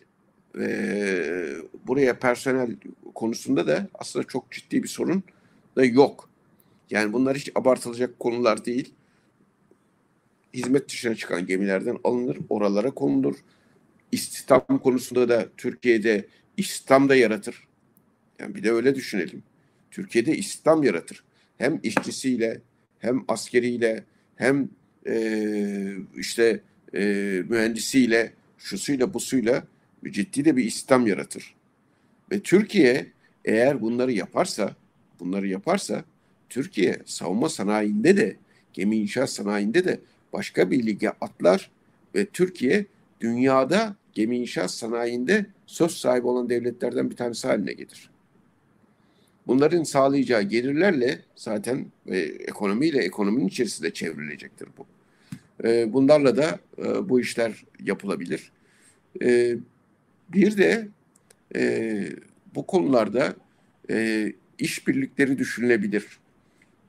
e, 0.59 1.57
buraya 1.87 2.19
personel 2.19 2.77
konusunda 3.15 3.67
da 3.67 3.89
aslında 3.95 4.27
çok 4.27 4.51
ciddi 4.51 4.83
bir 4.83 4.89
sorun 4.89 5.23
da 5.77 5.85
yok. 5.85 6.31
Yani 6.91 7.13
bunlar 7.13 7.37
hiç 7.37 7.51
abartılacak 7.55 8.19
konular 8.19 8.65
değil. 8.65 8.95
Hizmet 10.55 10.89
dışına 10.89 11.15
çıkan 11.15 11.47
gemilerden 11.47 11.99
alınır, 12.05 12.39
oralara 12.49 12.91
konulur. 12.91 13.37
İstihdam 14.13 14.79
konusunda 14.83 15.29
da 15.29 15.49
Türkiye'de 15.57 16.27
istihdam 16.57 17.09
da 17.09 17.17
yaratır. 17.17 17.69
Yani 18.39 18.55
bir 18.55 18.63
de 18.63 18.73
öyle 18.73 18.95
düşünelim. 18.95 19.43
Türkiye'de 19.91 20.37
istihdam 20.37 20.83
yaratır. 20.83 21.25
Hem 21.59 21.81
işçisiyle, 21.83 22.61
hem 22.99 23.25
askeriyle, 23.29 24.05
hem 24.37 24.69
e, 25.07 25.97
işte 26.17 26.61
e, 26.95 27.03
mühendisiyle, 27.49 28.33
şusuyla, 28.59 29.15
busuyla 29.15 29.65
ciddi 30.05 30.45
de 30.45 30.57
bir 30.57 30.65
istihdam 30.65 31.07
yaratır. 31.07 31.55
Ve 32.33 32.41
Türkiye 32.41 33.07
eğer 33.45 33.81
bunları 33.81 34.13
yaparsa, 34.13 34.77
bunları 35.21 35.49
yaparsa 35.49 36.05
Türkiye 36.49 36.99
savunma 37.05 37.49
sanayinde 37.49 38.17
de 38.17 38.37
gemi 38.73 38.97
inşaat 38.97 39.31
sanayinde 39.31 39.85
de 39.85 40.01
başka 40.33 40.71
bir 40.71 40.87
lige 40.87 41.09
atlar 41.09 41.71
ve 42.15 42.27
Türkiye 42.27 42.87
dünyada 43.21 43.97
gemi 44.13 44.39
inşaat 44.39 44.71
sanayinde 44.71 45.47
söz 45.67 45.93
sahibi 45.93 46.27
olan 46.27 46.49
devletlerden 46.49 47.11
bir 47.11 47.17
tanesi 47.17 47.49
haline 47.49 47.73
gelir. 47.73 48.11
Bunların 49.47 49.83
sağlayacağı 49.83 50.43
gelirlerle 50.43 51.21
zaten 51.37 51.87
e, 52.07 52.19
ekonomiyle 52.19 52.99
ekonominin 52.99 53.49
içerisinde 53.49 53.93
çevrilecektir 53.93 54.69
bu. 54.79 54.87
E, 55.65 55.93
bunlarla 55.93 56.37
da 56.37 56.59
e, 56.79 57.09
bu 57.09 57.21
işler 57.21 57.65
yapılabilir. 57.85 58.53
E, 59.23 59.57
bir 60.29 60.57
de 60.57 60.89
e, 61.57 62.13
bu 62.55 62.67
konularda 62.67 63.37
e, 63.91 64.33
işbirlikleri 64.59 65.39
düşünülebilir. 65.39 66.07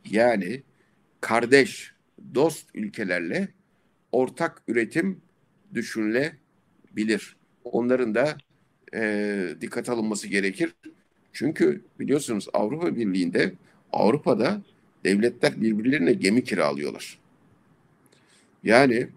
Yani 0.06 0.62
kardeş, 1.22 1.94
dost 2.36 2.68
ülkelerle 2.74 3.48
ortak 4.12 4.62
üretim 4.68 5.22
düşünülebilir. 5.74 7.36
Onların 7.64 8.16
da 8.16 8.38
e, 8.94 9.48
dikkat 9.62 9.90
alınması 9.90 10.28
gerekir. 10.28 10.74
Çünkü 11.34 11.82
biliyorsunuz 12.00 12.48
Avrupa 12.54 12.96
Birliği'nde, 12.96 13.54
Avrupa'da 13.94 14.62
devletler 15.04 15.62
birbirlerine 15.62 16.14
gemi 16.14 16.44
kiralıyorlar. 16.44 17.20
Yani 18.64 19.08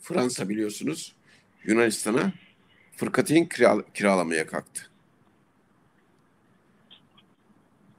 Fransa 0.00 0.48
biliyorsunuz 0.48 1.14
Yunanistan'a 1.64 2.32
fırkateyn 2.96 3.44
kiral 3.44 3.82
kiralamaya 3.94 4.46
kalktı. 4.46 4.82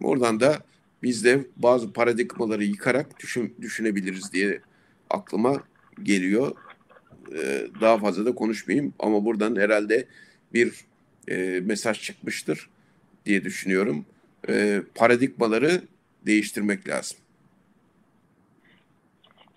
Oradan 0.01 0.39
da 0.39 0.57
biz 1.03 1.23
de 1.23 1.47
bazı 1.57 1.93
paradigmaları 1.93 2.63
yıkarak 2.63 3.19
düşün, 3.19 3.55
düşünebiliriz 3.61 4.33
diye 4.33 4.61
aklıma 5.09 5.63
geliyor. 6.03 6.55
Ee, 7.35 7.67
daha 7.81 7.97
fazla 7.97 8.25
da 8.25 8.35
konuşmayayım 8.35 8.93
ama 8.99 9.25
buradan 9.25 9.55
herhalde 9.55 10.07
bir 10.53 10.85
e, 11.27 11.59
mesaj 11.65 12.01
çıkmıştır 12.01 12.69
diye 13.25 13.43
düşünüyorum. 13.43 14.05
E, 14.49 14.81
paradigmaları 14.95 15.81
değiştirmek 16.25 16.87
lazım. 16.87 17.17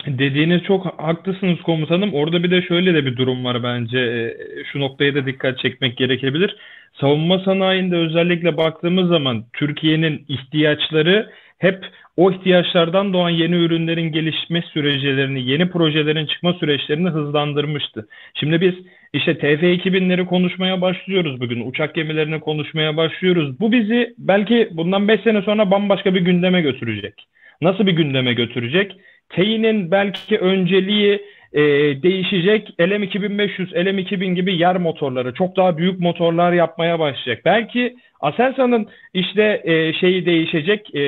Dediğiniz 0.06 0.62
çok 0.62 0.86
haklısınız 1.00 1.62
komutanım. 1.62 2.14
Orada 2.14 2.42
bir 2.42 2.50
de 2.50 2.62
şöyle 2.62 2.94
de 2.94 3.06
bir 3.06 3.16
durum 3.16 3.44
var 3.44 3.62
bence. 3.62 3.98
E, 3.98 4.36
şu 4.72 4.80
noktaya 4.80 5.14
da 5.14 5.26
dikkat 5.26 5.58
çekmek 5.58 5.96
gerekebilir. 5.96 6.56
Savunma 7.00 7.38
sanayinde 7.38 7.96
özellikle 7.96 8.56
baktığımız 8.56 9.08
zaman 9.08 9.44
Türkiye'nin 9.52 10.24
ihtiyaçları 10.28 11.30
hep 11.58 11.86
o 12.16 12.32
ihtiyaçlardan 12.32 13.12
doğan 13.12 13.30
yeni 13.30 13.54
ürünlerin 13.54 14.12
gelişme 14.12 14.62
süreçlerini, 14.72 15.50
yeni 15.50 15.70
projelerin 15.70 16.26
çıkma 16.26 16.52
süreçlerini 16.52 17.08
hızlandırmıştı. 17.08 18.08
Şimdi 18.34 18.60
biz 18.60 18.74
işte 19.12 19.32
TF2000'leri 19.32 20.26
konuşmaya 20.26 20.80
başlıyoruz 20.80 21.40
bugün. 21.40 21.68
Uçak 21.68 21.94
gemilerini 21.94 22.40
konuşmaya 22.40 22.96
başlıyoruz. 22.96 23.60
Bu 23.60 23.72
bizi 23.72 24.14
belki 24.18 24.68
bundan 24.72 25.08
5 25.08 25.20
sene 25.20 25.42
sonra 25.42 25.70
bambaşka 25.70 26.14
bir 26.14 26.20
gündeme 26.20 26.62
götürecek. 26.62 27.14
Nasıl 27.60 27.86
bir 27.86 27.92
gündeme 27.92 28.34
götürecek? 28.34 28.96
TEİ'nin 29.28 29.90
belki 29.90 30.38
önceliği 30.38 31.22
e, 31.52 31.62
değişecek. 32.02 32.74
LM2500, 32.78 33.72
LM2000 33.72 34.34
gibi 34.34 34.56
yer 34.56 34.76
motorları, 34.76 35.34
çok 35.34 35.56
daha 35.56 35.78
büyük 35.78 36.00
motorlar 36.00 36.52
yapmaya 36.52 36.98
başlayacak. 36.98 37.44
Belki 37.44 37.96
Aselsan'ın 38.20 38.88
işte 39.14 39.62
e, 39.64 39.92
şeyi 39.92 40.26
değişecek, 40.26 40.94
e, 40.94 41.00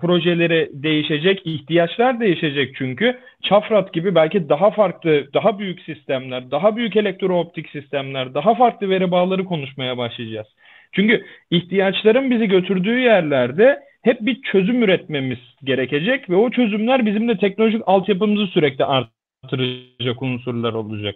projeleri 0.00 0.70
değişecek, 0.72 1.42
ihtiyaçlar 1.44 2.20
değişecek 2.20 2.74
çünkü. 2.78 3.18
Çafrat 3.42 3.92
gibi 3.92 4.14
belki 4.14 4.48
daha 4.48 4.70
farklı, 4.70 5.34
daha 5.34 5.58
büyük 5.58 5.82
sistemler, 5.82 6.50
daha 6.50 6.76
büyük 6.76 6.96
elektrooptik 6.96 7.70
sistemler, 7.70 8.34
daha 8.34 8.54
farklı 8.54 8.90
veri 8.90 9.10
bağları 9.10 9.44
konuşmaya 9.44 9.98
başlayacağız. 9.98 10.46
Çünkü 10.92 11.24
ihtiyaçların 11.50 12.30
bizi 12.30 12.48
götürdüğü 12.48 12.98
yerlerde 12.98 13.78
hep 14.06 14.20
bir 14.20 14.42
çözüm 14.52 14.82
üretmemiz 14.82 15.38
gerekecek 15.64 16.30
ve 16.30 16.36
o 16.36 16.50
çözümler 16.50 17.06
bizim 17.06 17.28
de 17.28 17.38
teknolojik 17.38 17.82
altyapımızı 17.86 18.46
sürekli 18.46 18.84
artıracak 18.84 20.22
unsurlar 20.22 20.72
olacak. 20.72 21.14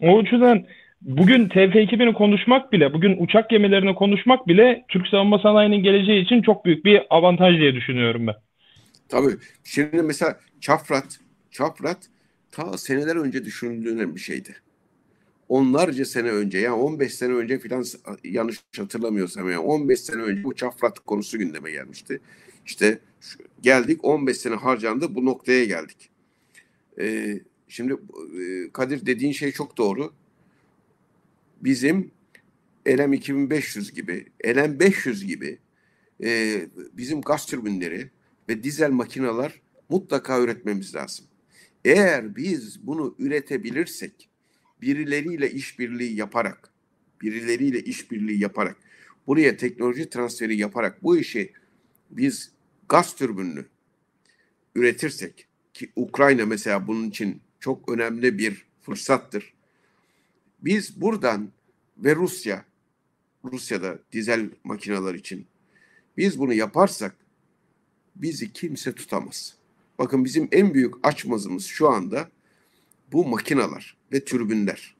O 0.00 0.18
açıdan 0.18 0.64
bugün 1.02 1.48
TF2000'i 1.48 2.12
konuşmak 2.12 2.72
bile, 2.72 2.92
bugün 2.92 3.16
uçak 3.24 3.50
gemilerini 3.50 3.94
konuşmak 3.94 4.48
bile 4.48 4.84
Türk 4.88 5.08
savunma 5.08 5.38
sanayinin 5.38 5.82
geleceği 5.82 6.24
için 6.24 6.42
çok 6.42 6.64
büyük 6.64 6.84
bir 6.84 7.02
avantaj 7.10 7.58
diye 7.58 7.74
düşünüyorum 7.74 8.26
ben. 8.26 8.34
Tabii. 9.08 9.32
Şimdi 9.64 10.02
mesela 10.02 10.36
Çafrat, 10.60 11.18
Çafrat 11.50 11.98
ta 12.52 12.78
seneler 12.78 13.16
önce 13.16 13.44
düşünüldüğüne 13.44 14.14
bir 14.14 14.20
şeydi. 14.20 14.50
Onlarca 15.50 16.04
sene 16.04 16.30
önce 16.30 16.58
yani 16.58 16.74
15 16.74 17.14
sene 17.14 17.32
önce 17.32 17.58
filan 17.58 17.84
yanlış 18.24 18.64
hatırlamıyorsam 18.76 19.50
yani 19.50 19.58
15 19.58 20.00
sene 20.00 20.22
önce 20.22 20.44
bu 20.44 20.54
Çafrat 20.54 20.98
konusu 20.98 21.38
gündeme 21.38 21.70
gelmişti. 21.70 22.20
İşte 22.66 22.98
geldik 23.62 24.04
15 24.04 24.36
sene 24.36 24.54
harcandı 24.54 25.14
bu 25.14 25.24
noktaya 25.24 25.64
geldik. 25.64 26.10
Ee, 27.00 27.40
şimdi 27.68 27.92
e, 27.92 28.72
Kadir 28.72 29.06
dediğin 29.06 29.32
şey 29.32 29.52
çok 29.52 29.76
doğru 29.76 30.12
bizim 31.60 32.10
LM 32.88 33.12
2500 33.12 33.92
gibi, 33.92 34.26
LM 34.46 34.80
500 34.80 35.26
gibi 35.26 35.58
e, 36.24 36.60
bizim 36.92 37.20
gaz 37.20 37.46
türbinleri 37.46 38.10
ve 38.48 38.62
dizel 38.62 38.90
makineler 38.90 39.60
mutlaka 39.88 40.40
üretmemiz 40.40 40.94
lazım. 40.94 41.26
Eğer 41.84 42.36
biz 42.36 42.86
bunu 42.86 43.14
üretebilirsek, 43.18 44.29
birileriyle 44.82 45.50
işbirliği 45.50 46.16
yaparak, 46.16 46.70
birileriyle 47.22 47.80
işbirliği 47.80 48.40
yaparak, 48.40 48.76
buraya 49.26 49.56
teknoloji 49.56 50.10
transferi 50.10 50.56
yaparak 50.56 51.02
bu 51.02 51.16
işi 51.16 51.52
biz 52.10 52.50
gaz 52.88 53.16
türbünlü 53.16 53.66
üretirsek 54.74 55.46
ki 55.74 55.92
Ukrayna 55.96 56.46
mesela 56.46 56.86
bunun 56.86 57.08
için 57.08 57.40
çok 57.60 57.88
önemli 57.88 58.38
bir 58.38 58.66
fırsattır. 58.82 59.52
Biz 60.62 61.00
buradan 61.00 61.50
ve 61.98 62.16
Rusya, 62.16 62.64
Rusya'da 63.44 63.98
dizel 64.12 64.50
makineler 64.64 65.14
için 65.14 65.46
biz 66.16 66.38
bunu 66.38 66.54
yaparsak 66.54 67.16
bizi 68.16 68.52
kimse 68.52 68.92
tutamaz. 68.92 69.54
Bakın 69.98 70.24
bizim 70.24 70.48
en 70.52 70.74
büyük 70.74 70.94
açmazımız 71.02 71.64
şu 71.64 71.88
anda 71.88 72.28
bu 73.12 73.26
makineler 73.26 73.96
ve 74.12 74.24
türbinler. 74.24 74.96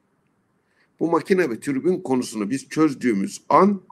Bu 1.01 1.11
makine 1.11 1.51
ve 1.51 1.61
türbin 1.61 2.01
konusunu 2.01 2.51
biz 2.51 2.69
çözdüğümüz 2.69 3.43
an 3.49 3.83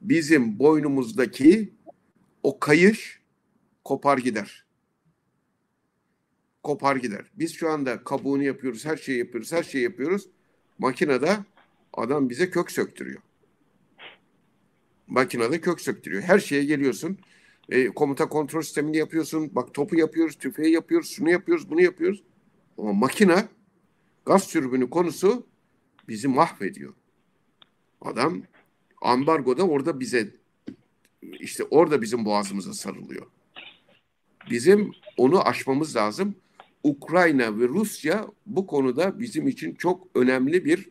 bizim 0.00 0.58
boynumuzdaki 0.58 1.72
o 2.42 2.58
kayış 2.58 3.20
kopar 3.84 4.18
gider. 4.18 4.64
Kopar 6.62 6.96
gider. 6.96 7.24
Biz 7.34 7.54
şu 7.54 7.70
anda 7.70 8.04
kabuğunu 8.04 8.42
yapıyoruz, 8.42 8.84
her 8.84 8.96
şeyi 8.96 9.18
yapıyoruz, 9.18 9.52
her 9.52 9.62
şeyi 9.62 9.84
yapıyoruz. 9.84 10.28
Makinede 10.78 11.36
adam 11.92 12.30
bize 12.30 12.50
kök 12.50 12.70
söktürüyor. 12.70 13.22
Makinede 15.06 15.60
kök 15.60 15.80
söktürüyor. 15.80 16.22
Her 16.22 16.38
şeye 16.38 16.64
geliyorsun. 16.64 17.18
E, 17.68 17.86
komuta 17.86 18.28
kontrol 18.28 18.62
sistemini 18.62 18.96
yapıyorsun. 18.96 19.54
Bak 19.54 19.74
topu 19.74 19.96
yapıyoruz, 19.96 20.36
tüfeği 20.36 20.74
yapıyoruz, 20.74 21.10
şunu 21.10 21.30
yapıyoruz, 21.30 21.70
bunu 21.70 21.82
yapıyoruz. 21.82 22.22
Ama 22.78 22.92
makine 22.92 23.48
gaz 24.26 24.48
türbünü 24.48 24.90
konusu 24.90 25.46
bizi 26.08 26.28
mahvediyor. 26.28 26.94
Adam 28.00 28.42
ambargoda 29.02 29.62
orada 29.62 30.00
bize 30.00 30.34
işte 31.22 31.64
orada 31.64 32.02
bizim 32.02 32.24
boğazımıza 32.24 32.72
sarılıyor. 32.72 33.26
Bizim 34.50 34.92
onu 35.16 35.48
aşmamız 35.48 35.96
lazım. 35.96 36.34
Ukrayna 36.82 37.58
ve 37.58 37.68
Rusya 37.68 38.26
bu 38.46 38.66
konuda 38.66 39.20
bizim 39.20 39.48
için 39.48 39.74
çok 39.74 40.06
önemli 40.14 40.64
bir 40.64 40.88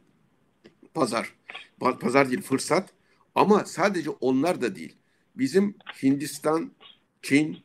pazar. 0.93 1.35
Pazar 1.79 2.29
değil 2.29 2.41
fırsat. 2.41 2.93
Ama 3.35 3.65
sadece 3.65 4.09
onlar 4.09 4.61
da 4.61 4.75
değil. 4.75 4.95
Bizim 5.35 5.75
Hindistan, 6.03 6.71
Çin, 7.21 7.57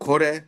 Kore 0.00 0.44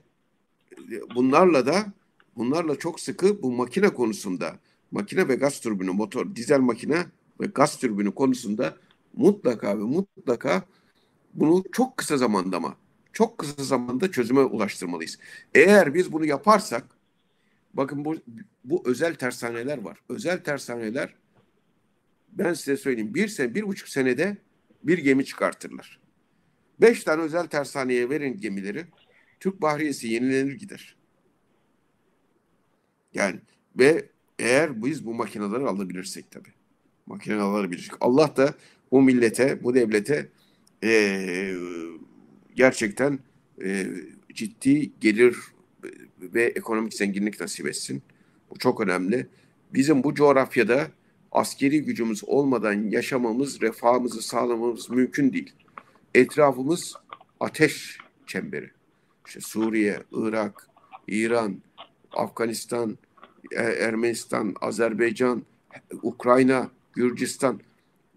bunlarla 1.15 1.67
da 1.67 1.93
bunlarla 2.41 2.79
çok 2.79 3.01
sıkı 3.01 3.43
bu 3.43 3.53
makine 3.53 3.89
konusunda 3.89 4.57
makine 4.91 5.29
ve 5.29 5.35
gaz 5.35 5.61
türbünü 5.61 5.91
motor 5.91 6.37
dizel 6.37 6.61
makine 6.61 7.07
ve 7.41 7.47
gaz 7.47 7.79
türbünü 7.79 8.15
konusunda 8.15 8.77
mutlaka 9.15 9.79
ve 9.79 9.83
mutlaka 9.83 10.63
bunu 11.35 11.65
çok 11.73 11.97
kısa 11.97 12.17
zamanda 12.17 12.57
ama 12.57 12.77
çok 13.13 13.39
kısa 13.39 13.65
zamanda 13.65 14.11
çözüme 14.11 14.41
ulaştırmalıyız. 14.41 15.19
Eğer 15.55 15.95
biz 15.95 16.13
bunu 16.13 16.25
yaparsak 16.25 17.01
Bakın 17.75 18.05
bu, 18.05 18.17
bu 18.65 18.83
özel 18.87 19.15
tersaneler 19.15 19.79
var. 19.79 19.99
Özel 20.09 20.45
tersaneler 20.45 21.15
ben 22.33 22.55
size 22.55 22.77
söyleyeyim 22.77 23.15
bir 23.15 23.29
sene, 23.29 23.55
bir 23.55 23.63
buçuk 23.63 23.89
senede 23.89 24.37
bir 24.83 24.99
gemi 24.99 25.25
çıkartırlar. 25.25 26.01
Beş 26.81 27.05
tane 27.05 27.23
özel 27.23 27.47
tersaneye 27.47 28.11
verin 28.11 28.37
gemileri. 28.37 28.85
Türk 29.41 29.63
Bahriyesi 29.63 30.09
yenilenir 30.09 30.53
gider. 30.53 30.97
Yani 33.15 33.41
ve 33.79 34.09
eğer 34.39 34.85
biz 34.85 35.07
bu 35.07 35.15
makineleri 35.15 35.65
alabilirsek 35.65 36.31
tabii. 36.31 36.53
Makineleri 37.07 37.43
alabilirsek. 37.43 37.93
Allah 38.01 38.37
da 38.37 38.55
bu 38.91 39.03
millete, 39.03 39.63
bu 39.63 39.75
devlete 39.75 40.29
e, 40.85 41.55
gerçekten 42.55 43.19
e, 43.65 43.87
ciddi 44.35 44.91
gelir 45.01 45.37
ve 46.21 46.45
ekonomik 46.45 46.95
zenginlik 46.95 47.41
nasip 47.41 47.67
etsin. 47.67 48.03
Bu 48.51 48.59
çok 48.59 48.81
önemli. 48.81 49.27
Bizim 49.75 50.03
bu 50.03 50.15
coğrafyada 50.15 50.89
askeri 51.33 51.85
gücümüz 51.85 52.25
olmadan 52.25 52.91
yaşamamız, 52.91 53.61
refahımızı 53.61 54.23
sağlamamız 54.23 54.91
mümkün 54.91 55.33
değil. 55.33 55.53
Etrafımız 56.15 56.95
ateş 57.41 57.99
çemberi. 58.27 58.71
İşte 59.27 59.41
Suriye, 59.41 60.03
Irak, 60.13 60.69
İran, 61.09 61.57
Afganistan, 62.13 62.99
e, 63.53 63.63
Ermenistan, 63.63 64.55
Azerbaycan, 64.61 65.43
Ukrayna, 66.03 66.71
Gürcistan. 66.93 67.61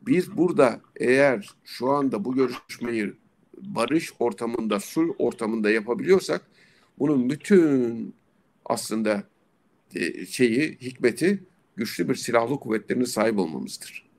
Biz 0.07 0.37
burada 0.37 0.81
eğer 0.95 1.49
şu 1.63 1.89
anda 1.89 2.25
bu 2.25 2.35
görüşmeyi 2.35 3.13
barış 3.57 4.13
ortamında, 4.19 4.79
sulh 4.79 5.15
ortamında 5.17 5.71
yapabiliyorsak 5.71 6.41
bunun 6.99 7.29
bütün 7.29 8.15
aslında 8.65 9.23
e, 9.95 10.25
şeyi, 10.25 10.77
hikmeti 10.81 11.43
güçlü 11.75 12.09
bir 12.09 12.15
silahlı 12.15 12.59
kuvvetlerine 12.59 13.05
sahip 13.05 13.39
olmamızdır. 13.39 14.09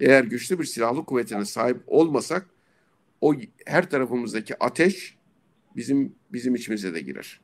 Eğer 0.00 0.24
güçlü 0.24 0.58
bir 0.58 0.64
silahlı 0.64 1.04
kuvvetine 1.04 1.44
sahip 1.44 1.82
olmasak 1.86 2.46
o 3.20 3.34
her 3.66 3.90
tarafımızdaki 3.90 4.64
ateş 4.64 5.16
bizim 5.76 6.14
bizim 6.32 6.54
içimize 6.54 6.94
de 6.94 7.00
girer. 7.00 7.40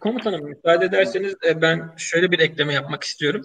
Komutanım 0.00 0.44
müsaade 0.44 0.84
ederseniz 0.84 1.34
e, 1.46 1.62
ben 1.62 1.94
şöyle 1.96 2.30
bir 2.30 2.38
ekleme 2.38 2.74
yapmak 2.74 3.04
istiyorum. 3.04 3.42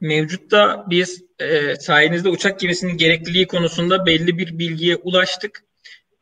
Mevcutta 0.00 0.84
biz 0.90 1.24
e, 1.38 1.76
sayenizde 1.76 2.28
uçak 2.28 2.60
gemisinin 2.60 2.96
gerekliliği 2.96 3.46
konusunda 3.46 4.06
belli 4.06 4.38
bir 4.38 4.58
bilgiye 4.58 4.96
ulaştık. 4.96 5.64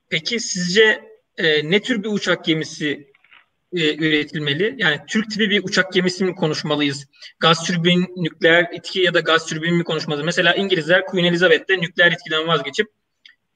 Peki 0.08 0.40
sizce 0.40 1.00
e, 1.38 1.70
ne 1.70 1.82
tür 1.82 2.02
bir 2.02 2.08
uçak 2.08 2.44
gemisi 2.44 3.12
e, 3.72 3.94
üretilmeli? 3.96 4.74
Yani 4.78 5.00
Türk 5.08 5.30
tipi 5.30 5.50
bir 5.50 5.64
uçak 5.64 5.92
gemisi 5.92 6.24
mi 6.24 6.34
konuşmalıyız? 6.34 7.06
Gaz 7.40 7.66
türbin, 7.66 8.12
nükleer 8.16 8.66
etki 8.72 9.00
ya 9.00 9.14
da 9.14 9.20
gaz 9.20 9.46
türbin 9.46 9.74
mi 9.74 9.84
konuşmalıyız? 9.84 10.26
Mesela 10.26 10.54
İngilizler 10.54 11.04
Queen 11.04 11.24
Elizabeth'te 11.24 11.80
nükleer 11.80 12.12
etkiden 12.12 12.46
vazgeçip 12.46 12.86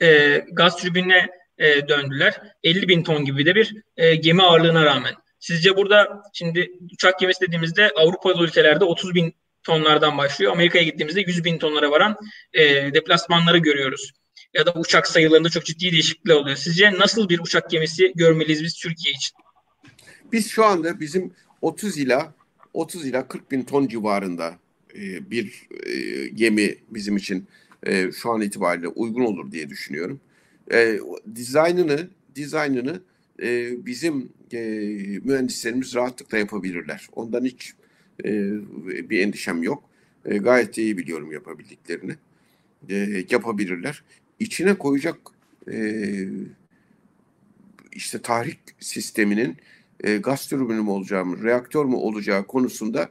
e, 0.03 0.39
gaz 0.53 0.77
türbinine 0.77 1.29
e, 1.59 1.89
döndüler. 1.89 2.41
50 2.65 2.89
bin 2.89 3.03
ton 3.03 3.25
gibi 3.25 3.47
de 3.47 3.55
bir 3.55 3.75
e, 3.97 4.15
gemi 4.15 4.43
ağırlığına 4.43 4.85
rağmen. 4.85 5.15
Sizce 5.47 5.77
burada 5.77 6.23
şimdi 6.33 6.73
uçak 6.93 7.19
gemisi 7.19 7.41
dediğimizde 7.41 7.91
Avrupalı 7.91 8.45
ülkelerde 8.45 8.85
30 8.85 9.15
bin 9.15 9.35
tonlardan 9.63 10.19
başlıyor. 10.19 10.53
Amerika'ya 10.53 10.85
gittiğimizde 10.85 11.21
100 11.21 11.45
bin 11.45 11.59
tonlara 11.59 11.91
varan 11.91 12.17
e, 12.53 12.65
deplasmanları 12.95 13.59
görüyoruz 13.59 14.13
ya 14.55 14.67
da 14.67 14.73
uçak 14.75 15.07
sayılarında 15.07 15.49
çok 15.49 15.65
ciddi 15.65 15.93
değişiklikler 15.93 16.35
oluyor. 16.35 16.57
Sizce 16.57 16.93
nasıl 16.93 17.29
bir 17.29 17.39
uçak 17.39 17.71
gemisi 17.71 18.13
görmeliyiz 18.15 18.63
biz 18.63 18.75
Türkiye 18.75 19.15
için? 19.15 19.37
Biz 20.33 20.51
şu 20.51 20.65
anda 20.65 21.01
bizim 21.01 21.35
30 21.63 21.99
ila 21.99 22.35
30 22.73 23.07
ila 23.07 23.29
40 23.29 23.51
bin 23.51 23.63
ton 23.63 23.89
civarında 23.89 24.55
e, 24.95 25.31
bir 25.31 25.69
e, 25.87 26.29
gemi 26.29 26.75
bizim 26.91 27.17
için 27.17 27.49
e, 27.83 28.13
şu 28.13 28.31
an 28.31 28.41
itibariyle 28.41 28.89
uygun 28.89 29.25
olur 29.25 29.53
diye 29.53 29.69
düşünüyorum. 29.69 30.21
E, 30.73 30.99
dizaynını 31.35 32.11
dizaynını 32.35 33.01
e, 33.43 33.77
bizim 33.87 34.29
e, 34.53 34.59
mühendislerimiz 35.25 35.95
rahatlıkla 35.95 36.39
yapabilirler. 36.39 37.09
Ondan 37.13 37.45
hiç 37.45 37.75
e, 38.25 38.31
bir 39.11 39.21
endişem 39.21 39.63
yok. 39.63 39.85
E, 40.25 40.39
gayet 40.39 40.79
iyi 40.79 40.99
biliyorum 40.99 41.33
yapabildiklerini. 41.33 42.17
E, 42.89 43.25
yapabilirler. 43.31 44.05
İçine 44.41 44.75
koyacak 44.75 45.17
e, 45.73 45.99
işte 47.93 48.23
tahrik 48.23 48.59
sisteminin 48.81 49.57
e, 50.01 50.17
gaz 50.17 50.49
türbünü 50.49 50.83
mü 50.83 50.91
olacağı 50.91 51.25
mı, 51.25 51.43
reaktör 51.45 51.85
mü 51.85 51.95
olacağı 51.95 52.47
konusunda 52.47 53.11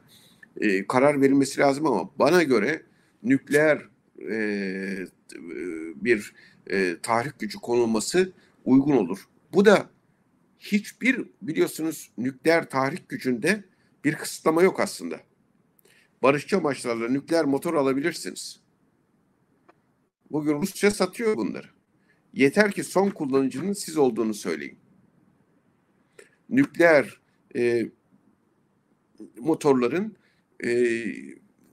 e, 0.60 0.86
karar 0.86 1.20
verilmesi 1.20 1.60
lazım 1.60 1.86
ama 1.86 2.10
bana 2.18 2.42
göre 2.42 2.82
nükleer 3.22 3.88
e, 4.30 5.06
bir 5.96 6.32
e, 6.70 6.96
tahrik 7.02 7.38
gücü 7.38 7.58
konulması 7.58 8.32
uygun 8.64 8.96
olur. 8.96 9.28
Bu 9.52 9.64
da 9.64 9.88
hiçbir 10.58 11.26
biliyorsunuz 11.42 12.10
nükleer 12.18 12.70
tahrik 12.70 13.08
gücünde 13.08 13.64
bir 14.04 14.14
kısıtlama 14.14 14.62
yok 14.62 14.80
aslında. 14.80 15.20
Barışçı 16.22 16.56
amaçlarla 16.56 17.08
nükleer 17.08 17.44
motor 17.44 17.74
alabilirsiniz. 17.74 18.60
Bugün 20.30 20.62
Rusya 20.62 20.90
satıyor 20.90 21.36
bunları. 21.36 21.66
Yeter 22.32 22.72
ki 22.72 22.84
son 22.84 23.10
kullanıcının 23.10 23.72
siz 23.72 23.96
olduğunu 23.96 24.34
söyleyin. 24.34 24.78
Nükleer 26.48 27.20
e, 27.56 27.90
motorların 29.38 30.16
e, 30.64 31.02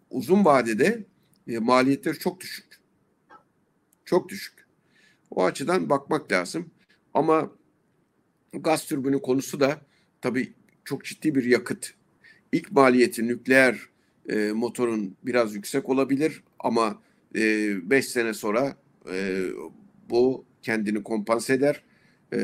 uzun 0.10 0.46
vadede 0.46 1.06
e, 1.48 1.60
maliyetleri 1.60 2.20
çok 2.20 2.42
düşük. 2.42 2.80
Çok 4.06 4.30
düşük. 4.30 4.68
O 5.32 5.44
açıdan 5.44 5.90
bakmak 5.90 6.32
lazım. 6.32 6.72
Ama 7.14 7.52
gaz 8.54 8.86
türbünü 8.86 9.22
konusu 9.22 9.60
da 9.60 9.82
tabii 10.22 10.54
çok 10.86 11.06
ciddi 11.06 11.36
bir 11.36 11.44
yakıt. 11.44 11.94
İlk 12.52 12.72
maliyeti 12.72 13.28
nükleer 13.28 13.80
e, 14.30 14.52
motorun 14.52 15.16
biraz 15.24 15.56
yüksek 15.56 15.90
olabilir 15.90 16.44
ama 16.60 17.02
5 17.36 17.42
e, 17.92 18.02
sene 18.02 18.34
sonra 18.34 18.78
e, 19.12 19.42
bu 20.10 20.46
kendini 20.62 21.04
kompanse 21.04 21.54
eder. 21.54 21.84
E, 22.34 22.40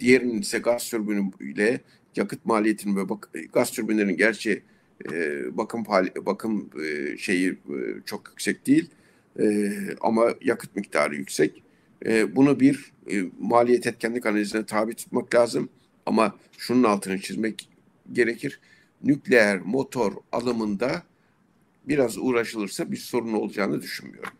diğerinin 0.00 0.40
ise 0.40 0.58
gaz 0.58 0.90
türbünüyle 0.90 1.80
yakıt 2.16 2.46
maliyetinin 2.46 2.96
ve 2.96 3.08
bak, 3.08 3.30
gaz 3.52 3.70
türbinlerinin 3.70 4.16
gerçi 4.16 4.62
e, 5.12 5.42
bakım 5.56 5.84
bakım 6.26 6.70
e, 6.84 7.16
şeyi 7.16 7.50
e, 7.50 7.56
çok 8.06 8.28
yüksek 8.28 8.66
değil 8.66 8.90
e, 9.40 9.70
ama 10.00 10.34
yakıt 10.40 10.76
miktarı 10.76 11.16
yüksek. 11.16 11.61
E, 12.06 12.36
bunu 12.36 12.60
bir 12.60 12.92
e, 13.10 13.22
maliyet 13.38 13.86
etkenlik 13.86 14.26
analizine 14.26 14.66
tabi 14.66 14.94
tutmak 14.94 15.34
lazım 15.34 15.68
ama 16.06 16.38
şunun 16.58 16.82
altını 16.82 17.20
çizmek 17.20 17.68
gerekir. 18.12 18.60
Nükleer 19.04 19.60
motor 19.60 20.12
alımında 20.32 21.02
biraz 21.84 22.18
uğraşılırsa 22.18 22.92
bir 22.92 22.96
sorun 22.96 23.32
olacağını 23.32 23.82
düşünmüyorum. 23.82 24.32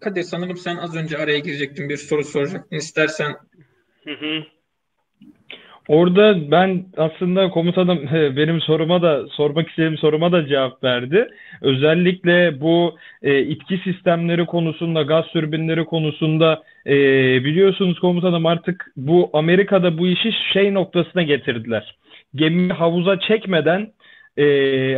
Kadir 0.00 0.22
sanırım 0.22 0.56
sen 0.56 0.76
az 0.76 0.94
önce 0.94 1.18
araya 1.18 1.38
girecektin 1.38 1.88
bir 1.88 1.96
soru 1.96 2.24
soracaktın. 2.24 2.76
İstersen 2.76 3.36
hı 4.04 4.10
hı. 4.10 4.55
Orada 5.88 6.50
ben 6.50 6.84
aslında 6.96 7.50
komutanım 7.50 7.98
benim 8.12 8.60
soruma 8.60 9.02
da 9.02 9.26
sormak 9.28 9.68
istediğim 9.68 9.98
soruma 9.98 10.32
da 10.32 10.46
cevap 10.46 10.84
verdi. 10.84 11.28
Özellikle 11.62 12.60
bu 12.60 12.96
e, 13.22 13.40
itki 13.40 13.78
sistemleri 13.78 14.46
konusunda, 14.46 15.02
gaz 15.02 15.24
türbinleri 15.32 15.84
konusunda 15.84 16.62
e, 16.86 16.94
biliyorsunuz 17.44 17.98
komutanım 17.98 18.46
artık 18.46 18.92
bu 18.96 19.30
Amerika'da 19.32 19.98
bu 19.98 20.06
işi 20.06 20.32
şey 20.52 20.74
noktasına 20.74 21.22
getirdiler. 21.22 21.96
Gemi 22.34 22.72
havuza 22.72 23.20
çekmeden 23.20 23.88
e, 24.38 24.44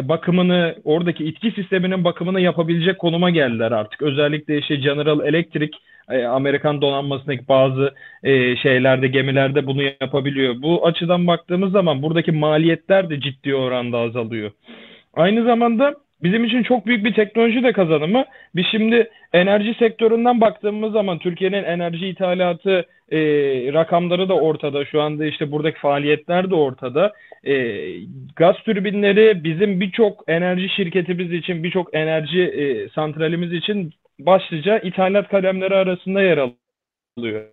bakımını 0.08 0.74
oradaki 0.84 1.24
itki 1.24 1.50
sisteminin 1.50 2.04
bakımını 2.04 2.40
yapabilecek 2.40 2.98
konuma 2.98 3.30
geldiler 3.30 3.72
artık. 3.72 4.02
Özellikle 4.02 4.58
işte 4.58 4.76
General 4.76 5.26
Electric 5.26 5.78
e, 6.10 6.24
Amerikan 6.24 6.80
donanmasındaki 6.80 7.48
bazı 7.48 7.94
e, 8.22 8.56
şeylerde 8.56 9.08
gemilerde 9.08 9.66
bunu 9.66 9.82
yapabiliyor. 9.82 10.62
Bu 10.62 10.86
açıdan 10.86 11.26
baktığımız 11.26 11.72
zaman 11.72 12.02
buradaki 12.02 12.32
maliyetler 12.32 13.10
de 13.10 13.20
ciddi 13.20 13.54
oranda 13.54 13.98
azalıyor. 13.98 14.50
Aynı 15.14 15.44
zamanda 15.44 15.94
bizim 16.22 16.44
için 16.44 16.62
çok 16.62 16.86
büyük 16.86 17.04
bir 17.04 17.14
teknoloji 17.14 17.62
de 17.62 17.72
kazanımı. 17.72 18.24
Biz 18.56 18.66
şimdi 18.70 19.10
enerji 19.32 19.74
sektöründen 19.74 20.40
baktığımız 20.40 20.92
zaman 20.92 21.18
Türkiye'nin 21.18 21.64
enerji 21.64 22.08
ithalatı 22.08 22.84
e, 23.12 23.18
rakamları 23.72 24.28
da 24.28 24.34
ortada. 24.34 24.84
Şu 24.84 25.00
anda 25.00 25.26
işte 25.26 25.52
buradaki 25.52 25.78
faaliyetler 25.78 26.50
de 26.50 26.54
ortada. 26.54 27.12
E, 27.44 27.82
gaz 28.36 28.56
türbinleri 28.56 29.44
bizim 29.44 29.80
birçok 29.80 30.24
enerji 30.28 30.68
şirketimiz 30.68 31.32
için, 31.32 31.64
birçok 31.64 31.94
enerji 31.94 32.42
e, 32.42 32.88
santralimiz 32.88 33.52
için 33.52 33.92
başlıca 34.18 34.78
ithalat 34.78 35.28
kalemleri 35.28 35.74
arasında 35.74 36.22
yer 36.22 36.38
alıyor. 37.18 37.44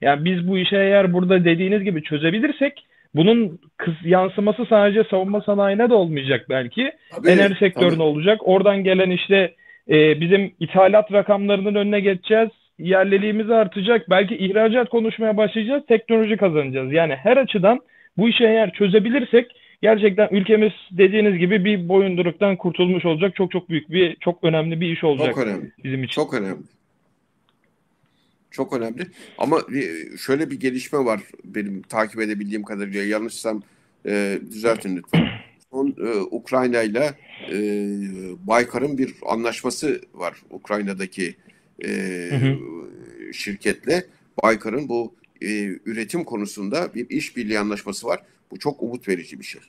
Yani 0.00 0.24
biz 0.24 0.48
bu 0.48 0.58
işe 0.58 0.76
eğer 0.76 1.12
burada 1.12 1.44
dediğiniz 1.44 1.84
gibi 1.84 2.02
çözebilirsek 2.02 2.86
bunun 3.14 3.60
kız 3.76 3.94
yansıması 4.04 4.66
sadece 4.66 5.04
savunma 5.04 5.40
sanayine 5.40 5.90
de 5.90 5.94
olmayacak 5.94 6.46
belki. 6.48 6.92
Tabii, 7.10 7.28
Enerji 7.28 7.58
sektörüne 7.58 7.90
tabii. 7.90 8.02
olacak. 8.02 8.40
Oradan 8.48 8.84
gelen 8.84 9.10
işte 9.10 9.54
e, 9.90 10.20
bizim 10.20 10.54
ithalat 10.60 11.12
rakamlarının 11.12 11.74
önüne 11.74 12.00
geçeceğiz. 12.00 12.48
Yerliliğimiz 12.78 13.50
artacak. 13.50 14.10
Belki 14.10 14.36
ihracat 14.36 14.88
konuşmaya 14.88 15.36
başlayacağız. 15.36 15.86
Teknoloji 15.86 16.36
kazanacağız. 16.36 16.92
Yani 16.92 17.14
her 17.14 17.36
açıdan 17.36 17.80
bu 18.16 18.28
işi 18.28 18.44
eğer 18.44 18.72
çözebilirsek 18.72 19.46
gerçekten 19.82 20.28
ülkemiz 20.30 20.72
dediğiniz 20.90 21.38
gibi 21.38 21.64
bir 21.64 21.88
boyunduruktan 21.88 22.56
kurtulmuş 22.56 23.04
olacak. 23.04 23.36
Çok 23.36 23.50
çok 23.50 23.68
büyük 23.68 23.90
bir, 23.90 24.16
çok 24.16 24.44
önemli 24.44 24.80
bir 24.80 24.92
iş 24.92 25.04
olacak 25.04 25.34
çok 25.34 25.38
önemli. 25.38 25.72
bizim 25.84 26.04
için. 26.04 26.14
Çok 26.14 26.34
önemli. 26.34 26.62
Çok 28.50 28.72
önemli. 28.72 29.02
Ama 29.38 29.60
şöyle 30.26 30.50
bir 30.50 30.60
gelişme 30.60 30.98
var 30.98 31.20
benim 31.44 31.82
takip 31.82 32.20
edebildiğim 32.20 32.62
kadarıyla. 32.62 33.04
Yanlışsam 33.04 33.62
e, 34.06 34.38
düzeltin 34.50 34.96
lütfen. 34.96 35.28
Son 35.70 35.96
e, 35.98 36.20
Ukrayna 36.30 36.82
ile 36.82 37.10
Baykar'ın 38.46 38.98
bir 38.98 39.14
anlaşması 39.26 40.00
var. 40.14 40.34
Ukrayna'daki 40.50 41.34
e, 41.84 41.88
hı 42.30 42.36
hı. 42.36 42.58
şirketle. 43.32 44.04
Baykar'ın 44.42 44.88
bu 44.88 45.14
e, 45.42 45.64
üretim 45.86 46.24
konusunda 46.24 46.94
bir 46.94 47.10
işbirliği 47.10 47.58
anlaşması 47.58 48.06
var. 48.06 48.20
Bu 48.52 48.58
çok 48.58 48.82
umut 48.82 49.08
verici 49.08 49.38
bir 49.38 49.44
şey. 49.44 49.60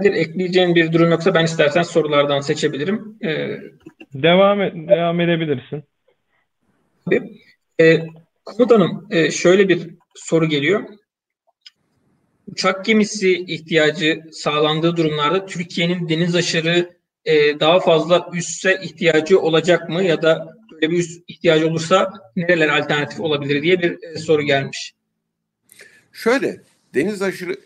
Bir 0.00 0.12
ekleyeceğin 0.12 0.74
bir 0.74 0.92
durum 0.92 1.10
yoksa 1.10 1.34
ben 1.34 1.44
istersen 1.44 1.82
sorulardan 1.82 2.40
seçebilirim. 2.40 3.18
Ee, 3.24 3.60
devam 4.14 4.62
et, 4.62 4.74
devam 4.74 5.20
edebilirsin. 5.20 5.84
Tabii. 7.04 7.40
Ee, 7.80 8.06
komutanım 8.44 9.06
e, 9.10 9.30
şöyle 9.30 9.68
bir 9.68 9.90
soru 10.14 10.46
geliyor. 10.46 10.88
Uçak 12.46 12.84
gemisi 12.84 13.44
ihtiyacı 13.44 14.22
sağlandığı 14.32 14.96
durumlarda 14.96 15.46
Türkiye'nin 15.46 16.08
deniz 16.08 16.34
aşırı 16.34 16.96
e, 17.24 17.60
daha 17.60 17.80
fazla 17.80 18.30
üsse 18.32 18.80
ihtiyacı 18.82 19.40
olacak 19.40 19.88
mı 19.88 20.02
ya 20.02 20.22
da 20.22 20.56
böyle 20.82 20.92
bir 20.92 20.98
üst 20.98 21.24
ihtiyacı 21.28 21.68
olursa 21.68 22.12
nereler 22.36 22.68
alternatif 22.68 23.20
olabilir 23.20 23.62
diye 23.62 23.82
bir 23.82 24.02
e, 24.02 24.18
soru 24.18 24.42
gelmiş. 24.42 24.94
Şöyle 26.12 26.60
deniz 26.94 27.22
aşırı 27.22 27.56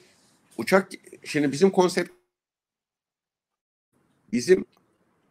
uçak 0.58 0.88
şimdi 1.24 1.52
bizim 1.52 1.70
konsept 1.70 2.10
bizim 4.32 4.64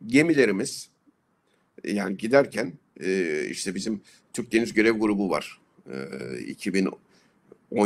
gemilerimiz 0.07 0.89
yani 1.83 2.17
giderken 2.17 2.73
e, 2.99 3.41
işte 3.49 3.75
bizim 3.75 4.01
Türk 4.33 4.51
Deniz 4.51 4.73
Görev 4.73 4.99
Grubu 4.99 5.29
var. 5.29 5.59
E, 5.93 6.39
2010 6.39 6.97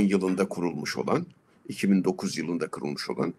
yılında 0.02 0.48
kurulmuş 0.48 0.98
olan, 0.98 1.26
2009 1.70 2.38
yılında 2.38 2.68
kurulmuş 2.68 3.10
olan 3.10 3.34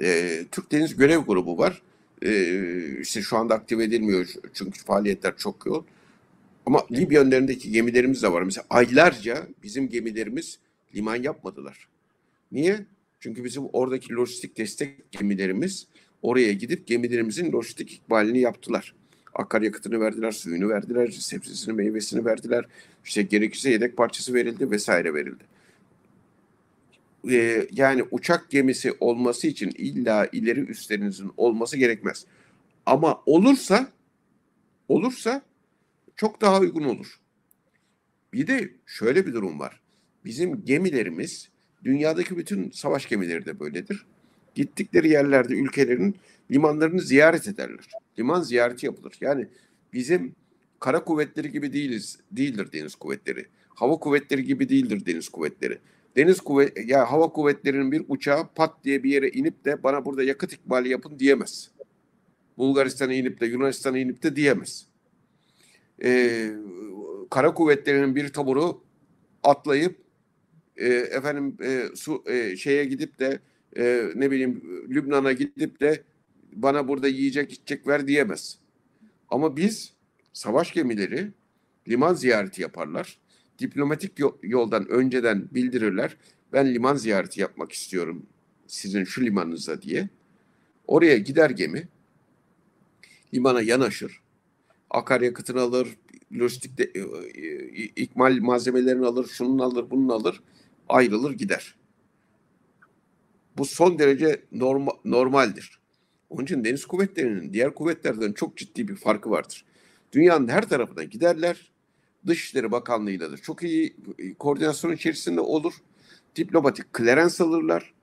e, 0.00 0.40
Türk 0.52 0.72
Deniz 0.72 0.96
Görev 0.96 1.18
Grubu 1.18 1.58
var. 1.58 1.82
E, 2.22 3.00
işte 3.00 3.22
şu 3.22 3.36
anda 3.36 3.54
aktive 3.54 3.84
edilmiyor 3.84 4.28
çünkü 4.54 4.84
faaliyetler 4.84 5.36
çok 5.36 5.66
yoğun. 5.66 5.86
Ama 6.66 6.86
Libya 6.92 7.22
önlerindeki 7.22 7.70
gemilerimiz 7.70 8.22
de 8.22 8.32
var. 8.32 8.42
Mesela 8.42 8.66
aylarca 8.70 9.46
bizim 9.62 9.88
gemilerimiz 9.88 10.58
liman 10.94 11.16
yapmadılar. 11.16 11.88
Niye? 12.52 12.86
Çünkü 13.20 13.44
bizim 13.44 13.62
oradaki 13.72 14.14
lojistik 14.14 14.58
destek 14.58 15.12
gemilerimiz 15.12 15.86
oraya 16.22 16.52
gidip 16.52 16.86
gemilerimizin 16.86 17.52
lojistik 17.52 17.92
ikbalini 17.92 18.38
yaptılar. 18.40 18.94
Akaryakıtını 19.34 20.00
verdiler, 20.00 20.32
suyunu 20.32 20.68
verdiler, 20.68 21.08
sebzesini, 21.10 21.74
meyvesini 21.74 22.24
verdiler. 22.24 22.64
İşte 23.04 23.22
gerekirse 23.22 23.70
yedek 23.70 23.96
parçası 23.96 24.34
verildi 24.34 24.70
vesaire 24.70 25.14
verildi. 25.14 25.44
Ee, 27.30 27.68
yani 27.72 28.04
uçak 28.10 28.50
gemisi 28.50 28.92
olması 29.00 29.46
için 29.46 29.72
illa 29.78 30.26
ileri 30.32 30.60
üstlerinizin 30.60 31.32
olması 31.36 31.76
gerekmez. 31.76 32.26
Ama 32.86 33.22
olursa 33.26 33.92
olursa 34.88 35.42
çok 36.16 36.40
daha 36.40 36.60
uygun 36.60 36.84
olur. 36.84 37.20
Bir 38.32 38.46
de 38.46 38.70
şöyle 38.86 39.26
bir 39.26 39.32
durum 39.32 39.60
var. 39.60 39.80
Bizim 40.24 40.64
gemilerimiz 40.64 41.48
dünyadaki 41.84 42.36
bütün 42.36 42.70
savaş 42.70 43.08
gemileri 43.08 43.46
de 43.46 43.60
böyledir. 43.60 44.06
Gittikleri 44.54 45.08
yerlerde 45.08 45.54
ülkelerin 45.54 46.16
limanlarını 46.50 47.00
ziyaret 47.00 47.48
ederler. 47.48 47.84
Liman 48.18 48.42
ziyareti 48.42 48.86
yapılır. 48.86 49.14
Yani 49.20 49.46
bizim 49.92 50.34
kara 50.80 51.04
kuvvetleri 51.04 51.52
gibi 51.52 51.72
değiliz, 51.72 52.18
değildir 52.30 52.72
deniz 52.72 52.94
kuvvetleri. 52.94 53.46
Hava 53.68 53.96
kuvvetleri 53.96 54.44
gibi 54.44 54.68
değildir 54.68 55.06
deniz 55.06 55.28
kuvvetleri. 55.28 55.78
Deniz 56.16 56.40
kuvvet 56.40 56.88
ya 56.88 57.12
hava 57.12 57.28
kuvvetlerinin 57.28 57.92
bir 57.92 58.04
uçağı 58.08 58.48
pat 58.54 58.84
diye 58.84 59.02
bir 59.02 59.10
yere 59.10 59.28
inip 59.28 59.64
de 59.64 59.82
bana 59.82 60.04
burada 60.04 60.22
yakıt 60.22 60.52
ikbali 60.52 60.88
yapın 60.88 61.18
diyemez. 61.18 61.70
Bulgaristan'a 62.58 63.14
inip 63.14 63.40
de 63.40 63.46
Yunanistan'a 63.46 63.98
inip 63.98 64.22
de 64.22 64.36
diyemez. 64.36 64.86
Ee, 66.02 66.50
kara 67.30 67.54
kuvvetlerinin 67.54 68.16
bir 68.16 68.28
taburu 68.28 68.80
atlayıp 69.42 69.96
e, 70.76 70.88
efendim 70.88 71.56
e, 71.62 71.88
su 71.94 72.24
e, 72.26 72.56
şeye 72.56 72.84
gidip 72.84 73.18
de 73.18 73.40
e, 73.76 74.10
ne 74.14 74.30
bileyim 74.30 74.84
Lübnan'a 74.88 75.32
gidip 75.32 75.80
de 75.80 76.02
bana 76.52 76.88
burada 76.88 77.08
yiyecek 77.08 77.52
içecek 77.52 77.86
ver 77.86 78.06
diyemez. 78.06 78.58
Ama 79.28 79.56
biz 79.56 79.92
savaş 80.32 80.72
gemileri 80.72 81.28
liman 81.88 82.14
ziyareti 82.14 82.62
yaparlar. 82.62 83.18
Diplomatik 83.58 84.12
yoldan 84.42 84.88
önceden 84.88 85.48
bildirirler. 85.54 86.16
Ben 86.52 86.74
liman 86.74 86.96
ziyareti 86.96 87.40
yapmak 87.40 87.72
istiyorum 87.72 88.26
sizin 88.66 89.04
şu 89.04 89.24
limanınıza 89.24 89.82
diye. 89.82 90.08
Oraya 90.86 91.18
gider 91.18 91.50
gemi. 91.50 91.88
Limana 93.34 93.62
yanaşır. 93.62 94.20
Akaryakıtını 94.90 95.60
alır, 95.60 95.88
lojistik 96.38 96.78
de, 96.78 96.84
e, 96.94 97.00
e, 97.00 97.84
ikmal 97.84 98.38
malzemelerini 98.40 99.06
alır, 99.06 99.26
şunun 99.26 99.58
alır, 99.58 99.90
bunun 99.90 100.08
alır, 100.08 100.42
ayrılır 100.88 101.32
gider. 101.32 101.74
Bu 103.58 103.64
son 103.64 103.98
derece 103.98 104.42
norma, 104.52 104.92
normaldir. 105.04 105.80
Onun 106.30 106.44
için 106.44 106.64
deniz 106.64 106.86
kuvvetlerinin 106.86 107.52
diğer 107.52 107.74
kuvvetlerden 107.74 108.32
çok 108.32 108.56
ciddi 108.56 108.88
bir 108.88 108.96
farkı 108.96 109.30
vardır. 109.30 109.64
Dünyanın 110.12 110.48
her 110.48 110.68
tarafına 110.68 111.04
giderler. 111.04 111.72
Dışişleri 112.26 112.70
Bakanlığı'yla 112.70 113.32
da 113.32 113.36
çok 113.36 113.62
iyi 113.62 113.96
koordinasyon 114.38 114.92
içerisinde 114.92 115.40
olur. 115.40 115.74
Diplomatik 116.36 116.92
klerens 116.92 117.40
alırlar. 117.40 117.94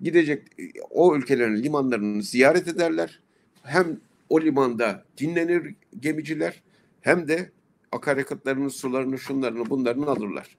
Gidecek 0.00 0.42
o 0.90 1.16
ülkelerin 1.16 1.62
limanlarını 1.62 2.22
ziyaret 2.22 2.68
ederler. 2.68 3.20
Hem 3.62 4.00
o 4.28 4.40
limanda 4.40 5.04
dinlenir 5.18 5.74
gemiciler 6.00 6.62
hem 7.00 7.28
de 7.28 7.50
akaryakıtlarını, 7.92 8.70
sularını, 8.70 9.18
şunlarını, 9.18 9.70
bunlarını 9.70 10.06
alırlar. 10.06 10.56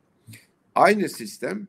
Aynı 0.76 1.10
sistem 1.10 1.68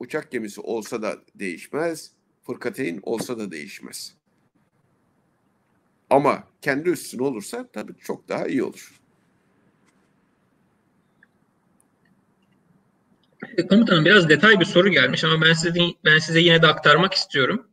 uçak 0.00 0.30
gemisi 0.30 0.60
olsa 0.60 1.02
da 1.02 1.18
değişmez, 1.34 2.10
fırkateyn 2.46 3.00
olsa 3.02 3.38
da 3.38 3.50
değişmez. 3.50 4.14
Ama 6.10 6.44
kendi 6.62 6.88
üstüne 6.88 7.22
olursa 7.22 7.68
tabii 7.72 7.92
çok 8.00 8.28
daha 8.28 8.46
iyi 8.46 8.62
olur. 8.62 9.00
Komutanım 13.70 14.04
biraz 14.04 14.28
detay 14.28 14.60
bir 14.60 14.64
soru 14.64 14.88
gelmiş 14.88 15.24
ama 15.24 15.44
ben 15.46 15.52
size 15.52 15.80
ben 16.04 16.18
size 16.18 16.40
yine 16.40 16.62
de 16.62 16.66
aktarmak 16.66 17.14
istiyorum. 17.14 17.66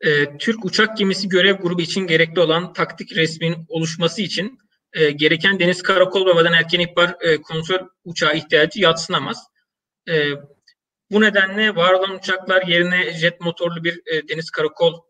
Ee, 0.00 0.38
Türk 0.38 0.64
uçak 0.64 0.96
gemisi 0.96 1.28
görev 1.28 1.56
grubu 1.56 1.80
için 1.82 2.06
gerekli 2.06 2.40
olan 2.40 2.72
taktik 2.72 3.16
resmin 3.16 3.66
oluşması 3.68 4.22
için 4.22 4.58
e, 4.92 5.10
gereken 5.10 5.60
deniz 5.60 5.82
karakol 5.82 6.26
ve 6.26 6.34
vadan 6.34 6.52
erken 6.52 6.80
ihbar 6.80 7.16
e, 7.20 7.42
kontrol 7.42 7.88
uçağı 8.04 8.36
ihtiyacı 8.36 8.80
yatsınamaz. 8.80 9.46
E, 10.08 10.30
bu 11.10 11.20
nedenle 11.20 11.76
var 11.76 11.92
olan 11.92 12.14
uçaklar 12.14 12.66
yerine 12.66 13.12
jet 13.12 13.40
motorlu 13.40 13.84
bir 13.84 14.00
e, 14.06 14.28
deniz 14.28 14.50
karakol 14.50 15.00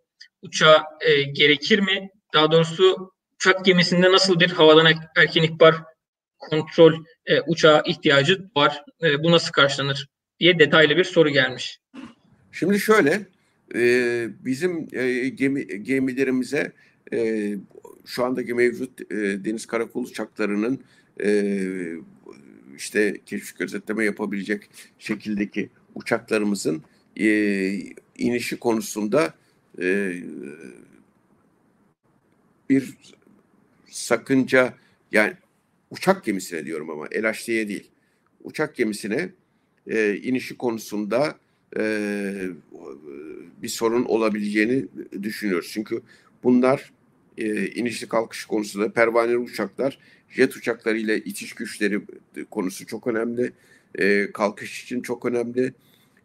uçağı 0.43 0.83
e, 1.01 1.23
gerekir 1.23 1.79
mi? 1.79 2.11
Daha 2.35 2.53
doğrusu 2.53 3.13
uçak 3.35 3.65
gemisinde 3.65 4.13
nasıl 4.13 4.41
bir 4.41 4.51
havadan 4.51 4.93
erken 5.17 5.43
ihbar 5.43 5.75
kontrol 6.39 7.05
e, 7.27 7.41
uçağı 7.41 7.83
ihtiyacı 7.87 8.39
var? 8.57 8.83
E, 9.03 9.23
bu 9.23 9.31
nasıl 9.31 9.53
karşılanır? 9.53 10.07
Diye 10.43 10.59
detaylı 10.59 10.97
bir 10.97 11.05
soru 11.05 11.31
gelmiş. 11.31 11.81
Şimdi 12.53 12.81
şöyle, 12.81 13.27
e, 13.75 14.29
bizim 14.45 14.89
e, 14.93 15.29
gemi, 15.29 15.83
gemilerimize 15.83 16.73
e, 17.13 17.49
şu 18.07 18.25
andaki 18.25 18.55
mevcut 18.55 19.13
e, 19.13 19.45
deniz 19.45 19.67
karakol 19.67 20.05
uçaklarının 20.05 20.81
e, 21.25 21.53
işte 22.77 23.21
keşif 23.27 23.59
gözetleme 23.59 24.05
yapabilecek 24.05 24.71
şekildeki 24.99 25.71
uçaklarımızın 25.95 26.83
e, 27.17 27.27
inişi 28.19 28.57
konusunda 28.57 29.35
e, 29.81 30.13
bir 32.71 32.95
sakınca 33.91 34.75
yani 35.13 35.33
uçak 35.91 36.25
gemisine 36.25 36.67
diyorum 36.67 36.91
ama 36.91 37.05
LHD'ye 37.05 37.69
değil. 37.69 37.91
Uçak 38.45 38.77
gemisine 38.77 39.31
e, 39.87 40.17
inişi 40.17 40.57
konusunda 40.57 41.39
e, 41.79 41.83
bir 43.63 43.69
sorun 43.69 44.05
olabileceğini 44.05 44.87
düşünüyoruz. 45.23 45.71
Çünkü 45.73 46.03
bunlar 46.43 46.93
e, 47.39 47.67
inişli 47.67 48.09
kalkış 48.09 48.45
konusunda 48.45 48.93
pervaneli 48.93 49.39
uçaklar, 49.39 49.99
jet 50.29 50.57
uçakları 50.57 50.99
ile 50.99 51.19
itiş 51.19 51.53
güçleri 51.53 52.01
konusu 52.51 52.87
çok 52.87 53.07
önemli. 53.07 53.53
E, 53.99 54.33
kalkış 54.33 54.85
için 54.85 55.03
çok 55.03 55.25
önemli. 55.25 55.75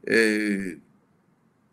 E, 0.10 0.58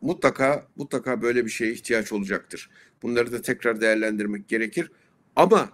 mutlaka 0.00 0.66
mutlaka 0.76 1.22
böyle 1.22 1.44
bir 1.44 1.50
şeye 1.50 1.72
ihtiyaç 1.72 2.12
olacaktır. 2.12 2.70
Bunları 3.02 3.32
da 3.32 3.42
tekrar 3.42 3.80
değerlendirmek 3.80 4.48
gerekir. 4.48 4.90
Ama 5.36 5.72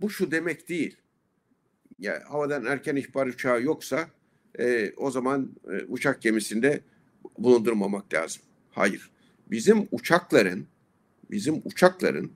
bu 0.00 0.10
şu 0.10 0.30
demek 0.30 0.68
değil. 0.68 0.96
Ya 1.98 2.22
havadan 2.28 2.64
erken 2.64 2.96
ihbar 2.96 3.26
uçağı 3.26 3.62
yoksa 3.62 4.08
e, 4.58 4.92
o 4.96 5.10
zaman 5.10 5.50
e, 5.70 5.84
uçak 5.84 6.22
gemisinde 6.22 6.80
bulundurmamak 7.38 8.14
lazım. 8.14 8.42
Hayır. 8.70 9.10
Bizim 9.50 9.88
uçakların 9.92 10.66
bizim 11.30 11.62
uçakların 11.64 12.32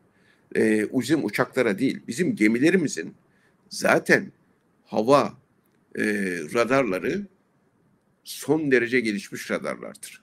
e, 0.56 0.86
bizim 0.92 1.24
uçaklara 1.24 1.78
değil 1.78 2.00
bizim 2.08 2.36
gemilerimizin 2.36 3.14
zaten 3.68 4.32
hava 4.84 5.38
e, 5.98 6.04
radarları 6.54 7.26
son 8.24 8.70
derece 8.70 9.00
gelişmiş 9.00 9.50
radarlardır. 9.50 10.22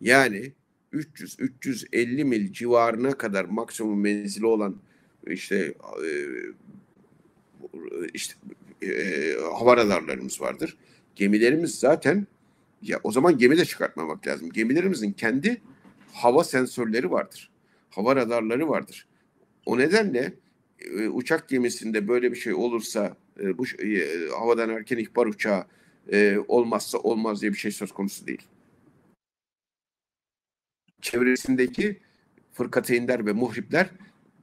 Yani 0.00 0.52
300-350 0.92 2.24
mil 2.24 2.52
civarına 2.52 3.18
kadar 3.18 3.44
maksimum 3.44 4.00
menzili 4.00 4.46
olan 4.46 4.76
işte 5.26 5.74
e, 6.04 6.10
işte 8.14 8.34
e, 8.92 9.36
hava 9.58 9.76
radarlarımız 9.76 10.40
vardır. 10.40 10.76
Gemilerimiz 11.16 11.74
zaten 11.74 12.26
ya 12.82 13.00
o 13.02 13.12
zaman 13.12 13.38
gemi 13.38 13.58
de 13.58 13.64
çıkartmamak 13.64 14.26
lazım. 14.26 14.50
Gemilerimizin 14.50 15.12
kendi 15.12 15.62
hava 16.12 16.44
sensörleri 16.44 17.10
vardır. 17.10 17.50
Hava 17.90 18.16
radarları 18.16 18.68
vardır. 18.68 19.06
O 19.66 19.78
nedenle 19.78 20.32
e, 20.80 21.08
uçak 21.08 21.48
gemisinde 21.48 22.08
böyle 22.08 22.32
bir 22.32 22.36
şey 22.36 22.54
olursa 22.54 23.16
e, 23.40 23.58
bu 23.58 23.66
e, 23.66 24.28
havadan 24.28 24.70
erken 24.70 24.98
ihbar 24.98 25.26
uçağı 25.26 25.66
e, 26.12 26.38
olmazsa 26.48 26.98
olmaz 26.98 27.42
diye 27.42 27.52
bir 27.52 27.58
şey 27.58 27.70
söz 27.70 27.92
konusu 27.92 28.26
değil. 28.26 28.42
Çevresindeki 31.02 32.00
fırkateynler 32.52 33.26
ve 33.26 33.32
muhripler 33.32 33.90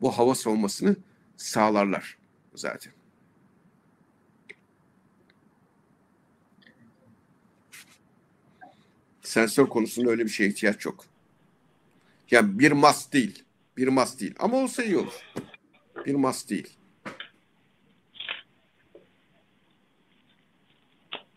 bu 0.01 0.11
hava 0.11 0.35
savunmasını 0.35 0.95
sağlarlar 1.37 2.17
zaten. 2.55 2.93
Sensör 9.31 9.65
konusunda 9.65 10.09
öyle 10.09 10.25
bir 10.25 10.29
şeye 10.29 10.49
ihtiyaç 10.49 10.85
yok. 10.85 11.05
Yani 12.31 12.59
bir 12.59 12.71
mas 12.71 13.13
değil. 13.13 13.43
Bir 13.77 13.87
mas 13.87 14.19
değil. 14.19 14.35
Ama 14.39 14.57
olsa 14.57 14.83
iyi 14.83 14.97
olur. 14.97 15.13
Bir 16.05 16.15
mas 16.15 16.49
değil. 16.49 16.69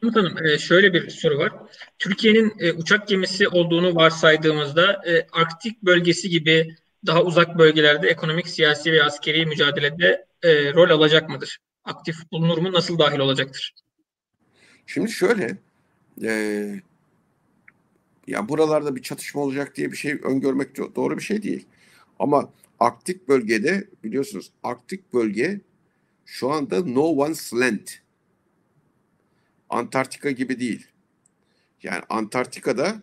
Komutanım 0.00 0.46
e, 0.46 0.58
şöyle 0.58 0.92
bir 0.92 1.10
soru 1.10 1.38
var. 1.38 1.52
Türkiye'nin 1.98 2.52
e, 2.58 2.72
uçak 2.72 3.08
gemisi 3.08 3.48
olduğunu 3.48 3.94
varsaydığımızda 3.94 5.02
e, 5.06 5.26
Arktik 5.32 5.82
bölgesi 5.82 6.28
gibi 6.28 6.76
daha 7.06 7.22
uzak 7.22 7.58
bölgelerde 7.58 8.08
ekonomik, 8.08 8.48
siyasi 8.48 8.92
ve 8.92 9.04
askeri 9.04 9.46
mücadelede 9.46 10.26
rol 10.44 10.90
alacak 10.90 11.28
mıdır? 11.28 11.58
Aktif 11.84 12.16
bulunur 12.32 12.58
mu? 12.58 12.72
Nasıl 12.72 12.98
dahil 12.98 13.18
olacaktır? 13.18 13.74
Şimdi 14.86 15.10
şöyle, 15.10 15.58
e, 16.22 16.80
ya 18.26 18.48
buralarda 18.48 18.96
bir 18.96 19.02
çatışma 19.02 19.40
olacak 19.40 19.76
diye 19.76 19.92
bir 19.92 19.96
şey 19.96 20.20
öngörmek 20.22 20.76
doğru 20.96 21.16
bir 21.16 21.22
şey 21.22 21.42
değil. 21.42 21.66
Ama 22.18 22.50
Arktik 22.80 23.28
bölgede 23.28 23.88
biliyorsunuz 24.04 24.52
Arktik 24.62 25.12
bölge 25.12 25.60
şu 26.24 26.50
anda 26.50 26.84
no 26.84 27.02
one's 27.02 27.54
land. 27.54 27.88
Antarktika 29.70 30.30
gibi 30.30 30.60
değil. 30.60 30.86
Yani 31.82 32.02
Antarktika'da 32.08 33.02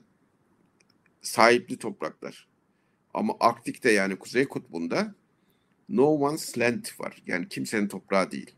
sahipli 1.21 1.77
topraklar. 1.77 2.47
Ama 3.13 3.33
Arktik'te 3.39 3.91
yani 3.91 4.15
Kuzey 4.15 4.45
Kutbu'nda 4.45 5.15
no 5.89 6.05
one's 6.05 6.57
land 6.57 6.85
var. 6.99 7.23
Yani 7.27 7.49
kimsenin 7.49 7.87
toprağı 7.87 8.31
değil. 8.31 8.51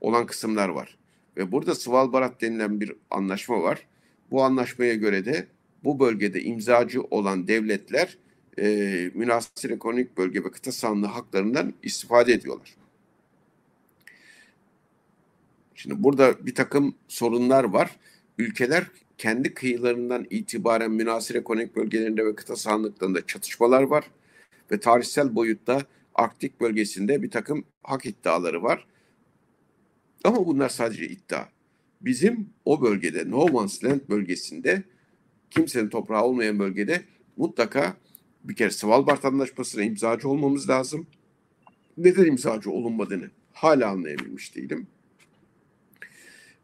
Olan 0.00 0.26
kısımlar 0.26 0.68
var. 0.68 0.98
Ve 1.36 1.52
burada 1.52 1.74
Svalbard 1.74 2.40
denilen 2.40 2.80
bir 2.80 2.92
anlaşma 3.10 3.62
var. 3.62 3.86
Bu 4.30 4.42
anlaşmaya 4.44 4.94
göre 4.94 5.24
de 5.24 5.46
bu 5.84 6.00
bölgede 6.00 6.42
imzacı 6.42 7.02
olan 7.02 7.48
devletler 7.48 8.18
e, 8.58 8.66
münasır 9.14 9.70
ekonomik 9.70 10.18
bölge 10.18 10.44
ve 10.44 10.50
kıta 10.50 10.72
sahanlığı 10.72 11.06
haklarından 11.06 11.74
istifade 11.82 12.32
ediyorlar. 12.32 12.76
Şimdi 15.74 16.02
burada 16.02 16.46
bir 16.46 16.54
takım 16.54 16.94
sorunlar 17.08 17.64
var. 17.64 17.96
Ülkeler 18.38 18.84
kendi 19.18 19.54
kıyılarından 19.54 20.26
itibaren 20.30 20.90
münasır 20.90 21.34
ekonomik 21.34 21.76
bölgelerinde 21.76 22.26
ve 22.26 22.34
kıta 22.34 22.56
sahanlıklarında 22.56 23.26
çatışmalar 23.26 23.82
var. 23.82 24.10
Ve 24.70 24.80
tarihsel 24.80 25.34
boyutta 25.34 25.82
Arktik 26.14 26.60
bölgesinde 26.60 27.22
bir 27.22 27.30
takım 27.30 27.64
hak 27.82 28.06
iddiaları 28.06 28.62
var. 28.62 28.86
Ama 30.24 30.46
bunlar 30.46 30.68
sadece 30.68 31.08
iddia. 31.08 31.48
Bizim 32.00 32.50
o 32.64 32.82
bölgede, 32.82 33.30
No 33.30 33.48
Man's 33.48 33.84
Land 33.84 34.00
bölgesinde, 34.08 34.82
kimsenin 35.50 35.88
toprağı 35.88 36.22
olmayan 36.22 36.58
bölgede 36.58 37.04
mutlaka 37.36 37.96
bir 38.44 38.54
kere 38.54 38.70
Svalbard 38.70 39.24
Anlaşması'na 39.24 39.82
imzacı 39.82 40.28
olmamız 40.28 40.68
lazım. 40.68 41.06
Neden 41.96 42.24
imzacı 42.24 42.70
olunmadığını 42.70 43.30
hala 43.52 43.88
anlayabilmiş 43.88 44.56
değilim. 44.56 44.86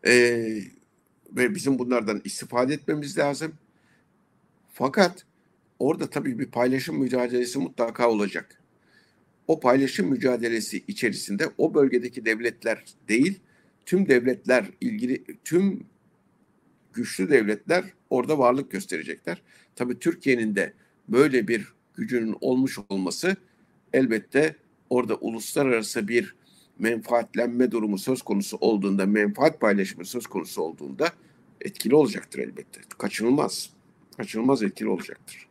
Ee, 0.06 0.62
ve 1.32 1.54
bizim 1.54 1.78
bunlardan 1.78 2.20
istifade 2.24 2.74
etmemiz 2.74 3.18
lazım. 3.18 3.54
Fakat 4.72 5.26
orada 5.78 6.10
tabii 6.10 6.38
bir 6.38 6.46
paylaşım 6.46 6.98
mücadelesi 6.98 7.58
mutlaka 7.58 8.10
olacak. 8.10 8.62
O 9.48 9.60
paylaşım 9.60 10.10
mücadelesi 10.10 10.84
içerisinde 10.88 11.50
o 11.58 11.74
bölgedeki 11.74 12.24
devletler 12.24 12.84
değil, 13.08 13.40
tüm 13.86 14.08
devletler 14.08 14.64
ilgili 14.80 15.24
tüm 15.44 15.86
güçlü 16.96 17.30
devletler 17.30 17.84
orada 18.10 18.38
varlık 18.38 18.70
gösterecekler. 18.70 19.42
Tabii 19.76 19.98
Türkiye'nin 19.98 20.56
de 20.56 20.72
böyle 21.08 21.48
bir 21.48 21.72
gücünün 21.94 22.36
olmuş 22.40 22.78
olması 22.88 23.36
elbette 23.92 24.56
orada 24.90 25.14
uluslararası 25.14 26.08
bir 26.08 26.34
menfaatlenme 26.78 27.70
durumu 27.70 27.98
söz 27.98 28.22
konusu 28.22 28.56
olduğunda, 28.56 29.06
menfaat 29.06 29.60
paylaşımı 29.60 30.04
söz 30.04 30.26
konusu 30.26 30.62
olduğunda 30.62 31.12
etkili 31.60 31.94
olacaktır 31.94 32.38
elbette. 32.38 32.80
Kaçınılmaz. 32.98 33.70
Kaçınılmaz 34.16 34.62
etkili 34.62 34.88
olacaktır. 34.88 35.48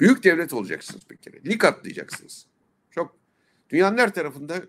Büyük 0.00 0.24
devlet 0.24 0.52
olacaksınız 0.52 1.02
bir 1.10 1.16
kere. 1.16 1.44
Lig 1.44 1.64
atlayacaksınız. 1.64 2.46
Çok 2.90 3.16
dünyanın 3.70 3.98
her 3.98 4.14
tarafında 4.14 4.62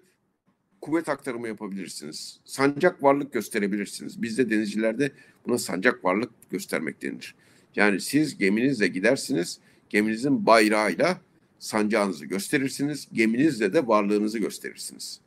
kuvvet 0.87 1.09
aktarımı 1.09 1.47
yapabilirsiniz. 1.47 2.39
Sancak 2.45 3.03
varlık 3.03 3.33
gösterebilirsiniz. 3.33 4.21
Bizde 4.21 4.49
denizcilerde 4.49 5.11
buna 5.47 5.57
sancak 5.57 6.05
varlık 6.05 6.31
göstermek 6.51 7.01
denir. 7.01 7.35
Yani 7.75 8.01
siz 8.01 8.37
geminizle 8.37 8.87
gidersiniz, 8.87 9.59
geminizin 9.89 10.45
bayrağıyla 10.45 11.21
sancağınızı 11.59 12.25
gösterirsiniz, 12.25 13.07
geminizle 13.13 13.73
de 13.73 13.87
varlığınızı 13.87 14.39
gösterirsiniz. 14.39 15.19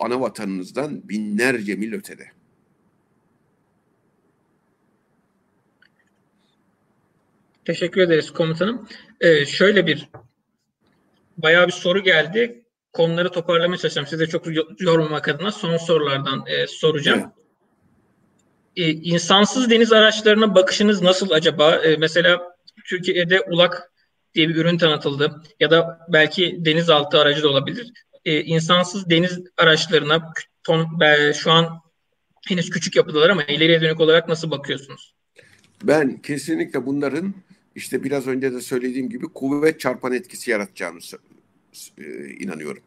Ana 0.00 0.20
vatanınızdan 0.20 1.08
binlerce 1.08 1.74
mil 1.74 1.92
ötede. 1.92 2.30
Teşekkür 7.64 8.00
ederiz 8.00 8.30
komutanım. 8.30 8.88
Ee, 9.20 9.46
şöyle 9.46 9.86
bir 9.86 10.08
bayağı 11.36 11.66
bir 11.66 11.72
soru 11.72 12.02
geldi. 12.02 12.64
Konuları 12.92 13.30
toparlamaya 13.30 13.78
çalışacağım. 13.78 14.06
Size 14.06 14.26
çok 14.26 14.46
yormamak 14.80 15.28
adına 15.28 15.52
son 15.52 15.76
sorulardan 15.76 16.44
e, 16.46 16.66
soracağım. 16.66 17.20
Evet. 17.20 17.38
Ee, 18.78 18.92
insansız 18.92 19.70
deniz 19.70 19.92
araçlarına 19.92 20.54
bakışınız 20.54 21.02
nasıl 21.02 21.30
acaba? 21.30 21.76
Ee, 21.76 21.96
mesela 21.96 22.56
Türkiye'de 22.84 23.40
ULAK 23.40 23.92
diye 24.34 24.48
bir 24.48 24.56
ürün 24.56 24.78
tanıtıldı 24.78 25.42
ya 25.60 25.70
da 25.70 25.98
belki 26.12 26.56
denizaltı 26.64 27.18
aracı 27.18 27.42
da 27.42 27.48
olabilir. 27.48 27.92
Ee, 28.24 28.40
insansız 28.40 29.10
deniz 29.10 29.40
araçlarına 29.56 30.32
ton, 30.64 31.00
şu 31.32 31.50
an 31.52 31.80
henüz 32.48 32.70
küçük 32.70 32.96
yapıdalar 32.96 33.30
ama 33.30 33.42
ileriye 33.42 33.80
dönük 33.80 34.00
olarak 34.00 34.28
nasıl 34.28 34.50
bakıyorsunuz? 34.50 35.14
Ben 35.82 36.22
kesinlikle 36.22 36.86
bunların 36.86 37.34
işte 37.74 38.04
biraz 38.04 38.26
önce 38.26 38.52
de 38.52 38.60
söylediğim 38.60 39.08
gibi 39.08 39.26
kuvvet 39.26 39.80
çarpan 39.80 40.12
etkisi 40.12 40.50
yaratacağını 40.50 41.00
e, 41.98 42.28
inanıyorum. 42.30 42.82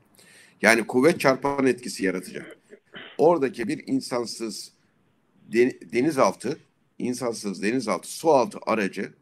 Yani 0.61 0.87
kuvvet 0.87 1.19
çarpan 1.19 1.65
etkisi 1.65 2.05
yaratacak. 2.05 2.57
Oradaki 3.17 3.67
bir 3.67 3.83
insansız 3.87 4.71
denizaltı, 5.93 6.59
insansız 6.99 7.63
denizaltı, 7.63 8.07
sualtı 8.07 8.59
aracı, 8.65 9.13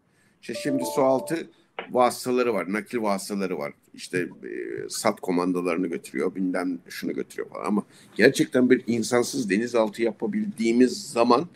işte 0.42 0.54
şimdi 0.54 0.84
sualtı 0.96 1.50
vasıtaları 1.92 2.54
var, 2.54 2.74
nakil 2.74 3.02
vasıtaları 3.02 3.58
var. 3.58 3.74
İşte 3.94 4.18
e, 4.20 4.90
sat 4.90 5.20
komandolarını 5.22 5.88
götürüyor, 5.88 6.36
bilmem 6.36 6.80
şunu 6.90 7.14
götürüyor 7.14 7.50
falan. 7.50 7.66
Ama 7.66 7.84
gerçekten 8.16 8.70
bir 8.70 8.84
insansız 8.88 9.50
denizaltı 9.50 10.02
yapabildiğimiz 10.02 11.12
zaman 11.12 11.48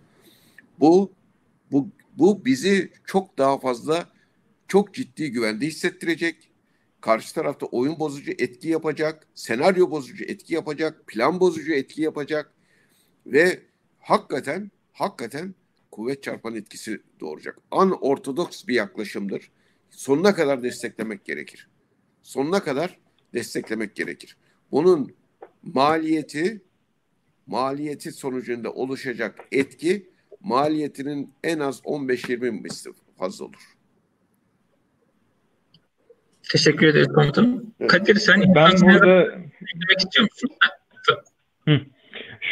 bu 0.80 1.12
bu 1.72 1.88
bu 2.18 2.46
bizi 2.46 2.92
çok 3.06 3.38
daha 3.38 3.60
fazla 3.60 4.10
çok 4.68 4.94
ciddi 4.94 5.32
güvende 5.32 5.66
hissettirecek. 5.68 6.50
Karşı 7.04 7.36
tarafta 7.36 7.66
oyun 7.66 8.00
bozucu 8.00 8.32
etki 8.32 8.68
yapacak, 8.68 9.28
senaryo 9.36 9.92
bozucu 9.92 10.24
etki 10.24 10.54
yapacak, 10.54 11.08
plan 11.08 11.40
bozucu 11.40 11.74
etki 11.74 12.02
yapacak 12.02 12.54
ve 13.26 13.60
hakikaten 14.00 14.72
hakikaten 14.94 15.56
kuvvet 15.92 16.24
çarpan 16.24 16.56
etkisi 16.56 17.02
doğuracak. 17.20 17.60
An 17.72 17.92
ortodoks 18.02 18.68
bir 18.68 18.74
yaklaşımdır. 18.74 19.52
Sonuna 19.90 20.36
kadar 20.36 20.64
desteklemek 20.64 21.26
gerekir. 21.26 21.70
Sonuna 22.22 22.64
kadar 22.64 23.00
desteklemek 23.34 23.96
gerekir. 23.96 24.38
Bunun 24.72 25.14
maliyeti 25.64 26.62
maliyeti 27.48 28.12
sonucunda 28.12 28.74
oluşacak 28.74 29.40
etki 29.52 30.10
maliyetinin 30.40 31.34
en 31.44 31.60
az 31.60 31.80
15-20 31.80 32.52
misli 32.52 32.92
fazla 33.18 33.46
olur. 33.46 33.73
Teşekkür 36.52 36.88
ederiz 36.88 37.08
komutanım. 37.08 37.74
Kadir 37.88 38.16
sen 38.16 38.42
ben 38.56 38.72
burada 38.82 39.22
eklemek 39.22 40.00
istiyor 40.00 40.28
musun? 40.32 40.50
Hı. 41.68 41.80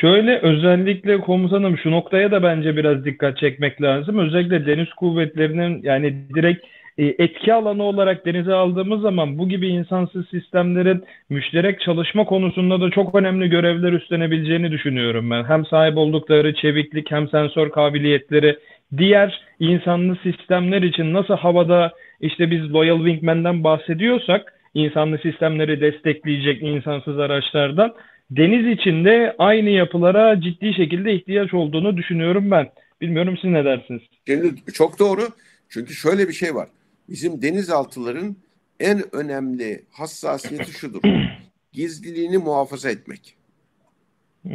Şöyle 0.02 0.40
özellikle 0.40 1.22
komutanım 1.22 1.78
şu 1.78 1.92
noktaya 1.92 2.32
da 2.32 2.44
bence 2.44 2.78
biraz 2.78 3.06
dikkat 3.06 3.38
çekmek 3.38 3.82
lazım. 3.82 4.18
Özellikle 4.20 4.66
deniz 4.66 4.90
kuvvetlerinin 4.94 5.84
yani 5.84 6.16
direkt 6.36 6.66
e, 6.98 7.06
etki 7.06 7.54
alanı 7.54 7.84
olarak 7.84 8.26
denize 8.26 8.54
aldığımız 8.54 9.02
zaman 9.02 9.38
bu 9.38 9.50
gibi 9.50 9.68
insansız 9.68 10.30
sistemlerin 10.30 11.04
müşterek 11.30 11.82
çalışma 11.82 12.26
konusunda 12.26 12.82
da 12.82 12.90
çok 12.90 13.16
önemli 13.16 13.50
görevler 13.50 13.94
üstlenebileceğini 13.94 14.72
düşünüyorum 14.72 15.32
ben. 15.32 15.44
Hem 15.44 15.66
sahip 15.66 15.98
oldukları 15.98 16.54
çeviklik 16.54 17.12
hem 17.12 17.30
sensör 17.30 17.70
kabiliyetleri 17.70 18.58
diğer 18.98 19.42
insanlı 19.60 20.18
sistemler 20.24 20.82
için 20.82 21.14
nasıl 21.14 21.34
havada 21.34 21.92
işte 22.22 22.52
biz 22.52 22.74
Loyal 22.74 22.98
Wingman'den 22.98 23.64
bahsediyorsak 23.64 24.54
insanlı 24.74 25.18
sistemleri 25.18 25.82
destekleyecek 25.82 26.62
insansız 26.62 27.20
araçlardan 27.20 27.94
deniz 28.32 28.80
içinde 28.80 29.36
aynı 29.38 29.70
yapılara 29.70 30.42
ciddi 30.42 30.74
şekilde 30.74 31.14
ihtiyaç 31.14 31.54
olduğunu 31.54 31.98
düşünüyorum 31.98 32.52
ben. 32.52 32.70
Bilmiyorum 33.02 33.38
siz 33.42 33.52
ne 33.52 33.66
dersiniz? 33.66 34.02
Şimdi 34.28 34.56
çok 34.74 35.00
doğru. 35.00 35.22
Çünkü 35.70 35.94
şöyle 35.94 36.28
bir 36.28 36.34
şey 36.34 36.56
var. 36.56 36.68
Bizim 37.10 37.42
denizaltıların 37.42 38.36
en 38.80 39.16
önemli 39.16 39.84
hassasiyeti 39.92 40.72
şudur. 40.72 41.02
Gizliliğini 41.74 42.38
muhafaza 42.38 42.90
etmek. 42.90 43.36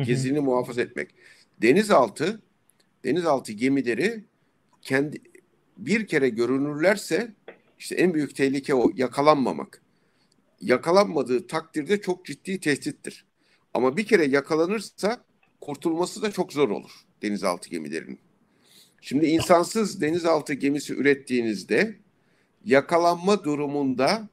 Gizliliğini 0.05 0.44
muhafaza 0.44 0.82
etmek. 0.82 1.09
Denizaltı 1.62 2.40
denizaltı 3.05 3.52
gemileri 3.52 4.24
kendi 4.82 5.18
bir 5.78 6.06
kere 6.06 6.28
görünürlerse 6.28 7.28
İşte 7.78 7.94
en 7.94 8.15
büyük 8.15 8.36
tehlike 8.36 8.74
o 8.74 8.93
yakalanmamak. 8.94 9.82
Yakalanmadığı 10.61 11.47
takdirde 11.47 12.01
çok 12.01 12.24
ciddi 12.27 12.61
tehdittir. 12.61 13.24
Ama 13.74 13.97
bir 13.97 14.07
kere 14.07 14.24
yakalanırsa 14.24 15.24
kurtulması 15.61 16.23
da 16.23 16.32
çok 16.32 16.53
zor 16.53 16.69
olur 16.69 16.90
denizaltı 17.23 17.70
gemilerinin. 17.70 18.19
Şimdi 19.01 19.27
insansız 19.27 20.01
denizaltı 20.01 20.55
gemisi 20.55 20.94
ürettiğinizde 20.94 21.97
yakalanma 22.65 23.44
durumunda 23.44 24.28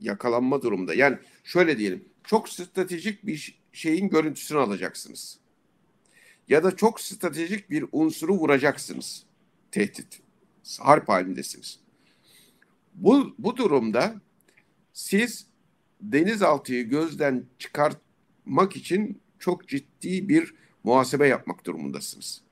yakalanma 0.00 0.62
durumunda 0.62 0.94
yani 0.94 1.18
şöyle 1.44 1.78
diyelim 1.78 2.04
çok 2.24 2.48
stratejik 2.48 3.26
bir 3.26 3.58
şeyin 3.72 4.08
görüntüsünü 4.08 4.58
alacaksınız. 4.58 5.38
Ya 6.48 6.64
da 6.64 6.76
çok 6.76 7.00
stratejik 7.00 7.70
bir 7.70 7.84
unsuru 7.92 8.34
vuracaksınız. 8.34 9.24
Tehdit. 9.70 10.20
Harp 10.78 11.08
halindesiniz. 11.08 11.81
Bu, 12.94 13.34
bu 13.38 13.56
durumda 13.56 14.14
siz 14.92 15.46
denizaltıyı 16.00 16.88
gözden 16.88 17.44
çıkartmak 17.58 18.76
için 18.76 19.20
çok 19.38 19.68
ciddi 19.68 20.28
bir 20.28 20.54
muhasebe 20.84 21.28
yapmak 21.28 21.66
durumundasınız. 21.66 22.42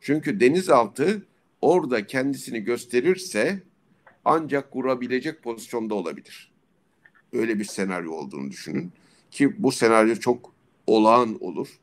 Çünkü 0.00 0.40
denizaltı 0.40 1.26
orada 1.60 2.06
kendisini 2.06 2.60
gösterirse 2.60 3.62
ancak 4.24 4.76
vurabilecek 4.76 5.42
pozisyonda 5.42 5.94
olabilir. 5.94 6.52
Öyle 7.32 7.58
bir 7.58 7.64
senaryo 7.64 8.12
olduğunu 8.12 8.50
düşünün 8.50 8.92
ki 9.30 9.62
bu 9.62 9.72
senaryo 9.72 10.14
çok 10.14 10.54
olağan 10.86 11.42
olur. 11.42 11.80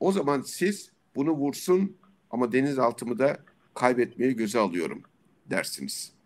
O 0.00 0.12
zaman 0.12 0.42
siz 0.42 0.90
bunu 1.16 1.30
vursun 1.30 1.96
ama 2.30 2.52
denizaltımı 2.52 3.18
da 3.18 3.38
kaybetmeyi 3.74 4.36
göze 4.36 4.58
alıyorum 4.58 5.02
dersiniz. 5.46 6.17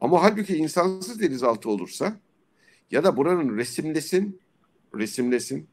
Ama 0.00 0.22
halbuki 0.22 0.56
insansız 0.56 1.20
denizaltı 1.20 1.70
olursa 1.70 2.16
ya 2.90 3.04
da 3.04 3.16
buranın 3.16 3.56
resimlesin, 3.56 4.40
resimlesin 4.94 5.68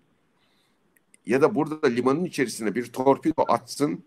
ya 1.26 1.42
da 1.42 1.56
burada 1.56 1.88
limanın 1.88 2.26
içerisine 2.26 2.76
bir 2.76 2.86
torpido 2.86 3.46
atsın, 3.48 4.04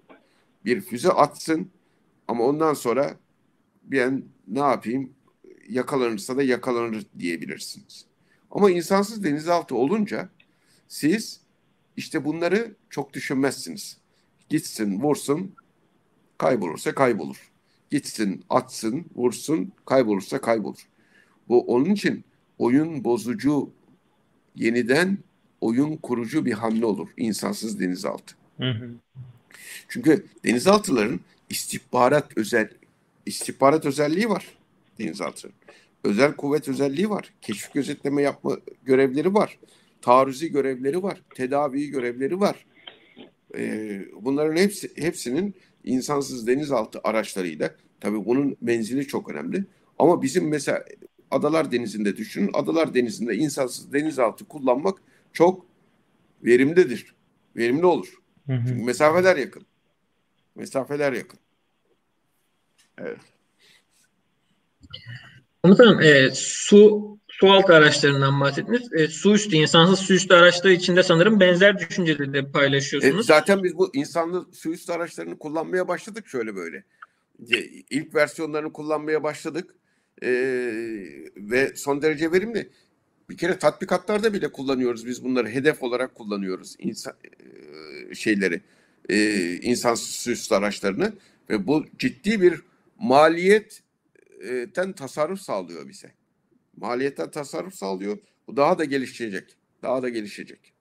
bir 0.65 0.81
füze 0.81 1.09
atsın 1.09 1.71
ama 2.29 2.45
ondan 2.45 2.75
sonra 2.75 3.17
ben 3.83 4.25
ne 4.49 4.59
yapayım 4.59 5.13
yakalanırsa 5.69 6.37
da 6.37 6.43
yakalanır 6.43 7.07
diyebilirsiniz. 7.19 8.07
Ama 8.51 8.71
insansız 8.71 9.25
denizaltı 9.25 9.77
olunca 9.77 10.29
siz 10.89 11.41
işte 11.97 12.25
bunları 12.25 12.75
çok 12.91 13.13
düşünmezsiniz. 13.13 13.99
Gitsin, 14.49 15.01
vursun, 15.01 15.55
kaybolursa 16.39 16.95
kaybolur. 16.95 17.50
Gitsin, 17.91 18.45
atsın, 18.51 19.07
vursun, 19.15 19.73
kaybolursa 19.87 20.41
kaybolur. 20.41 20.89
Bu 21.49 21.61
onun 21.61 21.91
için 21.91 22.25
oyun 22.59 23.05
bozucu, 23.05 23.71
yeniden 24.57 25.19
oyun 25.61 25.97
kurucu 25.97 26.45
bir 26.45 26.53
hamle 26.53 26.87
olur 26.87 27.09
insansız 27.17 27.81
denizaltı. 27.81 28.35
Hı 28.57 28.71
hı. 28.71 28.91
Çünkü 29.89 30.27
denizaltıların 30.45 31.21
istihbarat 31.51 32.39
özel 32.39 32.71
istihbarat 33.27 33.87
özelliği 33.87 34.29
var 34.29 34.47
denizaltıların. 34.99 35.61
Özel 36.05 36.37
kuvvet 36.37 36.69
özelliği 36.69 37.11
var. 37.11 37.33
Keşif 37.43 37.73
gözetleme 37.73 38.23
yapma 38.23 38.59
görevleri 38.85 39.35
var. 39.35 39.59
Taarruzi 40.03 40.53
görevleri 40.53 41.03
var. 41.03 41.23
Tedavi 41.35 41.87
görevleri 41.87 42.41
var. 42.41 42.67
Ee, 43.57 44.03
bunların 44.21 44.57
hepsi 44.57 44.91
hepsinin 44.97 45.55
insansız 45.85 46.47
denizaltı 46.47 47.01
araçlarıyla 47.05 47.75
tabii 48.01 48.25
bunun 48.25 48.57
menzili 48.61 49.07
çok 49.07 49.31
önemli. 49.31 49.65
Ama 49.99 50.23
bizim 50.23 50.49
mesela 50.49 50.85
Adalar 51.31 51.73
Denizi'nde 51.73 52.17
düşünün. 52.17 52.51
Adalar 52.55 52.95
Denizi'nde 52.95 53.37
insansız 53.37 53.93
denizaltı 53.93 54.45
kullanmak 54.45 54.99
çok 55.33 55.67
verimlidir. 56.45 57.15
Verimli 57.57 57.87
olur. 57.87 58.15
Hı 58.47 58.53
hı. 58.53 58.65
Çünkü 58.69 58.85
mesafeler 58.85 59.37
yakın. 59.37 59.67
Mesafeler 60.55 61.13
yakın. 61.13 61.39
Evet. 62.99 63.19
Komutanım 65.63 66.01
e, 66.01 66.31
su 66.35 67.19
su 67.41 67.53
altı 67.53 67.75
araçlarından 67.75 68.41
bahsettiniz. 68.41 68.93
E, 68.93 69.09
su 69.09 69.35
üstü, 69.35 69.57
insansız 69.57 69.99
su 69.99 70.15
üstü 70.15 70.35
araçları 70.35 70.73
içinde 70.73 71.03
sanırım 71.03 71.41
benzer 71.41 71.79
düşünceleri 71.79 72.33
de 72.33 72.53
paylaşıyorsunuz. 72.53 73.21
E, 73.21 73.23
zaten 73.23 73.65
biz 73.65 73.77
bu 73.77 73.91
insanlı 73.93 74.47
su 74.53 74.73
üstü 74.73 74.93
araçlarını 74.93 75.39
kullanmaya 75.39 75.89
başladık 75.89 76.29
şöyle 76.29 76.57
böyle. 76.57 76.85
İlk 77.91 78.15
versiyonlarını 78.15 78.73
kullanmaya 78.73 79.23
başladık. 79.23 79.75
E, 80.23 80.31
ve 81.37 81.73
son 81.77 82.03
derece 82.03 82.33
verimli. 82.33 82.71
Bir 83.31 83.37
kere 83.37 83.59
tatbikatlarda 83.59 84.33
bile 84.33 84.53
kullanıyoruz 84.53 85.07
biz 85.07 85.25
bunları 85.25 85.49
hedef 85.49 85.83
olarak 85.83 86.15
kullanıyoruz 86.15 86.77
insan 86.79 87.15
e, 88.11 88.15
şeyleri 88.15 88.61
e, 89.09 89.55
insansız 89.57 90.09
su 90.09 90.31
üstü 90.31 90.55
araçlarını 90.55 91.13
ve 91.51 91.67
bu 91.67 91.87
ciddi 91.99 92.43
bir 92.43 92.63
maliyet 92.99 93.83
maliyetten 94.41 94.93
tasarruf 94.93 95.41
sağlıyor 95.41 95.89
bize. 95.89 96.13
Maliyetten 96.81 97.31
tasarruf 97.31 97.75
sağlıyor. 97.75 98.19
Bu 98.47 98.57
daha 98.57 98.79
da 98.79 98.85
gelişecek. 98.85 99.57
Daha 99.83 100.03
da 100.03 100.09
gelişecek. 100.09 100.73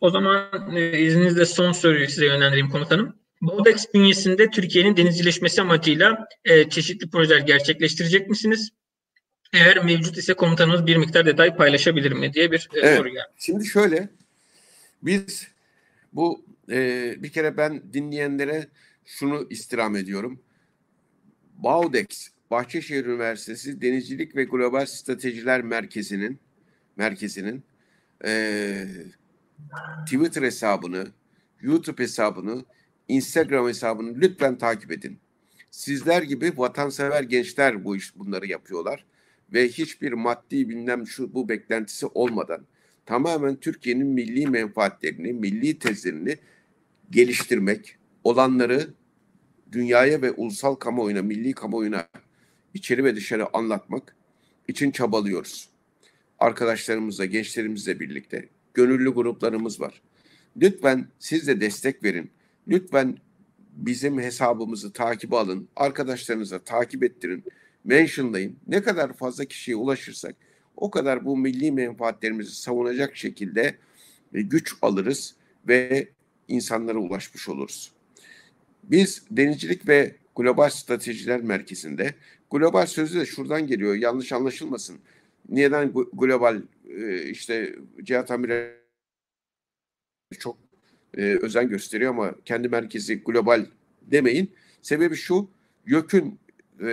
O 0.00 0.10
zaman 0.10 0.76
e, 0.76 1.00
izninizle 1.00 1.46
son 1.46 1.72
soruyu 1.72 2.08
size 2.08 2.26
yönlendireyim 2.26 2.70
komutanım. 2.70 3.16
Bodex 3.42 3.94
bünyesinde 3.94 4.50
Türkiye'nin 4.50 4.96
denizcileşmesi 4.96 5.62
amacıyla 5.62 6.28
e, 6.44 6.68
çeşitli 6.68 7.10
projeler 7.10 7.38
gerçekleştirecek 7.38 8.28
misiniz? 8.28 8.70
Eğer 9.52 9.84
mevcut 9.84 10.16
ise 10.16 10.34
komutanımız 10.34 10.86
bir 10.86 10.96
miktar 10.96 11.26
detay 11.26 11.56
paylaşabilir 11.56 12.12
mi 12.12 12.32
diye 12.32 12.52
bir 12.52 12.68
e, 12.74 12.80
evet. 12.80 12.98
soru 12.98 13.08
geldi. 13.08 13.32
Şimdi 13.38 13.66
şöyle, 13.66 14.08
biz 15.02 15.48
bu 16.12 16.44
e, 16.70 17.14
bir 17.18 17.32
kere 17.32 17.56
ben 17.56 17.92
dinleyenlere 17.92 18.68
şunu 19.04 19.46
istirham 19.50 19.96
ediyorum. 19.96 20.40
Baudex, 21.58 22.32
Bahçeşehir 22.52 23.04
Üniversitesi 23.04 23.82
Denizcilik 23.82 24.36
ve 24.36 24.44
Global 24.44 24.86
Stratejiler 24.86 25.62
Merkezi'nin 25.62 26.38
merkezinin 26.96 27.62
e, 28.24 28.84
Twitter 30.06 30.42
hesabını, 30.42 31.06
YouTube 31.60 32.02
hesabını, 32.02 32.64
Instagram 33.08 33.68
hesabını 33.68 34.20
lütfen 34.20 34.58
takip 34.58 34.92
edin. 34.92 35.18
Sizler 35.70 36.22
gibi 36.22 36.52
vatansever 36.56 37.22
gençler 37.22 37.84
bu 37.84 37.96
iş 37.96 38.18
bunları 38.18 38.46
yapıyorlar 38.46 39.04
ve 39.52 39.68
hiçbir 39.68 40.12
maddi 40.12 40.68
bilmem 40.68 41.06
şu 41.06 41.34
bu 41.34 41.48
beklentisi 41.48 42.06
olmadan 42.06 42.66
tamamen 43.06 43.56
Türkiye'nin 43.56 44.06
milli 44.06 44.46
menfaatlerini, 44.46 45.32
milli 45.32 45.78
tezlerini 45.78 46.36
geliştirmek, 47.10 47.96
olanları 48.24 48.94
dünyaya 49.72 50.22
ve 50.22 50.32
ulusal 50.32 50.74
kamuoyuna, 50.74 51.22
milli 51.22 51.52
kamuoyuna 51.52 52.08
içeri 52.74 53.04
ve 53.04 53.16
dışarı 53.16 53.56
anlatmak 53.56 54.16
için 54.68 54.90
çabalıyoruz. 54.90 55.68
Arkadaşlarımızla, 56.38 57.24
gençlerimizle 57.24 58.00
birlikte 58.00 58.48
gönüllü 58.74 59.10
gruplarımız 59.10 59.80
var. 59.80 60.02
Lütfen 60.56 61.06
siz 61.18 61.46
de 61.46 61.60
destek 61.60 62.04
verin. 62.04 62.30
Lütfen 62.68 63.18
bizim 63.72 64.18
hesabımızı 64.18 64.92
takip 64.92 65.32
alın. 65.32 65.68
Arkadaşlarınıza 65.76 66.58
takip 66.58 67.04
ettirin. 67.04 67.44
Mentionlayın. 67.84 68.56
Ne 68.68 68.82
kadar 68.82 69.12
fazla 69.12 69.44
kişiye 69.44 69.76
ulaşırsak 69.76 70.36
o 70.76 70.90
kadar 70.90 71.24
bu 71.24 71.36
milli 71.36 71.72
menfaatlerimizi 71.72 72.54
savunacak 72.54 73.16
şekilde 73.16 73.76
güç 74.32 74.74
alırız 74.82 75.34
ve 75.68 76.08
insanlara 76.48 76.98
ulaşmış 76.98 77.48
oluruz. 77.48 77.92
Biz 78.82 79.22
Denizcilik 79.30 79.88
ve 79.88 80.16
Global 80.36 80.70
Stratejiler 80.70 81.40
Merkezi'nde 81.40 82.14
global 82.52 82.86
sözü 82.86 83.20
de 83.20 83.26
şuradan 83.26 83.66
geliyor 83.66 83.94
yanlış 83.94 84.32
anlaşılmasın. 84.32 84.98
Neden 85.48 85.92
global 86.12 86.62
e, 86.88 87.22
işte 87.22 87.76
Cihat 88.02 88.30
Amiral 88.30 88.70
çok 90.38 90.58
e, 91.16 91.22
özen 91.22 91.68
gösteriyor 91.68 92.10
ama 92.10 92.34
kendi 92.44 92.68
merkezi 92.68 93.22
global 93.22 93.66
demeyin. 94.02 94.50
Sebebi 94.82 95.16
şu 95.16 95.48
YÖK'ün 95.86 96.38
e, 96.80 96.88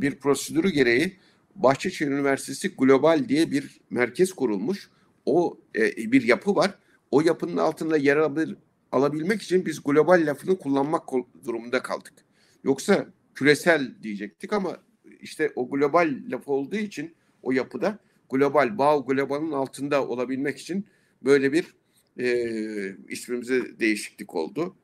bir 0.00 0.14
prosedürü 0.14 0.70
gereği 0.70 1.16
Bahçeşehir 1.54 2.10
Üniversitesi 2.10 2.76
Global 2.76 3.28
diye 3.28 3.50
bir 3.50 3.80
merkez 3.90 4.32
kurulmuş. 4.32 4.90
O 5.26 5.58
bir 5.96 6.22
yapı 6.22 6.54
var. 6.54 6.74
O 7.10 7.20
yapının 7.20 7.56
altında 7.56 7.96
yer 7.96 8.16
alabilmek 8.92 9.42
için 9.42 9.66
biz 9.66 9.82
global 9.82 10.22
lafını 10.26 10.58
kullanmak 10.58 11.08
durumunda 11.44 11.82
kaldık. 11.82 12.12
Yoksa 12.64 13.06
küresel 13.36 13.94
diyecektik 14.02 14.52
ama 14.52 14.76
işte 15.20 15.52
o 15.56 15.70
global 15.70 16.14
laf 16.28 16.48
olduğu 16.48 16.76
için 16.76 17.14
o 17.42 17.52
yapıda 17.52 17.98
global, 18.30 18.78
bağ 18.78 18.96
globalın 18.96 19.52
altında 19.52 20.06
olabilmek 20.08 20.58
için 20.58 20.86
böyle 21.22 21.52
bir 21.52 21.74
e, 22.18 22.96
ismimize 23.08 23.80
değişiklik 23.80 24.34
oldu. 24.34 24.76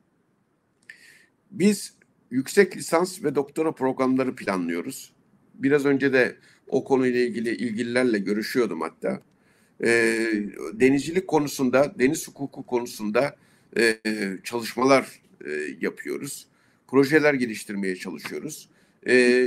Biz 1.50 1.94
yüksek 2.30 2.76
lisans 2.76 3.24
ve 3.24 3.34
doktora 3.34 3.72
programları 3.72 4.34
planlıyoruz. 4.34 5.12
Biraz 5.54 5.84
önce 5.84 6.12
de 6.12 6.36
o 6.66 6.84
konuyla 6.84 7.20
ilgili 7.20 7.56
ilgililerle 7.56 8.18
görüşüyordum 8.18 8.80
hatta. 8.80 9.22
E, 9.84 9.88
denizcilik 10.72 11.28
konusunda, 11.28 11.94
deniz 11.98 12.28
hukuku 12.28 12.66
konusunda 12.66 13.36
e, 13.76 13.98
çalışmalar 14.44 15.22
e, 15.46 15.50
yapıyoruz. 15.80 16.46
Projeler 16.92 17.34
geliştirmeye 17.34 17.96
çalışıyoruz. 17.96 18.68
E, 19.06 19.46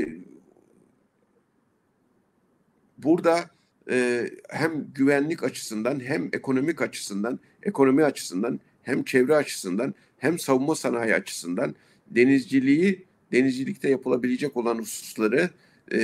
burada 2.97 3.49
e, 3.89 4.29
hem 4.49 4.87
güvenlik 4.95 5.43
açısından 5.43 5.99
hem 5.99 6.29
ekonomik 6.33 6.81
açısından, 6.81 7.39
ekonomi 7.63 8.03
açısından 8.03 8.59
hem 8.83 9.03
çevre 9.03 9.35
açısından 9.35 9.93
hem 10.17 10.39
savunma 10.39 10.75
sanayi 10.75 11.15
açısından 11.15 11.75
denizciliği, 12.07 13.05
denizcilikte 13.31 13.89
yapılabilecek 13.89 14.57
olan 14.57 14.77
hususları 14.77 15.49
e, 15.91 15.99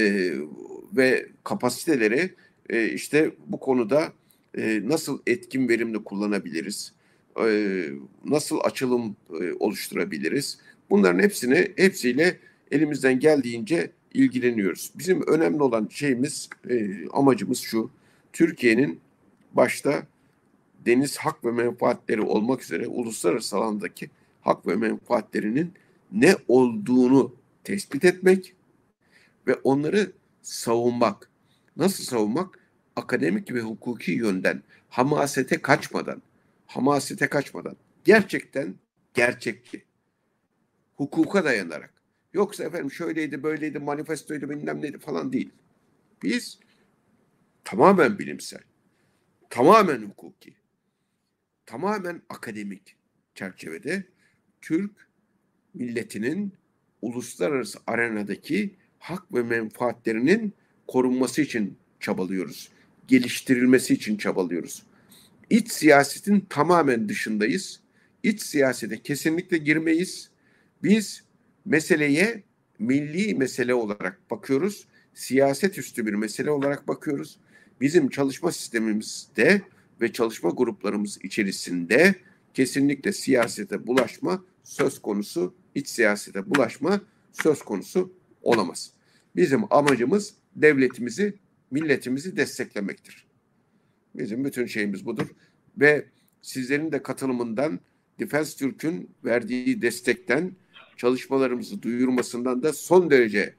ve 0.94 1.30
kapasiteleri 1.44 2.36
e, 2.70 2.90
işte 2.90 3.32
bu 3.48 3.60
konuda 3.60 4.14
e, 4.58 4.82
nasıl 4.84 5.20
etkin 5.28 5.70
verimli 5.70 6.04
kullanabiliriz, 6.04 6.94
e, 7.46 7.86
nasıl 8.26 8.60
açılım 8.64 9.16
e, 9.42 9.54
oluşturabiliriz. 9.54 10.60
Bunların 10.92 11.20
hepsini 11.20 11.74
hepsiyle 11.76 12.40
elimizden 12.72 13.20
geldiğince 13.20 13.92
ilgileniyoruz. 14.14 14.92
Bizim 14.96 15.28
önemli 15.28 15.64
olan 15.64 15.88
şeyimiz, 15.92 16.50
e, 16.70 17.08
amacımız 17.10 17.60
şu. 17.60 17.92
Türkiye'nin 18.34 19.00
başta 19.54 20.08
deniz 20.86 21.18
hak 21.18 21.46
ve 21.46 21.52
menfaatleri 21.52 22.22
olmak 22.22 22.64
üzere 22.64 22.88
uluslararası 22.88 23.58
alandaki 23.58 24.10
hak 24.42 24.68
ve 24.68 24.76
menfaatlerinin 24.76 25.74
ne 26.12 26.36
olduğunu 26.48 27.36
tespit 27.64 28.06
etmek 28.06 28.54
ve 29.48 29.54
onları 29.54 30.12
savunmak. 30.42 31.30
Nasıl 31.78 32.04
savunmak? 32.04 32.60
Akademik 32.96 33.54
ve 33.54 33.62
hukuki 33.62 34.12
yönden 34.12 34.64
hamasete 34.90 35.62
kaçmadan, 35.62 36.22
hamasete 36.66 37.28
kaçmadan 37.28 37.76
gerçekten 38.06 38.76
gerçekçi, 39.14 39.84
hukuka 41.02 41.46
dayanarak. 41.46 41.94
Yoksa 42.34 42.64
efendim 42.64 42.92
şöyleydi, 42.92 43.44
böyleydi, 43.44 43.80
manifestoydu, 43.80 44.50
bilmem 44.50 44.82
neydi 44.82 45.00
falan 45.00 45.34
değil. 45.34 45.52
Biz 46.24 46.60
tamamen 47.64 48.20
bilimsel, 48.20 48.62
tamamen 49.50 50.02
hukuki, 50.02 50.54
tamamen 51.66 52.22
akademik 52.30 52.96
çerçevede 53.36 54.04
Türk 54.62 54.92
milletinin 55.74 56.54
uluslararası 57.02 57.80
arenadaki 57.88 58.76
hak 59.00 59.34
ve 59.34 59.44
menfaatlerinin 59.44 60.54
korunması 60.88 61.42
için 61.42 61.78
çabalıyoruz. 62.00 62.72
Geliştirilmesi 63.08 63.94
için 63.94 64.18
çabalıyoruz. 64.18 64.84
İç 65.50 65.72
siyasetin 65.72 66.40
tamamen 66.50 67.10
dışındayız. 67.10 67.80
İç 68.24 68.42
siyasete 68.42 69.02
kesinlikle 69.02 69.58
girmeyiz. 69.58 70.31
Biz 70.84 71.24
meseleye 71.66 72.44
milli 72.80 73.36
mesele 73.36 73.74
olarak 73.74 74.32
bakıyoruz. 74.32 74.88
Siyaset 75.14 75.78
üstü 75.78 76.06
bir 76.06 76.14
mesele 76.14 76.52
olarak 76.52 76.88
bakıyoruz. 76.88 77.38
Bizim 77.82 78.10
çalışma 78.10 78.52
sistemimizde 78.52 79.62
ve 80.02 80.14
çalışma 80.14 80.50
gruplarımız 80.50 81.20
içerisinde 81.24 82.16
kesinlikle 82.54 83.14
siyasete 83.14 83.88
bulaşma 83.88 84.46
söz 84.64 85.02
konusu, 85.02 85.56
iç 85.76 85.88
siyasete 85.88 86.50
bulaşma 86.50 87.02
söz 87.32 87.62
konusu 87.62 88.14
olamaz. 88.42 88.92
Bizim 89.36 89.74
amacımız 89.74 90.34
devletimizi, 90.56 91.34
milletimizi 91.72 92.38
desteklemektir. 92.38 93.26
Bizim 94.16 94.46
bütün 94.46 94.66
şeyimiz 94.66 95.06
budur 95.06 95.28
ve 95.78 96.06
sizlerin 96.42 96.92
de 96.92 97.04
katılımından 97.04 97.80
Defense 98.20 98.58
Türk'ün 98.58 99.10
verdiği 99.24 99.82
destekten 99.82 100.52
çalışmalarımızı 101.02 101.82
duyurmasından 101.82 102.64
da 102.64 102.74
son 102.74 103.10
derece 103.10 103.54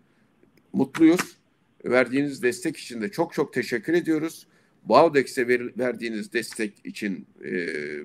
mutluyuz. 0.73 1.37
Verdiğiniz 1.85 2.43
destek 2.43 2.77
için 2.77 3.01
de 3.01 3.11
çok 3.11 3.33
çok 3.33 3.53
teşekkür 3.53 3.95
ediyoruz. 3.95 4.47
Baudex'e 4.85 5.49
ver, 5.49 5.79
verdiğiniz 5.79 6.33
destek 6.33 6.75
için 6.85 7.27
e, 7.45 7.53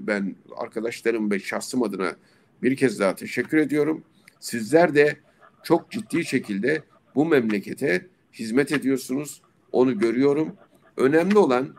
ben 0.07 0.35
arkadaşlarım 0.55 1.31
ve 1.31 1.39
şahsım 1.39 1.83
adına 1.83 2.15
bir 2.63 2.75
kez 2.75 2.99
daha 2.99 3.15
teşekkür 3.15 3.57
ediyorum. 3.57 4.03
Sizler 4.39 4.95
de 4.95 5.17
çok 5.63 5.91
ciddi 5.91 6.25
şekilde 6.25 6.81
bu 7.15 7.25
memlekete 7.25 8.07
hizmet 8.33 8.71
ediyorsunuz. 8.71 9.41
Onu 9.71 9.99
görüyorum. 9.99 10.55
Önemli 10.97 11.37
olan 11.37 11.75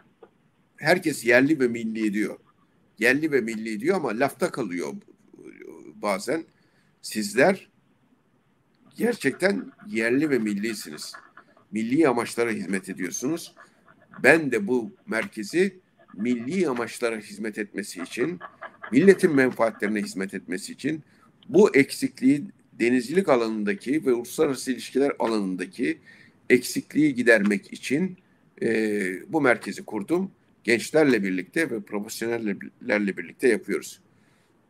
herkes 0.77 1.25
yerli 1.25 1.61
ve 1.61 1.69
milli 1.69 2.13
diyor. 2.13 2.37
Yerli 2.99 3.33
ve 3.33 3.41
milli 3.41 3.81
diyor 3.81 3.97
ama 3.97 4.09
lafta 4.09 4.51
kalıyor 4.51 4.93
bazen. 6.03 6.45
Sizler 7.03 7.69
gerçekten 8.97 9.73
yerli 9.87 10.31
ve 10.31 10.39
millisiniz. 10.39 11.13
Milli 11.73 12.09
amaçlara 12.09 12.51
hizmet 12.51 12.89
ediyorsunuz. 12.89 13.55
Ben 14.23 14.53
de 14.53 14.67
bu 14.67 14.93
merkezi 15.07 15.81
milli 16.15 16.69
amaçlara 16.69 17.17
hizmet 17.17 17.59
etmesi 17.59 18.03
için, 18.03 18.41
milletin 18.93 19.35
menfaatlerine 19.35 20.03
hizmet 20.03 20.35
etmesi 20.35 20.73
için 20.73 21.03
bu 21.49 21.77
eksikliği 21.77 22.45
denizcilik 22.81 23.29
alanındaki 23.29 24.07
ve 24.07 24.13
uluslararası 24.13 24.73
ilişkiler 24.73 25.13
alanındaki 25.19 25.99
eksikliği 26.51 27.15
gidermek 27.15 27.73
için 27.73 28.17
e, 28.63 29.33
bu 29.33 29.41
merkezi 29.41 29.85
kurdum. 29.85 30.31
Gençlerle 30.65 31.23
birlikte 31.23 31.71
ve 31.71 31.81
profesyonellerle 31.81 33.17
birlikte 33.17 33.49
yapıyoruz. 33.49 34.01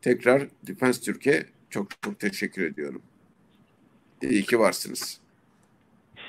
Tekrar 0.02 0.48
Defense 0.66 1.00
Türkiye 1.00 1.46
çok 1.70 2.02
çok 2.02 2.20
teşekkür 2.20 2.64
ediyorum. 2.64 3.02
İyi 4.22 4.42
ki 4.42 4.58
varsınız. 4.58 5.20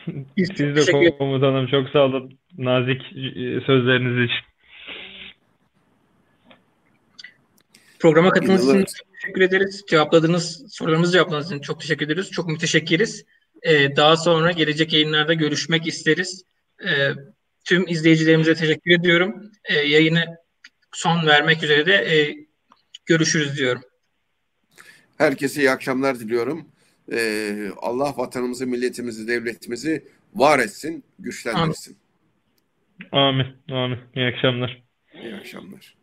Siz 0.37 0.59
de 0.59 1.11
komutanım 1.17 1.67
çok 1.67 1.89
sağ 1.89 1.99
olun 1.99 2.39
nazik 2.57 3.01
e, 3.01 3.61
sözleriniz 3.65 4.29
için. 4.29 4.49
Programa 7.99 8.29
katıldığınız 8.29 8.91
için 8.91 9.05
teşekkür 9.21 9.41
ederiz. 9.41 9.83
Cevapladığınız 9.89 10.73
sorularımızı 10.73 11.13
cevapladığınız 11.13 11.51
için 11.51 11.61
çok 11.61 11.81
teşekkür 11.81 12.05
ederiz. 12.05 12.31
Çok 12.31 12.47
müteşekkiriz. 12.47 13.25
Ee, 13.63 13.95
daha 13.95 14.17
sonra 14.17 14.51
gelecek 14.51 14.93
yayınlarda 14.93 15.33
görüşmek 15.33 15.87
isteriz. 15.87 16.43
Ee, 16.85 17.11
tüm 17.65 17.87
izleyicilerimize 17.87 18.55
teşekkür 18.55 18.91
ediyorum. 18.91 19.51
Ee, 19.69 19.73
yayını 19.73 20.25
son 20.91 21.27
vermek 21.27 21.63
üzere 21.63 21.85
de 21.85 21.93
e, 21.93 22.35
görüşürüz 23.05 23.57
diyorum. 23.57 23.81
Herkese 25.19 25.61
iyi 25.61 25.71
akşamlar 25.71 26.19
diliyorum. 26.19 26.67
Ee, 27.11 27.69
Allah 27.77 28.13
vatanımızı, 28.17 28.67
milletimizi, 28.67 29.27
devletimizi 29.27 30.03
var 30.35 30.59
etsin, 30.59 31.03
güçlendirsin. 31.19 31.97
Amin. 33.11 33.45
Amin. 33.45 33.75
Amin. 33.75 33.99
İyi 34.15 34.25
akşamlar. 34.25 34.83
İyi 35.23 35.35
akşamlar. 35.35 35.95